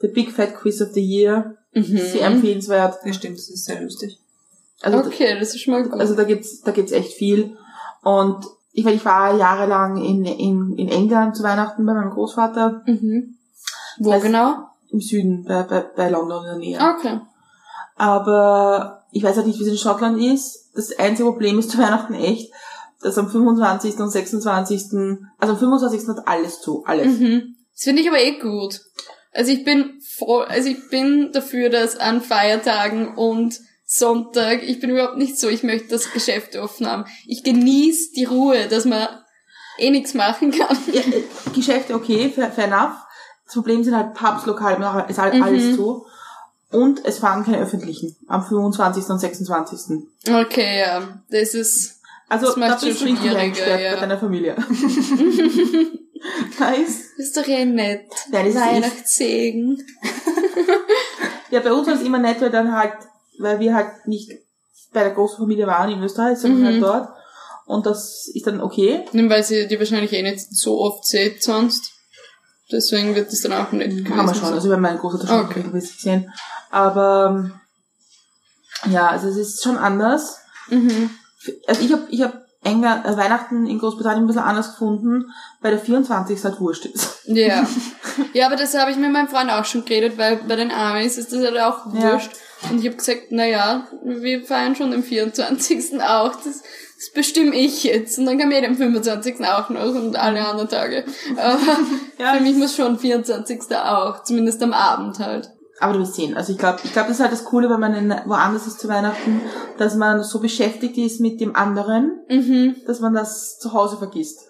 The 0.00 0.08
Big 0.08 0.32
Fat 0.32 0.54
Quiz 0.56 0.80
of 0.80 0.92
the 0.94 1.02
Year, 1.04 1.56
Mhm. 1.72 1.98
sehr 1.98 2.26
empfehlenswert. 2.26 2.98
Das 3.04 3.16
stimmt, 3.16 3.36
das 3.38 3.48
ist 3.48 3.64
sehr 3.66 3.80
lustig. 3.80 4.18
Also, 4.82 4.98
Okay, 4.98 5.38
das 5.38 5.54
ist 5.54 5.60
schon 5.60 5.74
mal 5.74 5.82
gut. 5.88 6.00
also 6.00 6.14
da 6.14 6.24
gibt's, 6.24 6.62
da 6.62 6.70
gibt's 6.72 6.90
echt 6.92 7.12
viel. 7.12 7.56
Und 8.02 8.44
ich, 8.72 8.84
weil 8.84 8.94
ich 8.94 9.04
war 9.04 9.36
jahrelang 9.36 9.96
in, 9.96 10.24
in, 10.24 10.76
in 10.78 10.88
England 10.88 11.36
zu 11.36 11.42
Weihnachten 11.42 11.84
bei 11.84 11.92
meinem 11.94 12.10
Großvater 12.10 12.82
mhm. 12.86 13.36
Wo 13.98 14.12
Also- 14.12 14.26
genau? 14.26 14.54
im 14.92 15.00
Süden, 15.00 15.44
bei, 15.44 15.62
bei, 15.62 15.80
bei 15.94 16.08
London 16.10 16.44
in 16.44 16.50
der 16.50 16.58
Nähe. 16.58 16.78
Okay. 16.96 17.20
Aber 17.96 19.04
ich 19.12 19.22
weiß 19.22 19.36
halt 19.36 19.46
nicht, 19.46 19.58
wie 19.58 19.62
es 19.64 19.68
in 19.68 19.78
Schottland 19.78 20.20
ist. 20.20 20.70
Das 20.74 20.98
einzige 20.98 21.30
Problem 21.30 21.58
ist 21.58 21.70
zu 21.70 21.78
Weihnachten 21.78 22.14
echt, 22.14 22.52
dass 23.02 23.18
am 23.18 23.28
25. 23.28 23.98
und 23.98 24.10
26. 24.10 24.82
Also 25.38 25.52
am 25.52 25.58
25. 25.58 26.08
hat 26.08 26.26
alles 26.26 26.60
zu, 26.60 26.82
alles. 26.86 27.18
Mhm. 27.20 27.56
Das 27.72 27.84
finde 27.84 28.02
ich 28.02 28.08
aber 28.08 28.20
eh 28.20 28.38
gut. 28.38 28.80
Also 29.32 29.52
ich 29.52 29.64
bin 29.64 30.00
voll, 30.18 30.44
also 30.46 30.68
ich 30.68 30.88
bin 30.90 31.30
dafür, 31.32 31.70
dass 31.70 31.96
an 31.96 32.20
Feiertagen 32.20 33.16
und 33.16 33.60
Sonntag, 33.92 34.62
ich 34.62 34.78
bin 34.78 34.90
überhaupt 34.90 35.16
nicht 35.18 35.36
so, 35.36 35.48
ich 35.48 35.64
möchte 35.64 35.88
das 35.88 36.12
Geschäft 36.12 36.54
offen 36.56 36.86
haben. 36.86 37.06
Ich 37.26 37.42
genieße 37.42 38.12
die 38.14 38.24
Ruhe, 38.24 38.68
dass 38.68 38.84
man 38.84 39.08
eh 39.78 39.90
nichts 39.90 40.14
machen 40.14 40.52
kann. 40.52 40.78
Ja, 40.92 41.00
äh, 41.00 41.24
Geschäfte 41.54 41.94
okay, 41.96 42.30
fair, 42.32 42.52
fair 42.52 42.66
enough. 42.66 42.94
Das 43.46 43.54
Problem 43.54 43.82
sind 43.82 43.96
halt 43.96 44.14
Pubs, 44.14 44.46
Lokale, 44.46 45.06
ist 45.08 45.18
halt 45.18 45.34
Mhm. 45.34 45.42
alles 45.42 45.74
zu. 45.74 46.06
Und 46.70 47.04
es 47.04 47.18
fahren 47.18 47.44
keine 47.44 47.58
öffentlichen 47.58 48.14
am 48.28 48.44
25. 48.46 49.04
und 49.10 49.18
26. 49.18 50.04
Okay, 50.32 50.78
ja. 50.82 51.20
Das 51.28 51.54
ist, 51.54 52.00
Also 52.28 52.46
Das 52.46 52.56
macht 52.58 52.70
da 52.82 52.86
bist 52.86 53.00
du 53.00 53.06
richtig 53.06 53.34
eingesperrt 53.36 53.80
ja. 53.80 53.94
bei 53.94 54.00
deiner 54.02 54.18
Familie. 54.18 54.54
nice. 56.60 57.10
das 57.16 57.26
ist 57.26 57.36
doch 57.36 57.46
eh 57.48 57.64
nett. 57.64 58.06
Ist- 58.30 58.54
Weihnachtssegen. 58.54 59.84
Ja, 61.50 61.58
bei 61.58 61.72
uns 61.72 61.88
war 61.88 61.94
es 61.94 62.02
immer 62.02 62.18
nett, 62.18 62.40
weil 62.40 62.50
dann 62.50 62.70
halt, 62.72 62.92
weil 63.40 63.60
wir 63.60 63.74
halt 63.74 64.06
nicht 64.06 64.30
bei 64.92 65.02
der 65.04 65.12
großen 65.12 65.38
Familie 65.38 65.66
waren 65.66 65.90
in 65.90 66.02
Österreich, 66.02 66.38
sondern 66.38 66.60
Mhm. 66.60 66.66
halt 66.66 66.82
dort. 66.82 67.08
Und 67.66 67.86
das 67.86 68.28
ist 68.34 68.46
dann 68.46 68.60
okay. 68.60 69.04
Nimm, 69.12 69.30
Weil 69.30 69.44
sie 69.44 69.68
die 69.68 69.78
wahrscheinlich 69.78 70.12
eh 70.12 70.22
nicht 70.22 70.40
so 70.56 70.80
oft 70.80 71.04
seht 71.06 71.42
sonst. 71.42 71.92
Deswegen 72.72 73.14
wird 73.14 73.32
es 73.32 73.42
dann 73.42 73.52
auch 73.52 73.70
nicht 73.72 73.90
gewesen 73.90 74.16
Haben 74.16 74.26
wir 74.28 74.34
schon. 74.34 74.52
Also 74.52 74.68
wir 74.68 74.74
haben 74.74 74.82
meinen 74.82 74.98
Großvater 74.98 75.26
schon 75.28 75.44
Okay. 75.46 75.60
okay. 75.66 75.70
gesehen. 75.70 76.32
Aber 76.70 77.52
ähm, 78.86 78.92
ja, 78.92 79.08
also 79.08 79.28
es 79.28 79.36
ist 79.36 79.62
schon 79.62 79.76
anders. 79.76 80.38
Mhm. 80.68 81.10
Also 81.66 81.82
ich 81.84 81.92
habe 81.92 82.02
ich 82.10 82.22
hab 82.22 82.40
England, 82.62 83.06
äh, 83.06 83.16
Weihnachten 83.16 83.66
in 83.66 83.78
Großbritannien 83.78 84.24
ein 84.24 84.26
bisschen 84.26 84.42
anders 84.42 84.72
gefunden, 84.72 85.32
weil 85.60 85.70
der 85.72 85.80
24. 85.80 86.44
halt 86.44 86.60
wurscht 86.60 86.84
ist. 86.86 87.20
Ja. 87.24 87.66
ja, 88.34 88.46
aber 88.46 88.56
das 88.56 88.76
habe 88.76 88.90
ich 88.90 88.96
mit 88.98 89.10
meinem 89.12 89.28
Freund 89.28 89.50
auch 89.50 89.64
schon 89.64 89.84
geredet, 89.84 90.18
weil 90.18 90.36
bei 90.46 90.56
den 90.56 90.70
Amis 90.70 91.16
ist 91.16 91.32
das 91.32 91.42
halt 91.42 91.58
auch 91.58 91.92
Ja. 91.94 92.12
wurscht. 92.12 92.32
Und 92.70 92.78
ich 92.80 92.86
habe 92.86 92.96
gesagt, 92.96 93.28
na 93.30 93.46
ja, 93.46 93.86
wir 94.04 94.44
feiern 94.44 94.76
schon 94.76 94.90
den 94.90 95.02
24. 95.02 96.02
auch. 96.02 96.34
Das, 96.36 96.44
das 96.44 97.12
bestimme 97.14 97.56
ich 97.56 97.84
jetzt. 97.84 98.18
Und 98.18 98.26
dann 98.26 98.36
kann 98.38 98.50
mir 98.50 98.60
den 98.60 98.74
25. 98.76 99.42
auch 99.46 99.70
noch 99.70 99.94
und 99.94 100.16
alle 100.16 100.46
anderen 100.46 100.68
Tage. 100.68 101.04
Aber 101.38 101.58
Ja, 102.18 102.34
für 102.34 102.42
mich 102.42 102.56
muss 102.56 102.76
schon 102.76 102.98
24. 102.98 103.74
auch, 103.74 104.22
zumindest 104.24 104.62
am 104.62 104.74
Abend 104.74 105.18
halt. 105.18 105.50
Aber 105.80 105.94
du 105.94 106.00
wirst 106.00 106.14
sehen. 106.14 106.36
Also 106.36 106.52
ich 106.52 106.58
glaube, 106.58 106.80
ich 106.84 106.92
glaube, 106.92 107.08
das 107.08 107.16
ist 107.16 107.22
halt 107.22 107.32
das 107.32 107.44
Coole, 107.44 107.70
wenn 107.70 107.80
man 107.80 107.94
in, 107.94 108.14
woanders 108.26 108.66
ist 108.66 108.80
zu 108.80 108.88
Weihnachten, 108.88 109.40
dass 109.78 109.94
man 109.96 110.22
so 110.22 110.38
beschäftigt 110.40 110.98
ist 110.98 111.20
mit 111.20 111.40
dem 111.40 111.56
anderen, 111.56 112.20
Mhm. 112.28 112.76
dass 112.86 113.00
man 113.00 113.14
das 113.14 113.58
zu 113.58 113.72
Hause 113.72 113.96
vergisst. 113.96 114.40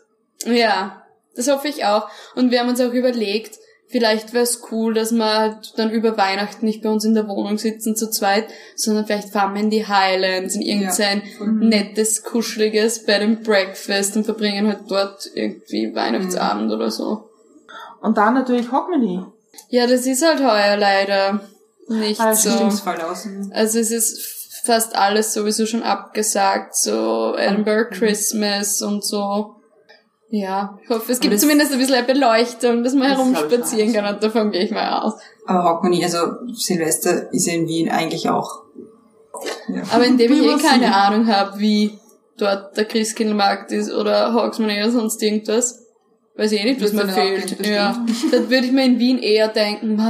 Ja, 0.44 1.02
das 1.36 1.48
hoffe 1.50 1.68
ich 1.68 1.84
auch. 1.84 2.08
Und 2.34 2.50
wir 2.50 2.60
haben 2.60 2.68
uns 2.68 2.80
auch 2.80 2.92
überlegt, 2.92 3.58
vielleicht 3.86 4.32
wäre 4.32 4.42
es 4.42 4.62
cool, 4.72 4.92
dass 4.94 5.12
wir 5.12 5.24
halt 5.24 5.78
dann 5.78 5.90
über 5.90 6.16
Weihnachten 6.16 6.66
nicht 6.66 6.82
bei 6.82 6.88
uns 6.88 7.04
in 7.04 7.14
der 7.14 7.28
Wohnung 7.28 7.58
sitzen 7.58 7.94
zu 7.94 8.10
zweit, 8.10 8.48
sondern 8.74 9.06
vielleicht 9.06 9.30
fahren 9.30 9.54
wir 9.54 9.60
in 9.60 9.70
die 9.70 9.86
Highlands, 9.86 10.56
in 10.56 10.62
irgendein 10.62 11.22
nettes, 11.60 12.24
kuscheliges 12.24 13.04
Bed 13.04 13.22
and 13.22 13.44
Breakfast 13.44 14.16
und 14.16 14.24
verbringen 14.24 14.66
halt 14.66 14.80
dort 14.88 15.30
irgendwie 15.34 15.94
Weihnachtsabend 15.94 16.72
oder 16.72 16.90
so. 16.90 17.28
Und 18.00 18.16
dann 18.18 18.34
natürlich 18.34 18.72
Hockmany. 18.72 19.24
Ja, 19.70 19.86
das 19.86 20.06
ist 20.06 20.24
halt 20.24 20.40
heuer 20.40 20.76
leider 20.76 21.40
nicht 21.88 22.20
Ah, 22.20 22.34
so. 22.34 22.50
Also 22.50 23.78
es 23.78 23.90
ist 23.90 24.20
fast 24.64 24.94
alles 24.94 25.32
sowieso 25.32 25.64
schon 25.66 25.82
abgesagt, 25.82 26.76
so 26.76 27.34
Edinburgh 27.36 27.90
Christmas 27.90 28.82
und 28.82 29.04
so. 29.04 29.56
Ja, 30.28 30.78
ich 30.82 30.88
hoffe, 30.90 31.10
es 31.10 31.18
gibt 31.18 31.34
das- 31.34 31.40
zumindest 31.40 31.72
ein 31.72 31.78
bisschen 31.78 31.94
eine 31.96 32.06
Beleuchtung, 32.06 32.84
dass 32.84 32.94
man 32.94 33.08
Das 33.08 33.18
herumspazieren 33.18 33.92
kann 33.92 34.14
und 34.14 34.22
davon 34.22 34.52
gehe 34.52 34.62
ich 34.64 34.70
mal 34.70 35.00
aus. 35.02 35.14
Aber 35.46 35.64
Hockmany, 35.64 36.04
also 36.04 36.18
Silvester 36.54 37.32
ist 37.32 37.46
ja 37.46 37.54
in 37.54 37.66
Wien 37.66 37.88
eigentlich 37.90 38.28
auch. 38.28 38.62
Ja. 39.68 39.82
Aber 39.92 40.04
indem 40.04 40.32
ich 40.32 40.42
eh 40.44 40.56
keine 40.58 40.94
Ahnung 40.94 41.26
habe, 41.26 41.58
wie 41.58 41.98
dort 42.38 42.76
der 42.76 42.84
Christkindlmarkt 42.84 43.72
ist 43.72 43.90
oder 43.92 44.32
Hawksmann 44.34 44.70
oder 44.70 44.90
sonst 44.90 45.20
irgendwas, 45.22 45.79
weiß 46.40 46.52
ich 46.52 46.60
eh 46.60 46.64
nicht, 46.64 46.82
was 46.82 46.92
mir 46.94 47.06
fehlt. 47.06 47.58
gehen, 47.58 47.72
Ja, 47.74 48.02
dann 48.30 48.48
würde 48.48 48.66
ich 48.66 48.72
mir 48.72 48.86
in 48.86 48.98
Wien 48.98 49.18
eher 49.18 49.48
denken, 49.48 50.00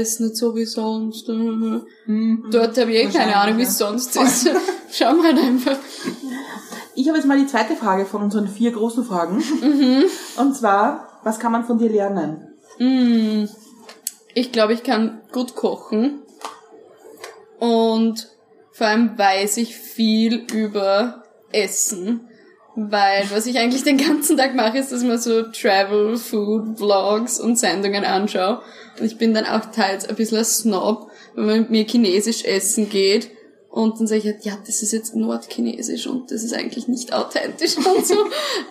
ist 0.00 0.20
nicht 0.20 0.36
so 0.36 0.56
wie 0.56 0.64
sonst. 0.64 1.28
Hm. 1.28 2.46
Dort 2.50 2.78
habe 2.78 2.90
ich 2.90 3.04
eh 3.04 3.06
keine 3.06 3.36
Ahnung, 3.36 3.58
wie 3.58 3.64
es 3.64 3.76
sonst 3.76 4.16
ist. 4.16 4.50
Schauen 4.90 5.18
wir 5.18 5.24
halt 5.24 5.38
einfach. 5.38 5.76
Ich 6.94 7.06
habe 7.06 7.18
jetzt 7.18 7.26
mal 7.26 7.38
die 7.38 7.46
zweite 7.46 7.76
Frage 7.76 8.06
von 8.06 8.22
unseren 8.22 8.48
vier 8.48 8.72
großen 8.72 9.04
Fragen. 9.04 9.42
Und 10.38 10.56
zwar, 10.56 11.20
was 11.22 11.38
kann 11.38 11.52
man 11.52 11.64
von 11.64 11.78
dir 11.78 11.90
lernen? 11.90 12.48
Mm, 12.78 13.44
ich 14.34 14.50
glaube, 14.52 14.72
ich 14.72 14.82
kann 14.82 15.20
gut 15.32 15.54
kochen. 15.54 16.22
Und 17.58 18.28
vor 18.72 18.86
allem 18.86 19.18
weiß 19.18 19.58
ich 19.58 19.76
viel 19.76 20.46
über 20.50 21.24
Essen. 21.52 22.28
Weil 22.80 23.28
was 23.32 23.46
ich 23.46 23.58
eigentlich 23.58 23.82
den 23.82 23.96
ganzen 23.96 24.36
Tag 24.36 24.54
mache, 24.54 24.78
ist, 24.78 24.92
dass 24.92 25.02
ich 25.02 25.08
mir 25.08 25.18
so 25.18 25.42
Travel, 25.42 26.16
Food, 26.16 26.78
Vlogs 26.78 27.40
und 27.40 27.58
Sendungen 27.58 28.04
anschaue. 28.04 28.62
Und 29.00 29.04
ich 29.04 29.18
bin 29.18 29.34
dann 29.34 29.46
auch 29.46 29.72
teils 29.72 30.08
ein 30.08 30.14
bisschen 30.14 30.38
ein 30.38 30.44
Snob, 30.44 31.10
wenn 31.34 31.46
man 31.46 31.58
mit 31.62 31.70
mir 31.70 31.84
chinesisch 31.84 32.44
essen 32.44 32.88
geht. 32.88 33.30
Und 33.68 33.98
dann 33.98 34.06
sage 34.06 34.20
ich 34.20 34.26
halt, 34.26 34.44
ja, 34.44 34.56
das 34.64 34.82
ist 34.82 34.92
jetzt 34.92 35.16
nordchinesisch 35.16 36.06
und 36.06 36.30
das 36.30 36.44
ist 36.44 36.54
eigentlich 36.54 36.86
nicht 36.86 37.12
authentisch 37.12 37.76
und 37.84 38.06
so. 38.06 38.14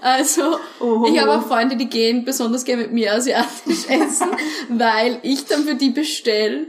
Also, 0.02 0.58
Oh. 0.80 1.06
ich 1.12 1.20
habe 1.20 1.34
auch 1.38 1.46
Freunde, 1.46 1.76
die 1.76 1.90
gehen 1.90 2.24
besonders 2.24 2.64
gerne 2.64 2.84
mit 2.84 2.94
mir 2.94 3.14
asiatisch 3.14 3.88
essen, 3.90 4.30
weil 4.70 5.20
ich 5.22 5.46
dann 5.48 5.66
für 5.66 5.76
die 5.76 5.90
bestelle 5.90 6.68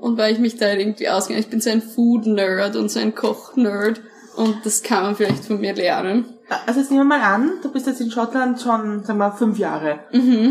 und 0.00 0.16
weil 0.16 0.32
ich 0.32 0.38
mich 0.38 0.56
da 0.56 0.72
irgendwie 0.72 1.10
auskenne. 1.10 1.38
Ich 1.38 1.48
bin 1.48 1.60
so 1.60 1.68
ein 1.68 1.82
Food-Nerd 1.82 2.76
und 2.76 2.90
so 2.90 2.98
ein 2.98 3.14
Koch-Nerd 3.14 4.00
und 4.36 4.64
das 4.64 4.82
kann 4.82 5.02
man 5.02 5.16
vielleicht 5.16 5.44
von 5.44 5.60
mir 5.60 5.74
lernen. 5.74 6.24
Also 6.66 6.80
jetzt 6.80 6.90
nehmen 6.90 7.08
wir 7.08 7.18
mal 7.18 7.20
an, 7.20 7.58
du 7.62 7.70
bist 7.70 7.86
jetzt 7.86 8.00
in 8.00 8.10
Schottland 8.10 8.60
schon, 8.60 9.04
sagen 9.04 9.18
wir, 9.18 9.32
fünf 9.32 9.58
Jahre. 9.58 10.00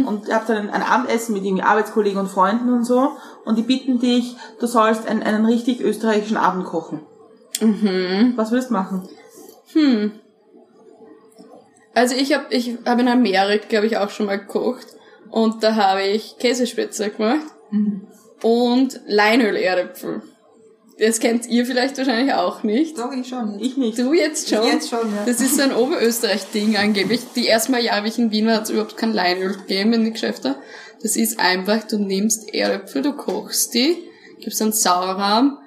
Und 0.06 0.28
ihr 0.28 0.36
habt 0.36 0.48
dann 0.48 0.70
ein 0.70 0.84
Abendessen 0.84 1.34
mit 1.34 1.44
irgendwie 1.44 1.64
Arbeitskollegen 1.64 2.20
und 2.20 2.28
Freunden 2.30 2.72
und 2.72 2.84
so. 2.84 3.14
Und 3.46 3.58
die 3.58 3.64
bitten 3.64 4.00
dich, 4.00 4.36
du 4.60 4.68
sollst 4.68 5.08
einen, 5.08 5.24
einen 5.24 5.46
richtig 5.46 5.82
österreichischen 5.82 6.38
Abend 6.38 6.66
kochen. 6.66 7.02
Was 8.36 8.52
würdest 8.52 8.70
du 8.70 8.74
machen? 8.74 9.10
Also 11.96 12.16
ich 12.16 12.32
habe 12.36 12.46
ich 12.52 12.78
hab 12.86 13.00
in 13.00 13.08
Amerika, 13.08 13.66
glaube 13.68 13.88
ich, 13.88 13.98
auch 13.98 14.12
schon 14.12 14.28
mal 14.28 14.38
gekocht 14.38 14.86
und 15.32 15.64
da 15.64 15.76
habe 15.76 16.04
ich 16.04 16.38
Käsespitze 16.38 17.10
gemacht 17.10 17.48
und 18.44 19.02
Leinöl-Erdäpfel. 19.08 20.22
Das 21.00 21.20
kennt 21.20 21.48
ihr 21.48 21.66
vielleicht 21.66 21.98
wahrscheinlich 21.98 22.34
auch 22.34 22.64
nicht. 22.64 22.98
Doch, 22.98 23.12
ich 23.12 23.28
schon. 23.28 23.60
Ich 23.60 23.78
nicht. 23.78 24.00
Du 24.00 24.14
jetzt 24.14 24.50
schon? 24.50 24.66
Jetzt 24.66 24.90
schon, 24.90 25.14
ja. 25.16 25.26
Das 25.26 25.42
ist 25.42 25.56
so 25.56 25.62
ein 25.62 25.74
Oberösterreich-Ding 25.76 26.76
angeblich. 26.76 27.22
Die 27.36 27.48
ersten 27.48 27.72
Mal 27.72 27.84
Jahre, 27.84 28.04
wie 28.04 28.08
ich 28.08 28.18
in 28.18 28.32
Wien 28.32 28.48
war, 28.48 28.56
hat 28.56 28.64
es 28.64 28.70
überhaupt 28.72 28.98
kein 28.98 29.14
Leinöl 29.14 29.54
gegeben 29.58 29.94
in 29.94 30.06
die 30.06 30.12
Geschäfte. 30.12 30.56
Das 31.04 31.16
ist 31.16 31.40
einfach, 31.40 31.84
du 31.84 32.00
nimmst 32.00 32.52
Erdäpfel, 32.54 33.04
du 33.04 33.14
kochst 33.14 33.76
die, 33.76 33.98
gibst 34.40 34.62
einen 34.62 34.72
Sauerrahm, 34.72 35.60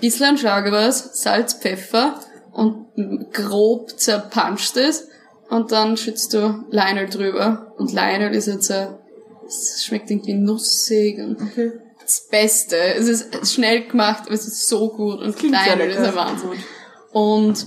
bisschen 0.00 0.26
an 0.26 0.38
Schaugewas, 0.38 1.22
Salz, 1.22 1.54
Pfeffer 1.54 2.20
und 2.52 2.86
grob 3.32 3.98
zerpanscht 3.98 4.76
es 4.76 5.08
und 5.48 5.72
dann 5.72 5.96
schützt 5.96 6.34
du 6.34 6.64
Leinöl 6.70 7.08
drüber. 7.08 7.72
Und 7.78 7.92
Leinöl 7.92 8.34
ist 8.34 8.46
jetzt 8.46 8.66
so, 8.66 8.98
es 9.46 9.82
schmeckt 9.84 10.10
irgendwie 10.10 10.34
nussig 10.34 11.18
und 11.18 11.40
Okay. 11.40 11.72
Das 12.04 12.20
Beste. 12.30 12.76
Es 12.76 13.08
ist 13.08 13.52
schnell 13.52 13.86
gemacht, 13.86 14.24
aber 14.26 14.34
es 14.34 14.46
ist 14.46 14.68
so 14.68 14.88
gut 14.90 15.20
und 15.20 15.36
Klingt 15.36 15.56
sehr 15.56 15.76
Leinöl 15.76 15.90
ist 15.90 15.98
ein 15.98 16.14
Wahnsinn. 16.14 16.50
Und 17.12 17.66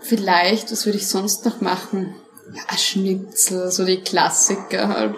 vielleicht, 0.00 0.70
was 0.72 0.86
würde 0.86 0.98
ich 0.98 1.08
sonst 1.08 1.44
noch 1.44 1.60
machen? 1.60 2.14
Ja, 2.54 2.62
ein 2.68 2.78
Schnitzel, 2.78 3.70
so 3.70 3.84
die 3.84 4.00
Klassiker 4.00 4.88
halt. 4.88 5.14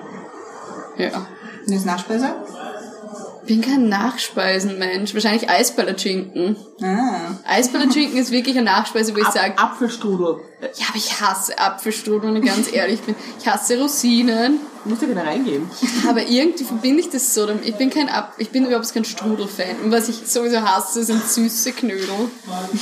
Ja. 0.98 1.26
Und 1.66 1.74
das 1.74 1.84
Nachspeise? 1.84 2.34
Bin 3.46 3.60
kein 3.60 3.88
Nachspeisenmensch. 3.88 5.14
Wahrscheinlich 5.14 5.48
Eisballerschinken. 5.50 6.56
Ah. 6.80 7.38
Eisballerschinken 7.44 8.18
ist 8.18 8.30
wirklich 8.30 8.56
eine 8.56 8.66
Nachspeise, 8.66 9.14
wo 9.14 9.18
ich 9.18 9.26
Ab, 9.26 9.32
sage, 9.32 9.58
Apfelstrudel. 9.58 10.36
ja, 10.60 10.86
aber 10.88 10.96
ich 10.96 11.20
hasse 11.20 11.58
Apfelstrudel, 11.58 12.34
wenn 12.34 12.42
ich 12.42 12.48
ganz 12.48 12.72
ehrlich 12.72 13.00
bin. 13.00 13.14
Ich 13.38 13.46
hasse 13.46 13.78
Rosinen. 13.80 14.60
Du 14.84 14.90
musst 14.90 15.02
ja 15.02 15.08
keine 15.08 15.24
reingeben. 15.24 15.70
Aber 16.08 16.22
irgendwie 16.26 16.64
verbinde 16.64 17.00
ich 17.00 17.08
das 17.08 17.32
so. 17.34 17.48
Ich 17.62 17.76
bin 17.76 17.88
kein 17.88 18.08
Ab 18.08 18.34
ich 18.38 18.50
bin 18.50 18.66
überhaupt 18.66 18.92
kein 18.92 19.04
Strudelfan. 19.04 19.76
Und 19.84 19.92
was 19.92 20.08
ich 20.08 20.16
sowieso 20.26 20.60
hasse, 20.60 21.04
sind 21.04 21.22
süße 21.22 21.70
Knödel. 21.72 22.08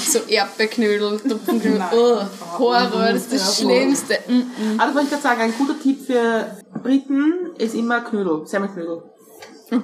So 0.09 0.21
Erdbeerknödel, 0.21 1.21
Tupfenknödel. 1.21 1.83
Oh, 1.93 2.59
Horror, 2.59 3.13
das 3.13 3.27
ist 3.27 3.33
das 3.35 3.59
Schlimmste. 3.59 4.19
Mm 4.27 4.33
-mm. 4.33 4.79
Also 4.79 4.95
wollte 4.95 5.05
ich 5.05 5.11
gerade 5.11 5.23
sagen, 5.23 5.41
ein 5.43 5.55
guter 5.59 5.79
Tipp 5.79 6.07
für 6.07 6.57
Briten 6.83 7.51
ist 7.59 7.75
immer 7.75 8.01
Knödel, 8.01 8.47
Semmelknödel. 8.47 9.03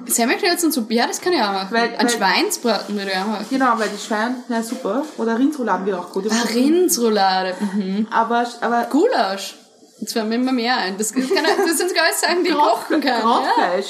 Semmelknödel 0.07 0.57
sind 0.59 0.73
super, 0.73 0.93
ja, 0.93 1.07
das 1.07 1.21
kann 1.21 1.33
ich 1.33 1.41
auch 1.41 1.51
machen. 1.53 1.67
Weil- 1.71 1.95
Ein 1.97 2.07
weil- 2.07 2.09
Schweinsbraten 2.09 2.95
würde 2.97 3.11
ich 3.11 3.17
auch 3.17 3.27
machen. 3.27 3.45
Genau, 3.49 3.73
weil 3.77 3.89
die 3.89 4.03
Schwein, 4.05 4.35
ja 4.49 4.61
super. 4.63 5.03
Oder 5.17 5.37
Rindsrouladen 5.39 5.85
geht 5.85 5.93
auch 5.95 6.11
gut. 6.11 6.25
Ah, 6.29 6.47
Rindsroulade. 6.53 7.55
Mhm. 7.73 8.07
Aber, 8.11 8.45
aber 8.61 8.83
Gulasch. 8.89 9.55
Jetzt 9.99 10.13
fallen 10.13 10.29
mir 10.29 10.35
immer 10.35 10.51
mehr 10.51 10.77
ein. 10.77 10.97
Das, 10.97 11.11
das, 11.11 11.27
kann, 11.27 11.43
das 11.67 11.77
sind 11.77 11.89
sogar 11.89 12.03
alles 12.05 12.21
Sachen, 12.21 12.43
die 12.43 12.49
ich 12.49 12.55
kochen 12.55 13.01
kann. 13.01 13.19
Ja. 13.19 13.21
Grauchfleisch. 13.21 13.87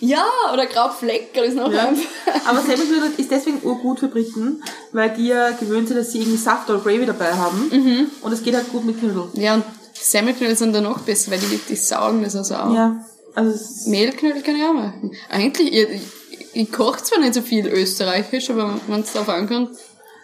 ja, 0.00 0.24
oder 0.52 0.66
Graubfleckerl 0.66 1.44
ist 1.46 1.56
noch 1.56 1.72
Ja. 1.72 1.86
einfach. 1.88 2.04
Aber 2.46 2.60
Semmelknödel 2.60 3.10
ist 3.16 3.30
deswegen 3.30 3.60
urgut 3.64 3.98
für 4.00 4.08
Briten, 4.08 4.62
weil 4.92 5.10
die 5.10 5.28
ja 5.28 5.50
gewöhnt 5.50 5.88
sind, 5.88 5.96
dass 5.96 6.12
sie 6.12 6.18
irgendwie 6.20 6.36
Saft 6.36 6.70
oder 6.70 6.78
Gravy 6.80 7.06
dabei 7.06 7.32
haben. 7.32 7.68
Mhm. 7.72 8.06
Und 8.22 8.32
es 8.32 8.42
geht 8.42 8.54
halt 8.54 8.70
gut 8.70 8.84
mit 8.84 9.00
Knödel. 9.00 9.28
Ja, 9.34 9.54
und 9.54 9.64
Semmelknödel 9.94 10.54
sind 10.56 10.72
dann 10.74 10.84
noch 10.84 11.00
besser, 11.00 11.30
weil 11.32 11.38
die, 11.40 11.56
die 11.68 11.76
saugen 11.76 12.22
das 12.22 12.36
also 12.36 12.54
auch. 12.54 12.72
Ja. 12.74 13.04
Also 13.36 13.50
es 13.52 13.60
ist, 13.60 13.86
Mehlknödel 13.88 14.42
kann 14.42 14.56
ich 14.56 14.64
auch 14.64 14.72
machen. 14.72 15.12
Eigentlich, 15.28 15.72
ich, 15.72 15.88
ich, 15.90 16.46
ich 16.54 16.72
koche 16.72 17.02
zwar 17.02 17.20
nicht 17.20 17.34
so 17.34 17.42
viel 17.42 17.66
österreichisch, 17.66 18.48
aber 18.50 18.80
wenn 18.88 19.00
es 19.00 19.12
darauf 19.12 19.28
ankommt, 19.28 19.76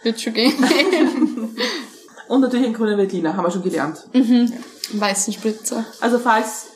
wird 0.02 0.20
schon 0.20 0.32
gehen. 0.32 0.54
und 2.28 2.40
natürlich 2.40 2.66
ein 2.66 2.72
grüner 2.72 2.96
Veltliner, 2.96 3.36
haben 3.36 3.44
wir 3.44 3.50
schon 3.50 3.62
gelernt. 3.62 4.08
Weißen 4.94 5.32
Spritzer. 5.34 5.84
Also 6.00 6.18
falls, 6.18 6.66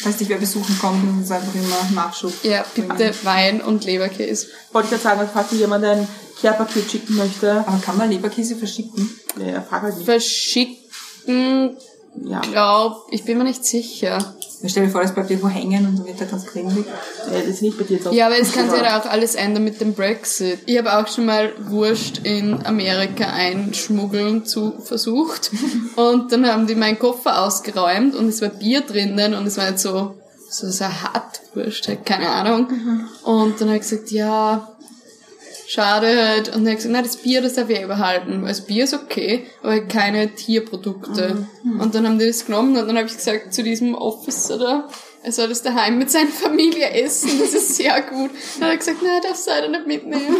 Falls 0.00 0.18
dich 0.18 0.28
wer 0.28 0.36
besuchen 0.36 0.78
kommt, 0.78 1.04
muss 1.16 1.24
es 1.24 1.30
einfach 1.32 1.54
immer 1.54 1.90
Nachschub. 1.92 2.32
Ja, 2.44 2.64
bitte 2.74 3.12
Wein 3.24 3.60
und 3.60 3.84
Leberkäse. 3.84 4.46
wollte 4.72 4.94
ich 4.94 5.02
gerade 5.02 5.18
sagen, 5.18 5.30
falls 5.32 5.50
jemand 5.52 5.84
ein 5.84 6.06
Care-Paket 6.40 6.88
schicken 6.88 7.16
möchte, 7.16 7.64
Aber 7.66 7.78
kann 7.78 7.96
man 7.96 8.08
Leberkäse 8.08 8.54
verschicken? 8.54 9.10
nee, 9.36 9.54
frag 9.68 9.82
halt 9.82 9.96
nicht. 9.96 10.04
Verschicken 10.04 11.76
Ja, 12.24 12.40
Glaub, 12.40 13.06
ich 13.10 13.24
bin 13.24 13.38
mir 13.38 13.44
nicht 13.44 13.64
sicher. 13.64 14.34
Stell 14.64 14.86
dir 14.86 14.90
vor, 14.90 15.02
das 15.02 15.14
bleibt 15.14 15.30
irgendwo 15.30 15.48
hängen 15.48 15.86
und 15.86 15.98
dann 15.98 16.06
wird 16.06 16.20
da 16.20 16.24
ganz 16.24 16.44
kringelig. 16.46 16.84
äh, 17.30 17.40
das 17.40 17.46
ist 17.46 17.62
nicht 17.62 17.78
bei 17.78 17.84
dir 17.84 18.02
so. 18.02 18.10
Ja, 18.10 18.26
aber 18.26 18.38
es 18.38 18.52
kann 18.52 18.68
sich 18.68 18.80
ja 18.80 19.00
auch 19.00 19.06
alles 19.06 19.36
ändern 19.36 19.62
mit 19.64 19.80
dem 19.80 19.94
Brexit. 19.94 20.58
Ich 20.66 20.76
habe 20.78 20.98
auch 20.98 21.06
schon 21.06 21.26
mal 21.26 21.52
Wurst 21.68 22.18
in 22.24 22.66
Amerika 22.66 23.26
einschmuggeln 23.26 24.44
zu 24.44 24.72
versucht. 24.82 25.52
Und 25.96 26.32
dann 26.32 26.46
haben 26.46 26.66
die 26.66 26.74
meinen 26.74 26.98
Koffer 26.98 27.42
ausgeräumt 27.44 28.14
und 28.14 28.28
es 28.28 28.40
war 28.42 28.48
Bier 28.50 28.80
drinnen 28.82 29.34
und 29.34 29.46
es 29.46 29.56
war 29.56 29.68
jetzt 29.70 29.82
so, 29.82 30.14
so, 30.48 30.70
so 30.70 30.84
eine 30.84 31.02
Hartwurst, 31.02 31.88
halt, 31.88 32.06
keine 32.06 32.28
Ahnung. 32.30 32.68
Und 33.24 33.60
dann 33.60 33.68
habe 33.68 33.78
ich 33.78 33.88
gesagt, 33.88 34.10
ja, 34.10 34.68
schade 35.68 36.06
halt. 36.06 36.48
Und 36.48 36.64
dann 36.64 36.66
habe 36.66 36.70
ich 36.70 36.76
gesagt, 36.76 36.92
nein, 36.92 37.04
das 37.04 37.18
Bier, 37.18 37.42
das 37.42 37.54
darf 37.54 37.68
ich 37.68 37.82
überhalten. 37.82 38.42
weil 38.42 38.48
Das 38.48 38.64
Bier 38.64 38.84
ist 38.84 38.94
okay, 38.94 39.46
aber 39.62 39.72
halt 39.72 39.88
keine 39.90 40.34
Tierprodukte. 40.34 41.46
Und 41.78 41.94
dann 41.94 42.06
haben 42.06 42.18
die 42.18 42.26
das 42.26 42.46
genommen 42.46 42.76
und 42.76 42.88
dann 42.88 42.96
habe 42.96 43.06
ich 43.06 43.16
gesagt 43.16 43.52
zu 43.52 43.62
diesem 43.62 43.94
Officer 43.94 44.58
da, 44.58 44.88
er 45.22 45.32
soll 45.32 45.48
das 45.48 45.62
daheim 45.62 45.98
mit 45.98 46.10
seiner 46.10 46.30
Familie 46.30 46.90
essen, 46.90 47.38
das 47.38 47.52
ist 47.52 47.76
sehr 47.76 48.00
gut. 48.02 48.30
Dann 48.58 48.68
hat 48.68 48.70
er 48.70 48.76
gesagt, 48.78 49.02
nein, 49.02 49.20
darf 49.22 49.46
leider 49.46 49.68
nicht 49.68 49.86
mitnehmen. 49.86 50.36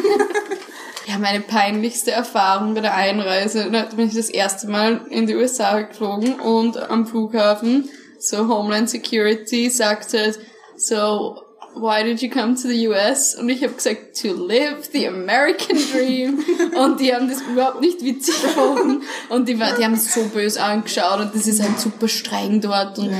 ja, 1.07 1.18
meine 1.18 1.41
peinlichste 1.41 2.12
Erfahrung 2.12 2.74
bei 2.74 2.81
der 2.81 2.95
Einreise, 2.95 3.70
da 3.70 3.83
bin 3.83 4.09
ich 4.09 4.14
das 4.14 4.31
erste 4.31 4.68
Mal 4.68 5.03
in 5.11 5.26
die 5.26 5.35
USA 5.35 5.83
geflogen 5.83 6.41
und 6.41 6.79
am 6.79 7.07
Flughafen, 7.07 7.91
so 8.18 8.49
Homeland 8.49 8.89
Security 8.89 9.68
sagt 9.68 10.14
halt, 10.14 10.39
so, 10.76 11.43
why 11.81 12.03
did 12.03 12.20
you 12.22 12.29
come 12.31 12.55
to 12.55 12.68
the 12.68 12.89
US? 12.89 13.35
Und 13.35 13.49
ich 13.49 13.62
habe 13.62 13.72
gesagt, 13.74 14.20
to 14.20 14.29
live 14.47 14.89
the 14.93 15.07
American 15.09 15.76
dream. 15.93 16.45
und 16.79 17.01
die 17.01 17.14
haben 17.14 17.29
das 17.29 17.41
überhaupt 17.43 17.81
nicht 17.81 18.03
witzig 18.03 18.35
gefunden. 18.43 19.03
Und 19.29 19.49
die, 19.49 19.59
war- 19.59 19.74
die 19.76 19.85
haben 19.85 19.95
es 19.95 20.12
so 20.12 20.22
böse 20.24 20.62
angeschaut 20.62 21.20
und 21.20 21.35
das 21.35 21.47
ist 21.47 21.62
halt 21.62 21.79
super 21.81 22.09
streng 22.09 22.61
dort. 22.61 22.99
Und 22.99 23.11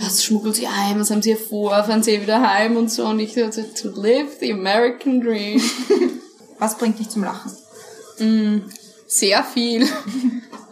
was 0.00 0.24
schmuggelt 0.24 0.56
sie 0.56 0.66
ein? 0.66 0.98
Was 1.00 1.10
haben 1.10 1.22
sie 1.22 1.34
hier 1.34 1.38
vor? 1.38 1.70
Fahren 1.84 2.02
sie 2.02 2.20
wieder 2.20 2.40
heim 2.40 2.76
und 2.76 2.90
so? 2.90 3.04
Und 3.06 3.20
ich 3.20 3.34
so, 3.34 3.48
to 3.48 4.00
live 4.00 4.28
the 4.40 4.52
American 4.52 5.20
dream. 5.20 5.60
Was 6.60 6.76
bringt 6.76 6.98
dich 6.98 7.08
zum 7.08 7.22
Lachen? 7.22 7.52
Sehr 9.06 9.44
viel. 9.44 9.88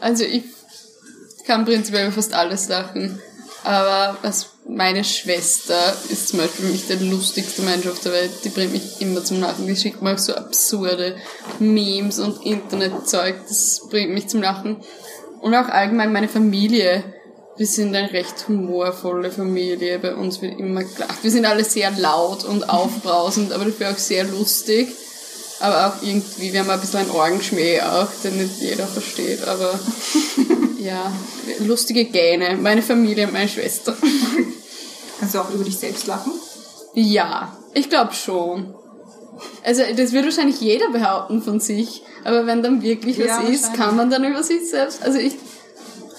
Also 0.00 0.24
ich 0.24 0.42
kann 1.46 1.64
prinzipiell 1.64 2.10
fast 2.10 2.34
alles 2.34 2.68
lachen. 2.68 3.20
Aber 3.62 4.16
was 4.22 4.50
meine 4.68 5.04
Schwester 5.04 5.96
ist 6.08 6.28
zum 6.28 6.40
Beispiel 6.40 6.66
für 6.66 6.72
mich 6.72 6.86
der 6.86 6.96
lustigste 6.96 7.62
Mensch 7.62 7.86
auf 7.86 8.00
der 8.00 8.12
Welt. 8.12 8.30
Die 8.44 8.48
bringt 8.48 8.72
mich 8.72 9.00
immer 9.00 9.24
zum 9.24 9.40
Lachen. 9.40 9.66
Die 9.66 9.76
schickt 9.76 10.02
mir 10.02 10.14
auch 10.14 10.18
so 10.18 10.34
absurde 10.34 11.16
Memes 11.58 12.18
und 12.18 12.44
Internetzeug. 12.44 13.36
Das 13.48 13.82
bringt 13.88 14.12
mich 14.12 14.28
zum 14.28 14.42
Lachen. 14.42 14.76
Und 15.40 15.54
auch 15.54 15.68
allgemein 15.68 16.12
meine 16.12 16.28
Familie. 16.28 17.04
Wir 17.56 17.66
sind 17.66 17.94
eine 17.94 18.12
recht 18.12 18.48
humorvolle 18.48 19.30
Familie. 19.30 19.98
Bei 19.98 20.14
uns 20.14 20.42
wird 20.42 20.58
immer 20.58 20.84
gelacht. 20.84 21.22
Wir 21.22 21.30
sind 21.30 21.46
alle 21.46 21.64
sehr 21.64 21.90
laut 21.92 22.44
und 22.44 22.68
aufbrausend, 22.68 23.52
aber 23.52 23.66
dafür 23.66 23.92
auch 23.92 23.98
sehr 23.98 24.24
lustig. 24.24 24.88
Aber 25.60 25.86
auch 25.86 26.02
irgendwie, 26.02 26.52
wir 26.52 26.60
haben 26.60 26.70
ein 26.70 26.80
bisschen 26.80 27.00
einen 27.00 27.10
Orgenschmäh 27.10 27.80
auch, 27.80 28.08
den 28.22 28.36
nicht 28.36 28.60
jeder 28.60 28.86
versteht, 28.86 29.42
aber 29.48 29.78
ja, 30.78 31.10
lustige 31.60 32.04
Gähne. 32.04 32.58
Meine 32.58 32.82
Familie 32.82 33.26
und 33.26 33.32
meine 33.32 33.48
Schwester. 33.48 33.96
Du 35.36 35.42
auch 35.42 35.50
über 35.50 35.64
dich 35.64 35.78
selbst 35.78 36.06
lachen? 36.06 36.32
Ja, 36.94 37.54
ich 37.74 37.90
glaube 37.90 38.14
schon. 38.14 38.74
Also 39.62 39.82
das 39.94 40.12
wird 40.12 40.24
wahrscheinlich 40.24 40.60
jeder 40.62 40.90
behaupten 40.90 41.42
von 41.42 41.60
sich, 41.60 42.02
aber 42.24 42.46
wenn 42.46 42.62
dann 42.62 42.80
wirklich 42.80 43.18
was 43.18 43.26
Ja, 43.26 43.40
ist, 43.42 43.74
kann 43.74 43.96
man 43.96 44.08
dann 44.08 44.24
über 44.24 44.42
sich 44.42 44.70
selbst, 44.70 45.02
also 45.02 45.18
ich, 45.18 45.34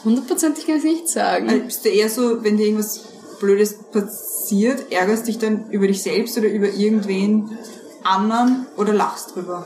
hundertprozentig 0.03 0.67
kann 0.67 0.77
ich 0.77 0.83
nicht 0.83 1.09
sagen. 1.09 1.49
Also 1.49 1.63
bist 1.63 1.83
du 1.83 1.89
eher 1.89 2.09
so, 2.09 2.43
wenn 2.43 2.57
dir 2.57 2.67
irgendwas 2.67 3.05
Blödes 3.39 3.79
passiert, 3.91 4.91
ärgerst 4.91 5.27
dich 5.27 5.39
dann 5.39 5.69
über 5.71 5.87
dich 5.87 6.03
selbst 6.03 6.37
oder 6.37 6.47
über 6.47 6.67
irgendwen 6.67 7.57
anderen 8.03 8.67
oder 8.77 8.93
lachst 8.93 9.35
drüber? 9.35 9.65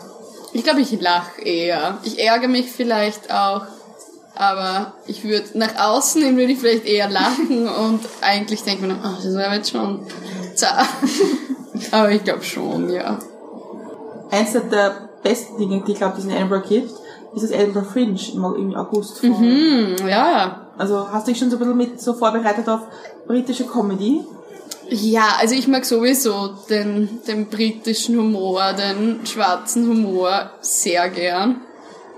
Ich 0.54 0.64
glaube, 0.64 0.80
ich 0.80 1.00
lache 1.02 1.42
eher. 1.42 1.98
Ich 2.04 2.20
ärgere 2.20 2.48
mich 2.48 2.72
vielleicht 2.72 3.32
auch, 3.34 3.66
aber 4.42 4.94
ich 5.06 5.24
würde 5.24 5.46
nach 5.54 5.76
außen 5.78 6.24
hin 6.24 6.36
würde 6.36 6.52
ich 6.52 6.58
vielleicht 6.58 6.88
eher 6.88 7.08
lachen 7.08 7.68
und 7.68 8.00
eigentlich 8.22 8.64
denke 8.64 8.88
mir, 8.88 8.96
oh, 8.96 9.24
das 9.24 9.36
war 9.36 9.54
jetzt 9.54 9.70
schon 9.70 10.00
zart. 10.56 10.88
aber 11.92 12.10
ich 12.10 12.24
glaube 12.24 12.44
schon, 12.44 12.90
ja. 12.90 13.20
Eins 14.32 14.54
der 14.54 15.10
besten 15.22 15.60
Dinge, 15.60 15.84
die 15.86 15.92
ich 15.92 15.98
glaube, 16.00 16.16
die 16.16 16.22
es 16.22 16.26
in 16.26 16.36
Edinburgh 16.36 16.68
gibt, 16.68 16.90
ist 17.36 17.44
das 17.44 17.52
Edinburgh 17.52 17.88
Fringe 17.88 18.20
im, 18.34 18.76
August. 18.76 19.20
Von, 19.20 19.38
Hm, 19.38 20.08
ja. 20.08 20.72
Also 20.76 21.08
hast 21.12 21.28
du 21.28 21.32
dich 21.32 21.40
schon 21.40 21.52
so 21.52 21.58
ein 21.58 21.60
bisschen 21.60 21.78
mit 21.78 22.02
so 22.02 22.14
vorbereitet 22.14 22.68
auf 22.68 22.82
britische 23.28 23.66
Comedy? 23.66 24.22
Ja, 24.90 25.36
also 25.40 25.54
ich 25.54 25.68
mag 25.68 25.86
sowieso 25.86 26.56
den, 26.68 27.20
den 27.28 27.46
britischen 27.46 28.18
Humor, 28.18 28.74
den 28.74 29.24
schwarzen 29.24 29.88
Humor 29.88 30.50
sehr 30.62 31.10
gern. 31.10 31.62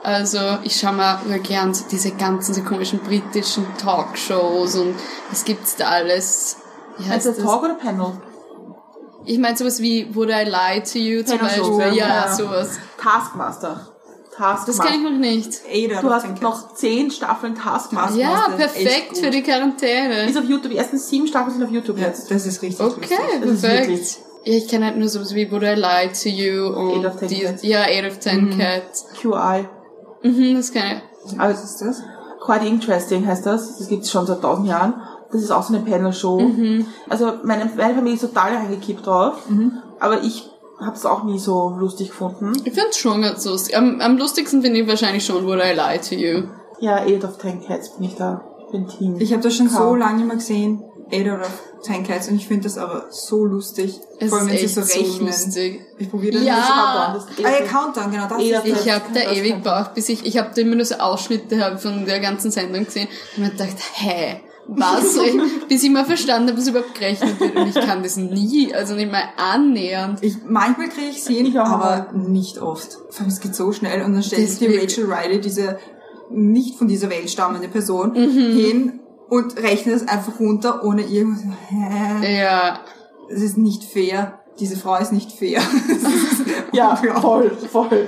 Also 0.04 0.40
ich 0.64 0.76
schaue 0.78 0.94
mir 0.94 1.20
nur 1.28 1.40
gern 1.40 1.74
so 1.74 1.86
diese 1.90 2.12
ganzen 2.12 2.54
so 2.54 2.62
komischen 2.62 3.00
britischen 3.00 3.66
Talkshows 3.78 4.76
und 4.76 4.96
was 5.30 5.46
gibt's 5.46 5.76
da 5.78 5.86
alles. 5.88 6.58
Wie 6.98 7.08
heißt 7.10 7.26
du 7.26 7.32
das? 7.32 7.44
Talk 7.44 7.64
oder 7.64 7.76
Panel? 7.76 8.12
Ich 9.26 9.40
meine 9.40 9.56
sowas 9.56 9.80
wie 9.82 10.14
Would 10.14 10.30
I 10.30 10.44
Lie 10.44 10.84
to 10.84 11.00
You 11.00 11.24
zum 11.24 11.38
Beispiel. 11.40 11.80
ja. 11.80 11.88
Ja, 11.88 12.08
Ja. 12.26 12.34
sowas. 12.34 12.78
Taskmaster. 13.02 13.88
Das 14.38 14.38
Taskmaster. 14.66 14.84
kenne 14.84 14.98
ich 14.98 15.04
noch 15.04 15.18
nicht. 15.20 15.62
Ada 15.72 16.02
Du 16.02 16.10
hast 16.10 16.42
noch 16.42 16.74
zehn 16.76 17.10
Staffeln 17.10 17.56
Taskmaster. 17.56 18.18
Ja, 18.18 18.48
perfekt 18.58 19.18
für 19.20 19.30
die 19.30 19.42
Quarantäne. 19.44 20.28
Ist 20.28 20.38
auf 20.38 20.44
YouTube. 20.46 20.72
Die 20.72 20.78
ersten 20.78 20.98
sieben 20.98 21.28
Staffeln 21.28 21.54
sind 21.54 21.64
auf 21.64 21.72
YouTube 21.72 21.98
Ja, 22.00 22.08
jetzt. 22.08 22.30
das 22.30 22.46
ist 22.46 22.62
richtig 22.62 22.82
Okay, 22.86 23.00
lustig. 23.00 23.20
Das 23.42 23.50
ist 23.52 23.62
perfekt. 23.62 23.88
wirklich- 23.90 24.18
Ja, 24.46 24.54
ich 24.58 24.68
kenne 24.68 24.86
halt 24.88 24.98
nur 24.98 25.08
sowas 25.08 25.34
wie 25.34 25.50
Would 25.52 25.64
I 25.64 25.76
Lie 25.76 26.12
to 26.12 26.28
You 26.30 26.68
und 26.68 27.06
Eight 27.06 27.14
of 27.14 27.20
Ten 27.20 27.28
die, 27.30 27.40
Cats. 27.42 27.64
ja, 27.64 27.82
Eight 27.84 28.12
of 28.12 28.20
Ten 28.20 28.58
Cats. 28.58 29.06
QI. 29.22 29.66
Mhm, 30.24 30.56
das 30.56 30.72
kenne 30.72 31.02
ich. 31.26 31.40
Aber 31.40 31.52
Was 31.52 31.64
ist 31.64 31.82
das? 31.82 32.02
Quite 32.42 32.66
Interesting 32.66 33.26
heißt 33.26 33.46
das. 33.46 33.78
Das 33.78 33.88
gibt's 33.88 34.12
schon 34.12 34.26
seit 34.26 34.42
tausend 34.42 34.68
Jahren. 34.68 34.96
Das 35.32 35.42
ist 35.42 35.52
auch 35.52 35.64
so 35.64 35.74
eine 35.74 35.84
Panel-Show. 35.84 36.40
Mhm. 36.40 36.86
Also 37.10 37.34
meine, 37.44 37.70
meine 37.78 37.96
Familie 37.96 38.16
ist 38.16 38.22
total 38.22 38.56
reingekippt 38.56 39.06
drauf. 39.06 39.38
Aber 40.00 40.22
ich 40.24 40.50
habe 40.80 40.96
es 40.96 41.06
auch 41.06 41.24
nie 41.24 41.40
so 41.40 41.70
lustig 41.80 42.10
gefunden. 42.10 42.52
Ich 42.66 42.74
find's 42.74 42.98
schon 42.98 43.22
ganz 43.22 43.46
lustig. 43.46 43.78
Am, 43.78 44.02
am 44.02 44.18
lustigsten 44.18 44.62
finde 44.62 44.82
ich 44.82 44.88
wahrscheinlich 44.88 45.26
schon 45.26 45.46
Would 45.46 45.60
I 45.60 45.74
Lie 45.74 46.00
to 46.02 46.16
You. 46.16 46.44
Ja, 46.80 46.98
Eight 46.98 47.24
of 47.24 47.38
Ten 47.38 47.64
Cats 47.66 47.96
bin 47.96 48.06
ich 48.08 48.16
da. 48.16 48.42
Ich 48.66 48.72
bin 48.72 48.88
Team. 48.88 49.16
Ich 49.20 49.32
habe 49.32 49.42
das 49.42 49.56
schon 49.56 49.68
Cow. 49.70 49.78
so 49.78 49.96
lange 49.96 50.18
nicht 50.18 50.28
mehr 50.28 50.36
gesehen. 50.36 50.84
Ada 51.14 51.36
oder 51.36 51.48
Ten 51.84 52.04
Cats 52.04 52.30
und 52.30 52.36
ich 52.36 52.48
finde 52.48 52.64
das 52.64 52.78
aber 52.78 53.08
so 53.10 53.44
lustig. 53.46 54.00
Es 54.20 54.30
Vor 54.30 54.40
allem, 54.40 54.50
wenn 54.50 54.58
sie 54.58 54.68
so 54.68 54.82
so 54.82 55.00
rechnen. 55.00 55.28
lustig. 55.28 55.82
ich 55.98 56.10
probiere 56.10 56.36
das. 56.38 56.44
Ja. 56.46 57.14
nicht. 57.14 57.28
Das 57.38 57.46
Ah 57.46 57.52
ja, 57.60 57.66
Countdown, 57.66 58.12
genau. 58.12 58.24
Das 58.28 58.38
Ada 58.38 58.60
ist 58.60 58.86
Ich 58.86 58.92
habe 58.92 59.04
da 59.14 59.32
ewig 59.32 59.56
gebraucht, 59.56 59.94
bis 59.94 60.10
ich, 60.10 60.26
ich 60.26 60.38
habe 60.38 60.50
da 60.56 60.62
immer 60.62 60.76
nur 60.76 60.86
so 60.86 60.96
Ausschnitte 60.96 61.78
von 61.78 62.06
der 62.06 62.20
ganzen 62.20 62.52
Sendung 62.52 62.86
gesehen 62.86 63.08
und 63.36 63.44
mir 63.44 63.50
gedacht, 63.50 63.76
hä, 63.96 64.40
was? 64.68 65.18
ich, 65.18 65.36
bis 65.68 65.84
ich 65.84 65.90
mal 65.90 66.06
verstanden 66.06 66.50
habe, 66.50 66.58
was 66.58 66.68
überhaupt 66.70 66.94
gerechnet 66.96 67.38
wird 67.40 67.54
und 67.58 67.68
ich 67.68 67.76
kann 67.86 68.02
das 68.02 68.16
nie, 68.16 68.74
also 68.74 68.96
nicht 68.96 69.12
mal 69.12 69.24
annähernd. 69.36 70.20
Ich, 70.24 70.36
manchmal 70.46 70.88
kriege 70.88 71.10
ich 71.10 71.22
sie 71.22 71.36
hin, 71.36 71.48
Ich 71.48 71.60
auch 71.60 71.66
aber 71.68 72.14
nicht 72.14 72.60
oft. 72.60 72.94
Vor 73.10 73.22
allem, 73.22 73.28
es 73.30 73.42
geht 73.42 73.56
so 73.56 73.74
schnell 73.74 74.02
und 74.04 74.14
dann 74.14 74.24
stellt 74.24 74.50
sich 74.50 74.60
die 74.60 74.74
Rachel 74.78 75.12
Riley, 75.12 75.42
diese 75.42 75.80
nicht 76.32 76.78
von 76.78 76.88
dieser 76.88 77.10
Welt 77.10 77.30
stammende 77.30 77.68
Person, 77.68 78.14
Mhm. 78.14 78.56
hin 78.58 79.00
und 79.34 79.58
rechnet 79.58 79.96
es 79.96 80.08
einfach 80.08 80.40
runter, 80.40 80.84
ohne 80.84 81.02
irgendwas. 81.04 81.44
Hä? 81.70 82.42
Ja, 82.42 82.80
Es 83.30 83.42
ist 83.42 83.58
nicht 83.58 83.84
fair. 83.84 84.40
Diese 84.60 84.78
Frau 84.78 84.96
ist 84.98 85.12
nicht 85.12 85.32
fair. 85.32 85.62
Ja, 86.72 86.96
voll, 86.96 87.52
voll. 87.72 88.08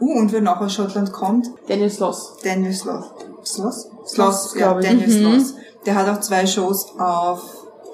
uh, 0.00 0.18
und 0.18 0.32
wer 0.32 0.42
noch 0.42 0.60
aus 0.60 0.74
Schottland 0.74 1.12
kommt, 1.12 1.46
Daniel 1.66 1.88
Sloss. 1.90 2.36
Daniel. 2.44 2.72
Sloth? 2.74 3.04
Sloth, 3.44 3.74
Sloth, 4.04 4.54
ja, 4.56 4.72
glaub 4.72 4.80
ich. 4.82 4.86
Daniel 4.86 5.08
Mhm. 5.08 5.40
Sloth. 5.40 5.54
Der 5.86 5.94
hat 5.94 6.08
auch 6.08 6.20
zwei 6.20 6.46
Shows 6.46 6.92
auf, 6.98 7.40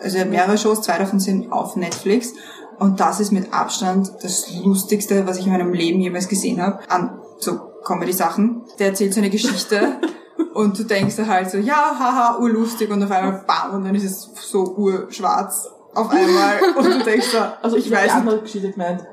also 0.01 0.17
er 0.17 0.25
hat 0.25 0.31
mehrere 0.31 0.59
Shows, 0.59 0.83
zwei 0.83 0.99
davon 0.99 1.21
sind 1.21 1.53
auf 1.53 1.77
Netflix. 1.77 2.33
Und 2.81 3.01
das 3.01 3.19
ist 3.21 3.33
mit 3.33 3.53
Abstand 3.53 4.11
das 4.23 4.53
Lustigste, 4.63 5.27
was 5.27 5.39
ich 5.39 5.47
in 5.47 5.53
meinem 5.53 5.73
Leben 5.73 6.01
jemals 6.01 6.29
gesehen 6.29 6.61
habe. 6.61 6.79
An 6.89 7.19
so 7.39 7.59
Comedy-Sachen. 7.85 8.63
Der 8.79 8.89
erzählt 8.89 9.15
so 9.15 9.21
eine 9.21 9.31
Geschichte 9.31 9.97
und 10.55 10.79
du 10.79 10.85
denkst 10.85 11.17
dir 11.17 11.27
halt 11.27 11.51
so, 11.51 11.59
ja, 11.59 11.97
haha, 11.99 12.39
urlustig 12.39 12.91
und 12.91 13.03
auf 13.03 13.11
einmal 13.11 13.45
bam 13.47 13.75
und 13.75 13.85
dann 13.85 13.95
ist 13.95 14.05
es 14.05 14.31
so 14.51 14.75
urschwarz 14.77 15.69
auf 15.95 16.11
einmal 16.11 16.59
und 16.77 16.85
du 16.85 16.99
denkst 17.05 17.29
so, 17.33 17.39
Also 17.63 17.77
ich, 17.77 17.87
ich 17.87 17.93
weiß 17.93 18.13
die 18.21 18.31
nicht, 18.31 18.43
Geschichte 18.45 18.71
gemeint. 18.73 19.05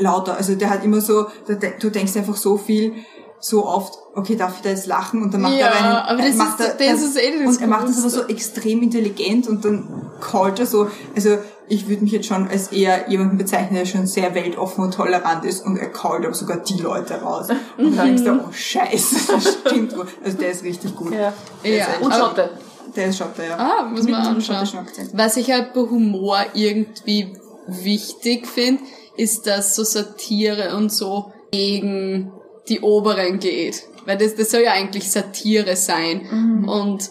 Lauter. 0.00 0.36
Also 0.36 0.54
der 0.54 0.70
hat 0.70 0.82
immer 0.84 1.00
so, 1.00 1.26
du 1.46 1.90
denkst 1.90 2.16
einfach 2.16 2.36
so 2.36 2.56
viel, 2.56 2.94
so 3.40 3.66
oft, 3.66 3.94
okay, 4.14 4.34
darf 4.34 4.56
ich 4.56 4.62
da 4.62 4.70
jetzt 4.70 4.86
lachen? 4.86 5.22
Und 5.22 5.32
dann 5.34 5.42
macht 5.42 5.54
Ja, 5.54 5.66
er 5.68 5.76
einen, 5.76 5.96
aber 6.20 6.22
das 6.28 6.36
macht 6.36 6.58
ist- 6.60 6.80
er, 6.80 6.92
das 6.92 7.02
ist 7.02 7.16
eh 7.16 7.38
das 7.44 7.56
Und 7.56 7.60
er 7.62 7.68
macht 7.68 7.86
das 7.88 7.98
aber 8.00 8.10
so 8.10 8.22
extrem 8.26 8.82
intelligent 8.82 9.46
und 9.46 9.64
dann 9.64 10.10
callt 10.20 10.58
er 10.58 10.66
so, 10.66 10.88
also 11.14 11.38
ich 11.68 11.88
würde 11.88 12.02
mich 12.02 12.12
jetzt 12.12 12.26
schon 12.26 12.48
als 12.48 12.72
eher 12.72 13.10
jemanden 13.10 13.38
bezeichnen, 13.38 13.74
der 13.76 13.86
schon 13.86 14.06
sehr 14.06 14.34
weltoffen 14.34 14.84
und 14.84 14.94
tolerant 14.94 15.44
ist 15.44 15.64
und 15.64 15.76
er 15.76 15.90
callt 15.90 16.24
aber 16.24 16.34
sogar 16.34 16.58
die 16.58 16.80
Leute 16.80 17.14
raus. 17.14 17.48
Und 17.76 17.96
dann 17.96 18.06
denkst 18.06 18.24
du, 18.24 18.44
oh 18.46 18.52
scheiße, 18.52 19.32
das 19.32 19.58
stimmt 19.66 19.96
wohl. 19.96 20.06
Also 20.24 20.38
der 20.38 20.50
ist 20.50 20.64
richtig 20.64 20.94
gut. 20.94 21.12
Ja. 21.12 21.32
ja. 21.62 21.86
Und 22.00 22.12
Schotte. 22.12 22.50
Der 22.96 23.06
ist 23.06 23.18
Schotter, 23.18 23.46
ja. 23.46 23.56
Ah, 23.56 23.84
muss 23.84 24.02
Mit 24.02 24.12
man 24.12 24.26
anschauen. 24.26 24.66
Was 25.12 25.36
ich 25.36 25.50
halt 25.50 25.74
bei 25.74 25.80
Humor 25.80 26.38
irgendwie 26.54 27.36
wichtig 27.66 28.46
finde, 28.46 28.82
ist, 29.16 29.46
dass 29.46 29.74
so 29.74 29.84
Satire 29.84 30.76
und 30.76 30.92
so 30.92 31.32
gegen 31.50 32.32
die 32.68 32.80
Oberen 32.80 33.38
geht. 33.38 33.84
Weil 34.06 34.16
das, 34.16 34.36
das 34.36 34.50
soll 34.50 34.62
ja 34.62 34.72
eigentlich 34.72 35.10
Satire 35.10 35.76
sein. 35.76 36.64
Und 36.66 37.10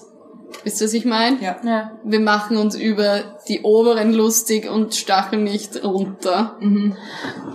wisst 0.64 0.82
ihr, 0.82 0.86
was 0.88 0.94
ich 0.94 1.06
meine? 1.06 1.42
Ja. 1.42 1.58
Ja. 1.64 1.92
Wir 2.04 2.20
machen 2.20 2.58
uns 2.58 2.76
über 2.76 3.20
die 3.48 3.62
Oberen 3.62 4.14
lustig 4.14 4.70
und 4.70 4.96
stacheln 4.96 5.44
nicht 5.44 5.84
runter. 5.84 6.58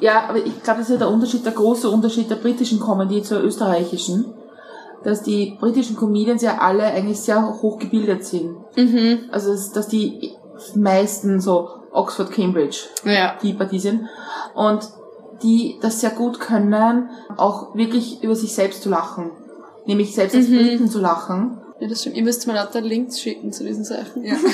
Ja, 0.00 0.24
aber 0.28 0.38
ich 0.38 0.62
glaube, 0.62 0.80
das 0.80 0.88
ist 0.88 0.92
ja 0.92 0.98
der 0.98 1.10
Unterschied, 1.10 1.44
der 1.44 1.52
große 1.52 1.88
Unterschied 1.88 2.30
der 2.30 2.36
britischen 2.36 2.80
Comedy 2.80 3.22
zur 3.22 3.42
österreichischen. 3.42 4.34
Dass 5.04 5.22
die 5.22 5.56
britischen 5.58 5.96
Comedians 5.96 6.42
ja 6.42 6.58
alle 6.58 6.84
eigentlich 6.84 7.20
sehr 7.20 7.60
hochgebildet 7.60 8.24
sind. 8.24 8.56
Mhm. 8.76 9.20
Also, 9.32 9.52
dass 9.74 9.88
die 9.88 10.32
meisten 10.76 11.40
so 11.40 11.70
Oxford, 11.90 12.30
Cambridge, 12.30 12.78
Ja. 13.04 13.34
die 13.42 13.52
Partie 13.52 13.80
sind. 13.80 14.02
Und 14.54 14.88
die 15.42 15.78
das 15.82 16.00
sehr 16.00 16.10
gut 16.10 16.38
können, 16.38 17.10
auch 17.36 17.74
wirklich 17.74 18.22
über 18.22 18.36
sich 18.36 18.54
selbst 18.54 18.82
zu 18.82 18.90
lachen. 18.90 19.32
Nämlich 19.86 20.14
selbst 20.14 20.36
als 20.36 20.46
Briten 20.46 20.88
zu 20.88 21.00
lachen. 21.00 21.58
Ja, 21.82 21.88
das 21.88 22.02
stimmt. 22.02 22.16
Ihr 22.16 22.22
müsst 22.22 22.46
mir 22.46 22.52
lauter 22.52 22.80
Links 22.80 23.20
schicken 23.20 23.52
zu 23.52 23.64
diesen 23.64 23.84
Sachen. 23.84 24.24
Ja. 24.24 24.36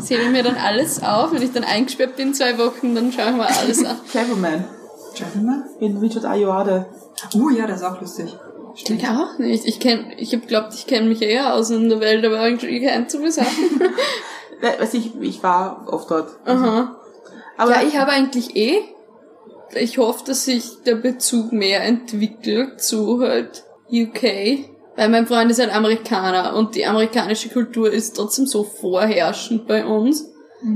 Ich 0.00 0.10
hebe 0.10 0.30
mir 0.30 0.44
dann 0.44 0.54
alles 0.54 1.02
auf. 1.02 1.32
Wenn 1.32 1.42
ich 1.42 1.50
dann 1.50 1.64
eingesperrt 1.64 2.14
bin, 2.14 2.32
zwei 2.32 2.56
Wochen, 2.56 2.94
dann 2.94 3.10
schaue 3.10 3.30
ich 3.30 3.36
mir 3.36 3.48
alles 3.48 3.84
an. 3.84 3.96
Cleverman. 4.10 4.64
Gentleman? 5.12 5.64
In 5.80 5.96
Richard 5.96 6.24
Ayoade. 6.24 6.86
Uh, 7.34 7.50
ja, 7.50 7.66
das 7.66 7.78
ist 7.78 7.82
auch 7.82 8.00
lustig. 8.00 8.36
Ich 8.76 9.08
auch 9.08 9.36
nicht. 9.38 9.66
Ich 9.66 9.80
kenn, 9.80 10.12
ich 10.16 10.32
hab 10.32 10.46
glaubt, 10.46 10.72
ich 10.74 10.86
kenne 10.86 11.08
mich 11.08 11.20
eher 11.20 11.52
aus 11.54 11.70
in 11.70 11.88
der 11.88 11.98
Welt, 11.98 12.24
aber 12.24 12.46
irgendwie 12.46 12.80
kein 12.86 13.08
zu. 13.08 13.18
Ne, 13.18 13.32
Weiß 14.78 14.94
ich, 14.94 15.20
ich 15.20 15.42
war 15.42 15.84
oft 15.88 16.08
dort. 16.08 16.30
Aha. 16.46 16.96
Aber 17.56 17.72
ja, 17.72 17.82
ich 17.82 17.98
habe 17.98 18.12
eigentlich 18.12 18.54
eh. 18.54 18.82
Ich 19.74 19.98
hoffe, 19.98 20.22
dass 20.24 20.44
sich 20.44 20.84
der 20.86 20.94
Bezug 20.94 21.50
mehr 21.50 21.82
entwickelt 21.82 22.80
zu 22.80 23.20
halt 23.20 23.64
UK. 23.90 24.77
Weil 24.98 25.10
mein 25.10 25.28
Freund 25.28 25.48
ist 25.48 25.60
halt 25.60 25.72
Amerikaner 25.72 26.56
und 26.56 26.74
die 26.74 26.84
amerikanische 26.84 27.50
Kultur 27.50 27.88
ist 27.88 28.16
trotzdem 28.16 28.46
so 28.46 28.64
vorherrschend 28.64 29.68
bei 29.68 29.86
uns, 29.86 30.24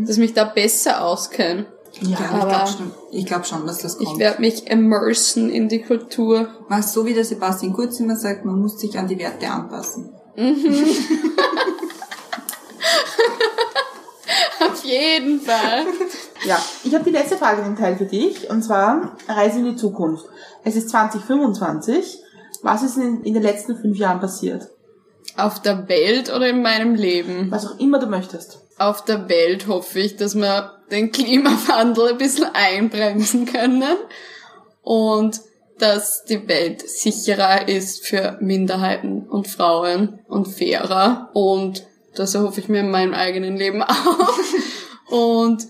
dass 0.07 0.11
ich 0.11 0.18
mich 0.18 0.33
da 0.33 0.45
besser 0.45 1.05
auskenne. 1.05 1.66
Ja, 2.03 2.11
ich 2.11 2.18
aber- 2.20 2.49
glaube 2.49 2.70
schon, 2.70 2.93
ich 3.11 3.27
glaub 3.27 3.45
schon, 3.45 3.66
dass 3.66 3.79
das 3.79 3.99
kommt. 3.99 4.12
Ich 4.12 4.18
werde 4.20 4.41
mich 4.41 4.68
immersen 4.70 5.51
in 5.51 5.68
die 5.68 5.83
Kultur. 5.83 6.47
Machst 6.68 6.93
so, 6.93 7.05
wie 7.05 7.14
der 7.14 7.25
Sebastian 7.25 7.73
Kurz 7.73 7.99
immer 7.99 8.14
sagt, 8.14 8.45
man 8.45 8.61
muss 8.61 8.79
sich 8.79 8.97
an 8.97 9.09
die 9.09 9.18
Werte 9.18 9.49
anpassen. 9.49 10.11
Auf 14.61 14.85
jeden 14.85 15.41
Fall. 15.41 15.85
Ja, 16.45 16.64
ich 16.85 16.95
habe 16.95 17.03
die 17.03 17.11
letzte 17.11 17.37
Frage 17.37 17.62
im 17.62 17.77
Teil 17.77 17.97
für 17.97 18.07
dich, 18.07 18.49
und 18.49 18.62
zwar 18.62 19.16
Reise 19.29 19.59
in 19.59 19.64
die 19.64 19.77
Zukunft. 19.77 20.27
Es 20.62 20.77
ist 20.77 20.91
2025. 20.91 22.20
Was 22.62 22.82
ist 22.82 22.96
in, 22.96 23.22
in 23.24 23.34
den 23.34 23.42
letzten 23.42 23.76
fünf 23.76 23.98
Jahren 23.98 24.20
passiert? 24.20 24.68
Auf 25.36 25.60
der 25.60 25.88
Welt 25.88 26.34
oder 26.34 26.48
in 26.48 26.62
meinem 26.62 26.94
Leben? 26.94 27.50
Was 27.50 27.66
auch 27.66 27.78
immer 27.78 27.98
du 27.98 28.06
möchtest. 28.06 28.60
Auf 28.78 29.04
der 29.04 29.28
Welt 29.28 29.66
hoffe 29.66 30.00
ich, 30.00 30.16
dass 30.16 30.34
wir 30.34 30.72
den 30.90 31.12
Klimawandel 31.12 32.10
ein 32.10 32.18
bisschen 32.18 32.46
einbremsen 32.52 33.46
können 33.46 33.96
und 34.82 35.40
dass 35.78 36.24
die 36.24 36.46
Welt 36.48 36.88
sicherer 36.88 37.68
ist 37.68 38.06
für 38.06 38.38
Minderheiten 38.40 39.26
und 39.28 39.48
Frauen 39.48 40.20
und 40.28 40.46
fairer 40.46 41.30
und 41.32 41.84
das 42.14 42.34
erhoffe 42.34 42.60
ich 42.60 42.68
mir 42.68 42.80
in 42.80 42.90
meinem 42.90 43.14
eigenen 43.14 43.56
Leben 43.56 43.82
auch 43.82 44.28
und 45.08 45.66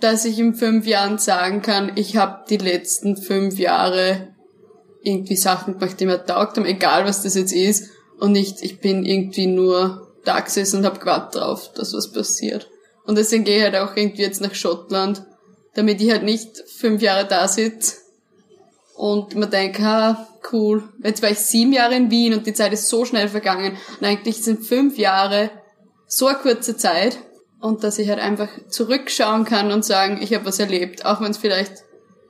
dass 0.00 0.24
ich 0.24 0.38
in 0.38 0.54
fünf 0.54 0.86
Jahren 0.86 1.18
sagen 1.18 1.62
kann, 1.62 1.92
ich 1.94 2.16
habe 2.16 2.44
die 2.50 2.58
letzten 2.58 3.16
fünf 3.16 3.58
Jahre 3.58 4.28
irgendwie 5.06 5.36
Sachen 5.36 5.78
gemacht, 5.78 6.00
die 6.00 6.06
mir 6.06 6.24
taugt 6.24 6.56
haben, 6.56 6.66
egal 6.66 7.04
was 7.04 7.22
das 7.22 7.36
jetzt 7.36 7.52
ist 7.52 7.90
und 8.18 8.32
nicht, 8.32 8.62
ich 8.62 8.80
bin 8.80 9.04
irgendwie 9.04 9.46
nur 9.46 10.12
da 10.24 10.40
gesessen 10.40 10.78
und 10.78 10.86
hab 10.86 10.98
gewartet 10.98 11.40
drauf, 11.40 11.72
dass 11.74 11.94
was 11.94 12.10
passiert. 12.10 12.68
Und 13.04 13.16
deswegen 13.16 13.44
gehe 13.44 13.58
ich 13.58 13.62
halt 13.62 13.76
auch 13.76 13.96
irgendwie 13.96 14.22
jetzt 14.22 14.40
nach 14.40 14.54
Schottland, 14.54 15.24
damit 15.74 16.00
ich 16.00 16.10
halt 16.10 16.24
nicht 16.24 16.58
fünf 16.68 17.02
Jahre 17.02 17.26
da 17.26 17.46
sitze 17.46 17.98
und 18.96 19.36
mir 19.36 19.46
denke, 19.46 19.84
ah, 19.84 20.26
cool, 20.52 20.82
jetzt 21.04 21.22
war 21.22 21.30
ich 21.30 21.38
sieben 21.38 21.72
Jahre 21.72 21.94
in 21.94 22.10
Wien 22.10 22.34
und 22.34 22.46
die 22.46 22.54
Zeit 22.54 22.72
ist 22.72 22.88
so 22.88 23.04
schnell 23.04 23.28
vergangen 23.28 23.76
und 24.00 24.06
eigentlich 24.06 24.42
sind 24.42 24.66
fünf 24.66 24.98
Jahre 24.98 25.50
so 26.08 26.26
eine 26.26 26.38
kurze 26.38 26.76
Zeit 26.76 27.18
und 27.60 27.84
dass 27.84 27.98
ich 27.98 28.08
halt 28.08 28.18
einfach 28.18 28.48
zurückschauen 28.68 29.44
kann 29.44 29.70
und 29.70 29.84
sagen, 29.84 30.18
ich 30.20 30.34
habe 30.34 30.46
was 30.46 30.58
erlebt, 30.58 31.04
auch 31.04 31.20
wenn 31.20 31.30
es 31.30 31.38
vielleicht 31.38 31.84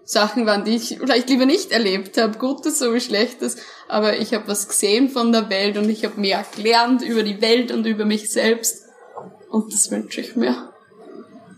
Sachen 0.06 0.46
waren, 0.46 0.64
die 0.64 0.76
ich 0.76 0.98
vielleicht 0.98 1.28
lieber 1.28 1.44
nicht 1.44 1.72
erlebt 1.72 2.16
habe, 2.16 2.38
Gutes 2.38 2.78
sowie 2.78 3.00
Schlechtes, 3.00 3.56
aber 3.88 4.16
ich 4.16 4.32
habe 4.32 4.48
was 4.48 4.68
gesehen 4.68 5.10
von 5.10 5.32
der 5.32 5.50
Welt 5.50 5.76
und 5.76 5.90
ich 5.90 6.04
habe 6.04 6.18
mehr 6.18 6.44
gelernt 6.54 7.02
über 7.02 7.22
die 7.22 7.42
Welt 7.42 7.72
und 7.72 7.84
über 7.86 8.04
mich 8.04 8.30
selbst 8.30 8.84
und 9.50 9.72
das 9.72 9.90
wünsche 9.90 10.20
ich 10.20 10.36
mir. 10.36 10.70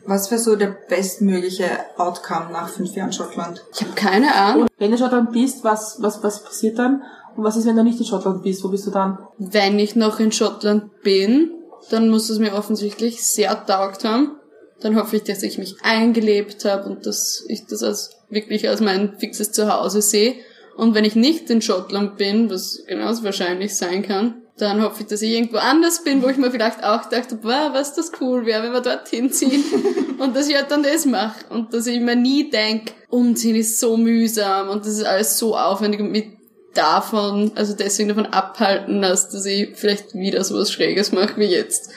Was 0.07 0.31
wäre 0.31 0.41
so 0.41 0.57
der 0.57 0.75
bestmögliche 0.89 1.69
Outcome 1.99 2.51
nach 2.51 2.71
fünf 2.71 2.95
Jahren 2.95 3.13
Schottland? 3.13 3.63
Ich 3.75 3.83
habe 3.83 3.93
keine 3.93 4.35
Ahnung. 4.35 4.63
Und 4.63 4.71
wenn 4.79 4.91
du 4.91 4.97
in 4.97 5.03
Schottland 5.03 5.33
bist, 5.33 5.65
was, 5.65 5.99
was, 6.01 6.23
was 6.23 6.43
passiert 6.43 6.79
dann? 6.79 7.03
Und 7.37 7.45
was 7.45 7.57
ist, 7.57 7.67
wenn 7.67 7.77
du 7.77 7.85
nicht 7.85 8.01
in 8.01 8.07
Schottland 8.07 8.43
bist? 8.43 8.65
Wo 8.65 8.69
bist 8.69 8.87
du 8.87 8.91
dann? 8.91 9.19
Wenn 9.37 9.79
ich 9.79 9.97
noch 9.97 10.19
in 10.19 10.33
Schottland 10.33 11.03
bin, 11.03 11.51
dann 11.91 12.09
muss 12.09 12.31
es 12.31 12.39
mir 12.39 12.55
offensichtlich 12.55 13.23
sehr 13.23 13.67
taugt 13.67 14.05
haben. 14.05 14.37
Dann 14.81 14.97
hoffe 14.97 15.17
ich, 15.17 15.25
dass 15.25 15.43
ich 15.43 15.59
mich 15.59 15.77
eingelebt 15.83 16.65
habe 16.65 16.89
und 16.89 17.07
dass 17.07 17.45
ich 17.49 17.67
das 17.67 17.83
als 17.83 18.11
wirklich 18.31 18.69
als 18.69 18.81
mein 18.81 19.19
fixes 19.19 19.53
Zuhause 19.53 20.03
sehe. 20.03 20.35
Und 20.77 20.95
wenn 20.95 21.05
ich 21.05 21.17
nicht 21.17 21.51
in 21.51 21.61
Schottland 21.61 22.17
bin, 22.17 22.51
was 22.51 22.85
genauso 22.87 23.25
wahrscheinlich 23.25 23.77
sein 23.77 24.03
kann, 24.03 24.43
dann 24.59 24.83
hoffe 24.83 25.03
ich, 25.03 25.07
dass 25.07 25.23
ich 25.23 25.33
irgendwo 25.33 25.59
anders 25.59 26.03
bin, 26.05 26.23
wo 26.23 26.29
ich 26.29 26.37
mir 26.37 26.51
vielleicht 26.51 26.85
auch 26.85 27.09
dachte, 27.09 27.37
boah, 27.37 27.71
was 27.73 27.95
das 27.95 28.13
cool 28.21 28.47
wäre, 28.47 28.63
wenn 28.63 28.73
wir 28.73 28.81
dorthin 28.81 29.33
ziehen. 29.33 29.65
und 30.19 30.37
dass 30.37 30.49
ich 30.49 30.57
halt 30.57 30.71
dann 30.71 30.83
das 30.83 31.07
mache. 31.07 31.47
Und 31.51 31.73
dass 31.73 31.87
ich 31.87 32.01
mir 32.01 32.17
nie 32.17 32.51
denk, 32.51 32.93
umziehen 33.09 33.57
ist 33.57 33.81
so 33.81 33.97
mühsam 33.97 34.69
und 34.69 34.85
das 34.85 34.95
ist 34.95 35.05
alles 35.05 35.39
so 35.39 35.57
aufwendig 35.57 36.01
und 36.01 36.11
mit 36.11 36.27
davon, 36.75 37.53
also 37.55 37.75
deswegen 37.75 38.09
davon 38.09 38.27
abhalten 38.27 39.01
lässt, 39.01 39.35
dass 39.35 39.47
ich 39.47 39.77
vielleicht 39.77 40.15
wieder 40.15 40.45
sowas 40.45 40.71
Schräges 40.71 41.13
mache 41.13 41.37
wie 41.39 41.47
jetzt. 41.47 41.91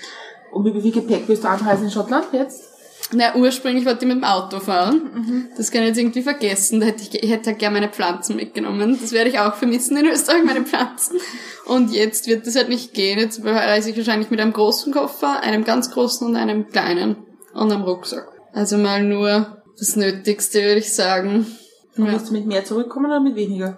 Und 0.52 0.66
wie 0.66 0.82
viel 0.82 0.92
Gepäck 0.92 1.24
willst 1.28 1.44
du 1.44 1.50
anreisen 1.50 1.86
in 1.86 1.92
Schottland 1.92 2.28
jetzt? 2.34 2.71
Na, 3.14 3.36
ursprünglich 3.36 3.86
wollte 3.86 4.06
ich 4.06 4.14
mit 4.14 4.18
dem 4.18 4.24
Auto 4.24 4.60
fahren. 4.60 5.50
Das 5.58 5.72
kann 5.72 5.82
ich 5.82 5.90
jetzt 5.90 6.00
irgendwie 6.00 6.22
vergessen. 6.22 6.80
Da 6.80 6.86
hätte 6.86 7.04
ich, 7.04 7.24
ich 7.24 7.30
hätte 7.30 7.50
halt 7.50 7.60
gerne 7.60 7.80
meine 7.80 7.92
Pflanzen 7.92 8.36
mitgenommen. 8.36 8.98
Das 9.02 9.12
werde 9.12 9.30
ich 9.30 9.40
auch 9.40 9.56
vermissen 9.56 9.98
in 9.98 10.06
Österreich, 10.06 10.44
meine 10.44 10.64
Pflanzen. 10.64 11.18
Und 11.66 11.92
jetzt 11.92 12.28
wird 12.28 12.48
das 12.48 12.56
halt 12.56 12.70
nicht 12.70 12.94
gehen. 12.94 13.20
Jetzt 13.20 13.44
reise 13.44 13.90
ich 13.90 13.98
wahrscheinlich 13.98 14.30
mit 14.32 14.40
einem 14.40 14.54
großen 14.54 14.94
Koffer, 14.94 15.42
einem 15.42 15.64
ganz 15.64 15.92
großen 15.92 16.28
und 16.28 16.36
einem 16.36 16.68
kleinen. 16.68 17.18
Und 17.54 17.72
einem 17.72 17.84
Rucksack. 17.84 18.28
Also 18.54 18.78
mal 18.78 19.04
nur 19.04 19.62
das 19.78 19.96
Nötigste, 19.96 20.62
würde 20.62 20.80
ich 20.80 20.94
sagen. 20.94 21.46
Und 21.98 22.06
Ja. 22.06 22.18
Du 22.18 22.32
mit 22.32 22.46
mehr 22.46 22.64
zurückkommen 22.64 23.08
oder 23.08 23.20
mit 23.20 23.36
weniger? 23.36 23.78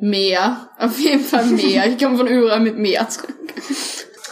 Mehr. 0.00 0.70
Auf 0.78 0.98
jeden 0.98 1.20
Fall 1.20 1.46
mehr. 1.46 1.86
Ich 1.86 2.02
komme 2.02 2.16
von 2.16 2.26
überall 2.26 2.60
mit 2.60 2.78
mehr 2.78 3.08
zurück. 3.08 3.34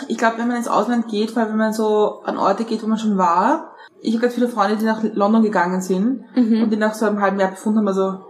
Ich 0.08 0.16
glaube, 0.16 0.38
wenn 0.38 0.48
man 0.48 0.56
ins 0.56 0.68
Ausland 0.68 1.08
geht, 1.08 1.30
vor 1.30 1.42
allem 1.42 1.52
wenn 1.52 1.58
man 1.58 1.72
so 1.72 2.22
an 2.24 2.38
Orte 2.38 2.64
geht, 2.64 2.82
wo 2.82 2.86
man 2.86 2.98
schon 2.98 3.18
war. 3.18 3.76
Ich 4.03 4.12
habe 4.14 4.22
ganz 4.22 4.34
viele 4.34 4.48
Freunde, 4.48 4.76
die 4.76 4.84
nach 4.84 5.03
London 5.14 5.42
gegangen 5.42 5.80
sind 5.82 6.24
Mhm. 6.34 6.62
und 6.62 6.70
die 6.70 6.76
nach 6.76 6.94
so 6.94 7.07
einem 7.07 7.20
halben 7.20 7.38
Jahr 7.38 7.51
befunden 7.51 7.78
haben, 7.78 7.88
also 7.88 8.20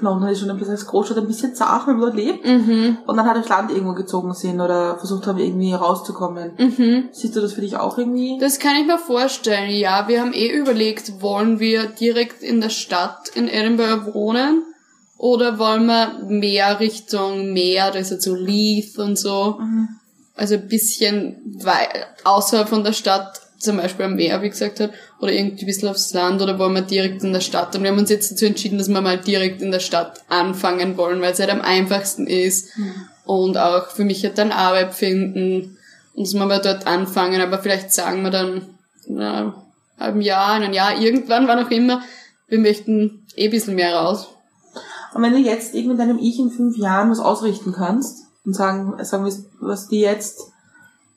London 0.00 0.28
ist 0.28 0.38
schon 0.40 0.50
ein 0.50 0.56
bisschen 0.56 0.74
als 0.74 0.86
Großstadt 0.86 1.18
ein 1.18 1.26
bisschen 1.26 1.54
zart, 1.54 1.86
wenn 1.86 1.96
man 1.96 2.06
dort 2.06 2.14
lebt. 2.16 2.46
Mhm. 2.46 2.98
Und 3.06 3.16
dann 3.16 3.26
halt 3.26 3.38
aufs 3.38 3.48
Land 3.48 3.70
irgendwo 3.72 3.92
gezogen 3.94 4.32
sind 4.32 4.60
oder 4.60 4.96
versucht 4.98 5.26
haben, 5.26 5.38
irgendwie 5.38 5.74
rauszukommen. 5.74 6.52
Mhm. 6.56 7.08
Siehst 7.10 7.34
du 7.34 7.40
das 7.40 7.52
für 7.54 7.60
dich 7.60 7.76
auch 7.76 7.98
irgendwie? 7.98 8.38
Das 8.40 8.60
kann 8.60 8.76
ich 8.80 8.86
mir 8.86 8.98
vorstellen, 8.98 9.70
ja. 9.70 10.06
Wir 10.06 10.20
haben 10.20 10.32
eh 10.32 10.48
überlegt, 10.48 11.20
wollen 11.20 11.58
wir 11.58 11.86
direkt 11.86 12.42
in 12.42 12.60
der 12.60 12.70
Stadt 12.70 13.28
in 13.34 13.48
Edinburgh 13.48 14.14
wohnen? 14.14 14.62
Oder 15.18 15.58
wollen 15.58 15.86
wir 15.86 16.20
mehr 16.28 16.80
Richtung 16.80 17.52
Meer, 17.52 17.90
da 17.90 17.98
ist 17.98 18.10
jetzt 18.10 18.24
so 18.24 18.34
Leith 18.34 18.98
und 18.98 19.18
so. 19.18 19.58
Also 20.36 20.54
ein 20.54 20.68
bisschen 20.68 21.62
außerhalb 22.24 22.68
von 22.68 22.84
der 22.84 22.92
Stadt, 22.92 23.40
zum 23.64 23.78
Beispiel 23.78 24.06
am 24.06 24.14
Meer, 24.16 24.42
wie 24.42 24.50
gesagt 24.50 24.80
hat, 24.80 24.90
oder 25.20 25.32
irgendwie 25.32 25.64
ein 25.64 25.66
bisschen 25.66 25.88
aufs 25.88 26.12
Land, 26.12 26.40
oder 26.42 26.58
wollen 26.58 26.74
wir 26.74 26.82
direkt 26.82 27.22
in 27.24 27.32
der 27.32 27.40
Stadt? 27.40 27.74
Und 27.74 27.82
wir 27.82 27.90
haben 27.90 27.98
uns 27.98 28.10
jetzt 28.10 28.30
dazu 28.30 28.46
entschieden, 28.46 28.78
dass 28.78 28.88
wir 28.88 29.00
mal 29.00 29.18
direkt 29.18 29.62
in 29.62 29.72
der 29.72 29.80
Stadt 29.80 30.20
anfangen 30.28 30.96
wollen, 30.96 31.20
weil 31.20 31.32
es 31.32 31.40
halt 31.40 31.50
am 31.50 31.60
einfachsten 31.62 32.26
ist. 32.26 32.68
Und 33.24 33.56
auch 33.56 33.88
für 33.88 34.04
mich 34.04 34.22
halt 34.22 34.38
dann 34.38 34.52
Arbeit 34.52 34.94
finden 34.94 35.78
und 36.14 36.26
dass 36.26 36.34
wir 36.34 36.46
mal 36.46 36.60
dort 36.60 36.86
anfangen, 36.86 37.40
aber 37.40 37.58
vielleicht 37.58 37.92
sagen 37.92 38.22
wir 38.22 38.30
dann 38.30 38.66
in 39.06 39.20
einem 39.20 39.54
halben 39.98 40.20
Jahr, 40.20 40.56
in 40.56 40.64
einem 40.64 40.72
Jahr, 40.72 41.00
irgendwann, 41.00 41.48
wann 41.48 41.64
auch 41.64 41.70
immer, 41.70 42.02
wir 42.48 42.58
möchten 42.58 43.26
eh 43.36 43.46
ein 43.46 43.50
bisschen 43.50 43.74
mehr 43.74 43.96
raus. 43.96 44.28
Und 45.14 45.22
wenn 45.22 45.32
du 45.32 45.38
jetzt 45.38 45.74
irgendwie 45.74 45.96
deinem 45.96 46.18
Ich 46.18 46.38
in 46.38 46.50
fünf 46.50 46.76
Jahren 46.76 47.10
was 47.10 47.20
ausrichten 47.20 47.72
kannst 47.72 48.26
und 48.44 48.54
sagen, 48.54 49.02
sagen 49.04 49.24
wir, 49.24 49.32
was 49.60 49.88
dir 49.88 50.10
jetzt 50.10 50.40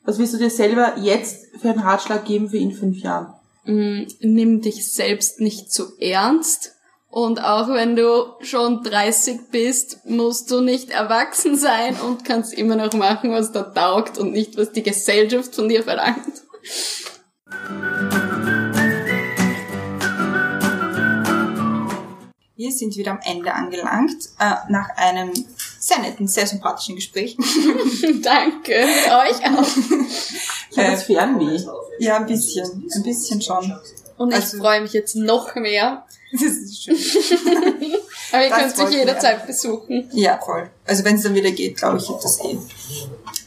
Was 0.08 0.18
willst 0.18 0.32
du 0.32 0.38
dir 0.38 0.48
selber 0.48 0.96
jetzt 0.96 1.48
für 1.60 1.68
einen 1.68 1.80
Ratschlag 1.80 2.24
geben 2.24 2.48
für 2.48 2.56
in 2.56 2.72
fünf 2.72 2.96
Jahren? 3.02 3.34
Mm, 3.66 4.06
Nimm 4.20 4.62
dich 4.62 4.90
selbst 4.90 5.38
nicht 5.38 5.70
zu 5.70 5.98
ernst. 6.00 6.76
Und 7.10 7.44
auch 7.44 7.68
wenn 7.68 7.94
du 7.94 8.32
schon 8.40 8.82
30 8.82 9.50
bist, 9.50 10.06
musst 10.06 10.50
du 10.50 10.62
nicht 10.62 10.88
erwachsen 10.88 11.58
sein 11.58 11.94
und 12.00 12.24
kannst 12.24 12.54
immer 12.54 12.74
noch 12.74 12.94
machen, 12.94 13.32
was 13.32 13.52
da 13.52 13.64
taugt 13.64 14.16
und 14.16 14.32
nicht, 14.32 14.56
was 14.56 14.72
die 14.72 14.82
Gesellschaft 14.82 15.54
von 15.54 15.68
dir 15.68 15.82
verlangt. 15.82 16.42
Wir 22.56 22.72
sind 22.72 22.96
wieder 22.96 23.10
am 23.10 23.20
Ende 23.22 23.52
angelangt, 23.52 24.30
äh, 24.40 24.54
nach 24.70 24.88
einem 24.96 25.32
sehr 25.88 25.98
netten, 26.00 26.28
sehr 26.28 26.46
sympathischen 26.46 26.94
Gespräch. 26.96 27.36
Danke. 28.22 28.72
Euch 28.74 29.44
auch. 29.44 29.66
Ich 30.70 30.78
habe 30.78 30.88
Äh, 30.88 30.90
das 30.92 31.02
Fernweh. 31.04 31.60
ja, 31.98 32.16
ein 32.16 32.26
bisschen, 32.26 32.88
ein 32.94 33.02
bisschen 33.02 33.40
schon. 33.42 33.78
Und 34.18 34.30
ich 34.30 34.36
Also- 34.36 34.58
freue 34.58 34.80
mich 34.82 34.92
jetzt 34.92 35.16
noch 35.16 35.54
mehr. 35.54 36.04
Das 36.32 36.42
ist 36.42 36.82
schön. 36.84 36.96
Aber 38.32 38.44
ihr 38.44 38.50
Das 38.50 38.58
könnt 38.74 38.78
mich 38.78 38.90
wir. 38.90 38.98
jederzeit 38.98 39.46
besuchen. 39.46 40.10
Ja, 40.12 40.38
voll. 40.44 40.68
Also 40.86 41.04
wenn 41.04 41.16
es 41.16 41.22
dann 41.22 41.34
wieder 41.34 41.50
geht, 41.52 41.78
glaube 41.78 41.96
ich, 41.96 42.08
wird 42.08 42.22
das 42.22 42.38
eh, 42.44 42.58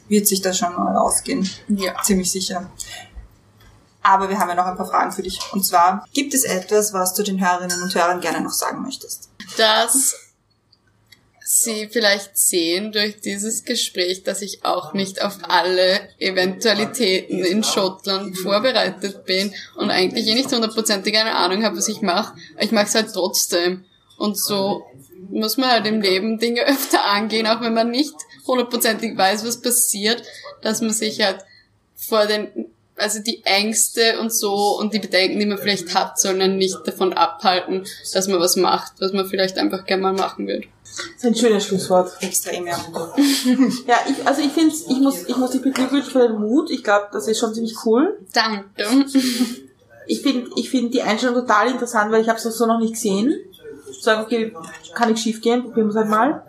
wird 0.08 0.28
sich 0.28 0.42
das 0.42 0.58
schon 0.58 0.74
mal 0.74 0.98
ausgehen. 0.98 1.48
Ja. 1.68 2.02
Ziemlich 2.02 2.32
sicher. 2.32 2.72
Aber 4.02 4.28
wir 4.30 4.40
haben 4.40 4.50
ja 4.50 4.56
noch 4.56 4.66
ein 4.66 4.76
paar 4.76 4.88
Fragen 4.88 5.12
für 5.12 5.22
dich. 5.22 5.40
Und 5.54 5.64
zwar, 5.64 6.08
gibt 6.14 6.34
es 6.34 6.44
etwas, 6.44 6.92
was 6.92 7.14
du 7.14 7.22
den 7.22 7.40
Hörerinnen 7.40 7.84
und 7.84 7.94
Hörern 7.94 8.20
gerne 8.20 8.42
noch 8.42 8.52
sagen 8.52 8.82
möchtest? 8.82 9.30
dass 9.58 10.16
Sie 11.54 11.90
vielleicht 11.92 12.38
sehen 12.38 12.94
durch 12.94 13.20
dieses 13.20 13.66
Gespräch, 13.66 14.24
dass 14.24 14.42
ich 14.42 14.64
auch 14.64 14.94
nicht 14.94 15.22
auf 15.22 15.38
alle 15.50 16.00
Eventualitäten 16.18 17.44
in 17.44 17.62
Schottland 17.62 18.38
vorbereitet 18.38 19.26
bin 19.26 19.54
und 19.76 19.92
eigentlich 19.92 20.28
eh 20.28 20.34
nicht 20.34 20.50
hundertprozentig 20.50 21.18
eine 21.18 21.36
Ahnung 21.36 21.66
habe, 21.66 21.76
was 21.76 21.90
ich 21.90 22.02
mache. 22.02 22.36
Ich 22.58 22.72
mache 22.72 22.86
es 22.86 22.96
halt 22.96 23.12
trotzdem. 23.12 23.84
Und 24.18 24.40
so 24.40 24.86
muss 25.30 25.58
man 25.58 25.72
halt 25.72 25.86
im 25.88 26.00
Leben 26.00 26.40
Dinge 26.40 26.62
öfter 26.66 27.04
angehen, 27.04 27.46
auch 27.46 27.60
wenn 27.60 27.74
man 27.74 27.92
nicht 27.92 28.16
hundertprozentig 28.48 29.18
weiß, 29.18 29.46
was 29.46 29.62
passiert, 29.62 30.24
dass 30.62 30.80
man 30.80 30.94
sich 30.94 31.22
halt 31.22 31.44
vor 31.98 32.28
den, 32.28 32.48
also 33.02 33.20
die 33.20 33.42
Ängste 33.44 34.20
und 34.20 34.32
so 34.32 34.78
und 34.80 34.94
die 34.94 35.00
Bedenken, 35.00 35.40
die 35.40 35.46
man 35.46 35.58
vielleicht 35.58 35.94
hat, 35.96 36.20
sollen 36.20 36.42
einen 36.42 36.58
nicht 36.58 36.78
davon 36.86 37.14
abhalten, 37.14 37.86
dass 38.14 38.28
man 38.28 38.40
was 38.40 38.56
macht, 38.56 38.94
was 39.00 39.14
man 39.14 39.26
vielleicht 39.26 39.58
einfach 39.58 39.86
gerne 39.86 40.04
mal 40.04 40.14
machen 40.14 40.48
wird. 40.48 40.66
Das 40.84 41.16
ist 41.18 41.26
ein 41.26 41.36
schönes 41.36 41.66
Schlusswort. 41.66 42.12
Extrem, 42.22 42.68
ja. 42.68 42.78
Ja, 43.88 43.96
ich, 44.10 44.28
also 44.28 44.42
ich 44.42 44.52
finde, 44.52 44.76
ich 44.76 45.00
muss, 45.00 45.28
ich 45.28 45.38
muss 45.38 45.52
dich 45.52 45.62
beglückwünschen 45.62 46.12
für 46.12 46.28
den 46.28 46.40
Mut. 46.40 46.70
Ich 46.70 46.84
glaube, 46.84 47.08
das 47.12 47.28
ist 47.28 47.40
schon 47.40 47.54
ziemlich 47.54 47.76
cool. 47.86 48.18
Danke. 48.34 48.66
Ich 50.08 50.22
finde 50.22 50.50
ich 50.56 50.70
find 50.70 50.94
die 50.94 51.02
Einstellung 51.02 51.36
total 51.36 51.70
interessant, 51.72 52.12
weil 52.12 52.22
ich 52.22 52.28
habe 52.28 52.38
es 52.38 52.44
so 52.44 52.66
noch 52.66 52.80
nicht 52.80 52.94
gesehen. 52.94 53.34
Sagen, 54.02 54.24
okay, 54.24 54.54
kann 54.94 55.10
nicht 55.10 55.22
schief 55.22 55.42
gehen, 55.42 55.64
probieren 55.64 55.88
wir 55.88 55.92
es 55.92 55.96
halt 55.96 56.10
mal. 56.10 56.44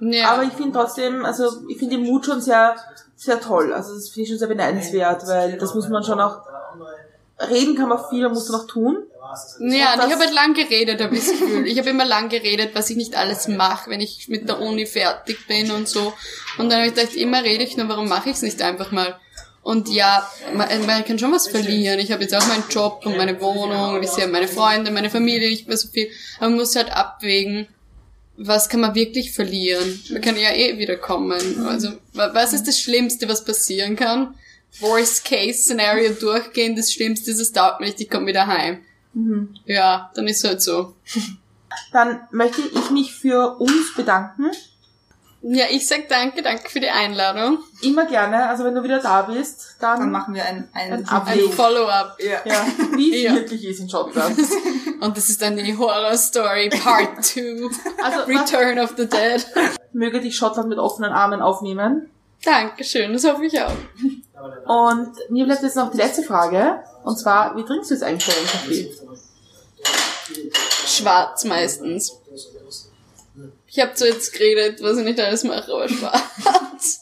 Ja. 0.00 0.32
Aber 0.32 0.42
ich 0.42 0.52
finde 0.52 0.72
trotzdem, 0.72 1.24
also 1.24 1.62
ich 1.68 1.78
finde 1.78 1.96
den 1.96 2.04
Mut 2.04 2.26
schon 2.26 2.40
sehr, 2.40 2.76
sehr 3.16 3.40
toll. 3.40 3.72
Also 3.72 3.94
das 3.94 4.10
finde 4.10 4.22
ich 4.22 4.28
schon 4.28 4.38
sehr 4.38 4.48
beneidenswert, 4.48 5.26
weil 5.26 5.58
das 5.58 5.74
muss 5.74 5.88
man 5.88 6.04
schon 6.04 6.20
auch, 6.20 6.42
reden 7.50 7.74
kann 7.74 7.88
man 7.88 7.98
viel, 8.08 8.22
man 8.22 8.34
muss 8.34 8.48
noch 8.50 8.66
tun. 8.66 8.98
Ja, 9.60 9.94
Und 9.94 10.06
ich 10.06 10.12
habe 10.12 10.24
halt 10.24 10.34
lang 10.34 10.54
geredet, 10.54 11.00
habe 11.02 11.16
ich 11.16 11.24
das 11.24 11.32
Gefühl. 11.32 11.66
Ich 11.66 11.78
habe 11.78 11.90
immer 11.90 12.04
lang 12.04 12.28
geredet, 12.28 12.70
was 12.74 12.90
ich 12.90 12.96
nicht 12.96 13.16
alles 13.16 13.48
mache, 13.48 13.90
wenn 13.90 14.00
ich 14.00 14.28
mit 14.28 14.48
der 14.48 14.60
Uni 14.60 14.86
fertig 14.86 15.46
bin 15.48 15.70
und 15.72 15.88
so. 15.88 16.12
Und 16.58 16.70
dann 16.70 16.78
habe 16.78 16.88
ich 16.88 16.94
gedacht, 16.94 17.16
immer 17.16 17.42
rede 17.42 17.64
ich 17.64 17.76
nur, 17.76 17.88
warum 17.88 18.08
mache 18.08 18.30
ich 18.30 18.36
es 18.36 18.42
nicht 18.42 18.62
einfach 18.62 18.92
mal? 18.92 19.18
Und 19.62 19.88
ja, 19.88 20.30
man, 20.54 20.68
man 20.86 21.04
kann 21.04 21.18
schon 21.18 21.32
was 21.32 21.48
verlieren. 21.48 21.98
Ich 21.98 22.12
habe 22.12 22.22
jetzt 22.22 22.36
auch 22.36 22.46
meinen 22.46 22.62
Job 22.70 23.02
und 23.04 23.16
meine 23.16 23.40
Wohnung 23.40 23.94
und 23.94 24.02
ich 24.02 24.10
sehe 24.10 24.28
meine 24.28 24.46
Freunde, 24.46 24.92
meine 24.92 25.10
Familie 25.10 25.50
nicht 25.50 25.66
mehr 25.66 25.76
so 25.76 25.88
viel. 25.88 26.08
Aber 26.38 26.50
man 26.50 26.58
muss 26.58 26.76
halt 26.76 26.96
abwägen, 26.96 27.66
was 28.38 28.68
kann 28.68 28.80
man 28.80 28.94
wirklich 28.94 29.32
verlieren? 29.32 30.00
Man 30.10 30.20
kann 30.20 30.36
ja 30.36 30.52
eh 30.52 30.78
wiederkommen. 30.78 31.64
Also, 31.66 31.90
wa- 32.14 32.30
was 32.34 32.52
ist 32.52 32.64
das 32.68 32.78
Schlimmste, 32.80 33.28
was 33.28 33.44
passieren 33.44 33.96
kann? 33.96 34.34
Worst-Case-Szenario 34.80 36.12
durchgehen, 36.12 36.76
das 36.76 36.92
Schlimmste 36.92 37.30
ist, 37.30 37.38
es 37.40 37.52
dauert 37.52 37.80
mir 37.80 37.86
nicht, 37.86 38.00
ich 38.00 38.10
komme 38.10 38.26
wieder 38.26 38.46
heim. 38.46 38.78
Ja, 39.64 40.10
dann 40.14 40.28
ist 40.28 40.44
halt 40.44 40.60
so. 40.60 40.94
Dann 41.92 42.20
möchte 42.30 42.60
ich 42.62 42.90
mich 42.90 43.12
für 43.14 43.56
uns 43.58 43.94
bedanken. 43.96 44.50
Ja, 45.48 45.66
ich 45.70 45.86
sag 45.86 46.08
danke, 46.08 46.42
danke 46.42 46.68
für 46.68 46.80
die 46.80 46.88
Einladung. 46.88 47.58
Immer 47.80 48.06
gerne, 48.06 48.48
also 48.48 48.64
wenn 48.64 48.74
du 48.74 48.82
wieder 48.82 48.98
da 48.98 49.22
bist, 49.22 49.76
dann, 49.78 50.00
Dann 50.00 50.10
machen 50.10 50.34
wir 50.34 50.44
ein, 50.44 50.68
ein, 50.72 50.92
Ein 50.92 51.06
Ein. 51.08 51.38
Follow-up. 51.52 52.18
Ja. 52.18 52.40
ja, 52.44 52.66
wie 52.96 53.14
es 53.14 53.22
Ja. 53.30 53.34
wirklich 53.34 53.64
ist 53.64 53.78
in 53.78 53.88
Schottland. 53.88 54.36
Und 55.00 55.16
das 55.16 55.28
ist 55.28 55.40
dann 55.40 55.56
die 55.56 55.76
Horror-Story 55.78 56.70
Part 56.70 57.24
2. 57.24 57.40
Also 58.02 58.18
was, 58.18 58.28
Return 58.28 58.80
of 58.80 58.94
the 58.96 59.06
Dead. 59.06 59.46
möge 59.92 60.20
dich 60.20 60.36
Schottland 60.36 60.68
mit 60.68 60.78
offenen 60.78 61.12
Armen 61.12 61.40
aufnehmen. 61.40 62.10
Dankeschön, 62.44 63.12
das 63.12 63.24
hoffe 63.24 63.44
ich 63.46 63.60
auch. 63.60 63.70
Und 64.90 65.12
mir 65.30 65.44
bleibt 65.44 65.62
jetzt 65.62 65.76
noch 65.76 65.92
die 65.92 65.96
letzte 65.96 66.24
Frage. 66.24 66.80
Und 67.04 67.18
zwar, 67.20 67.56
wie 67.56 67.64
trinkst 67.64 67.90
du 67.90 67.94
jetzt 67.94 68.02
eigentlich 68.02 68.34
deinen 68.34 68.46
Kaffee? 68.46 68.92
Schwarz 70.86 71.44
meistens. 71.44 72.18
Ich 73.76 73.82
habe 73.82 73.92
zwar 73.92 74.08
jetzt 74.08 74.32
geredet, 74.32 74.80
was 74.80 74.96
ich 74.96 75.04
nicht 75.04 75.20
alles 75.20 75.44
mache, 75.44 75.70
aber 75.70 75.86
schwarz. 75.86 76.95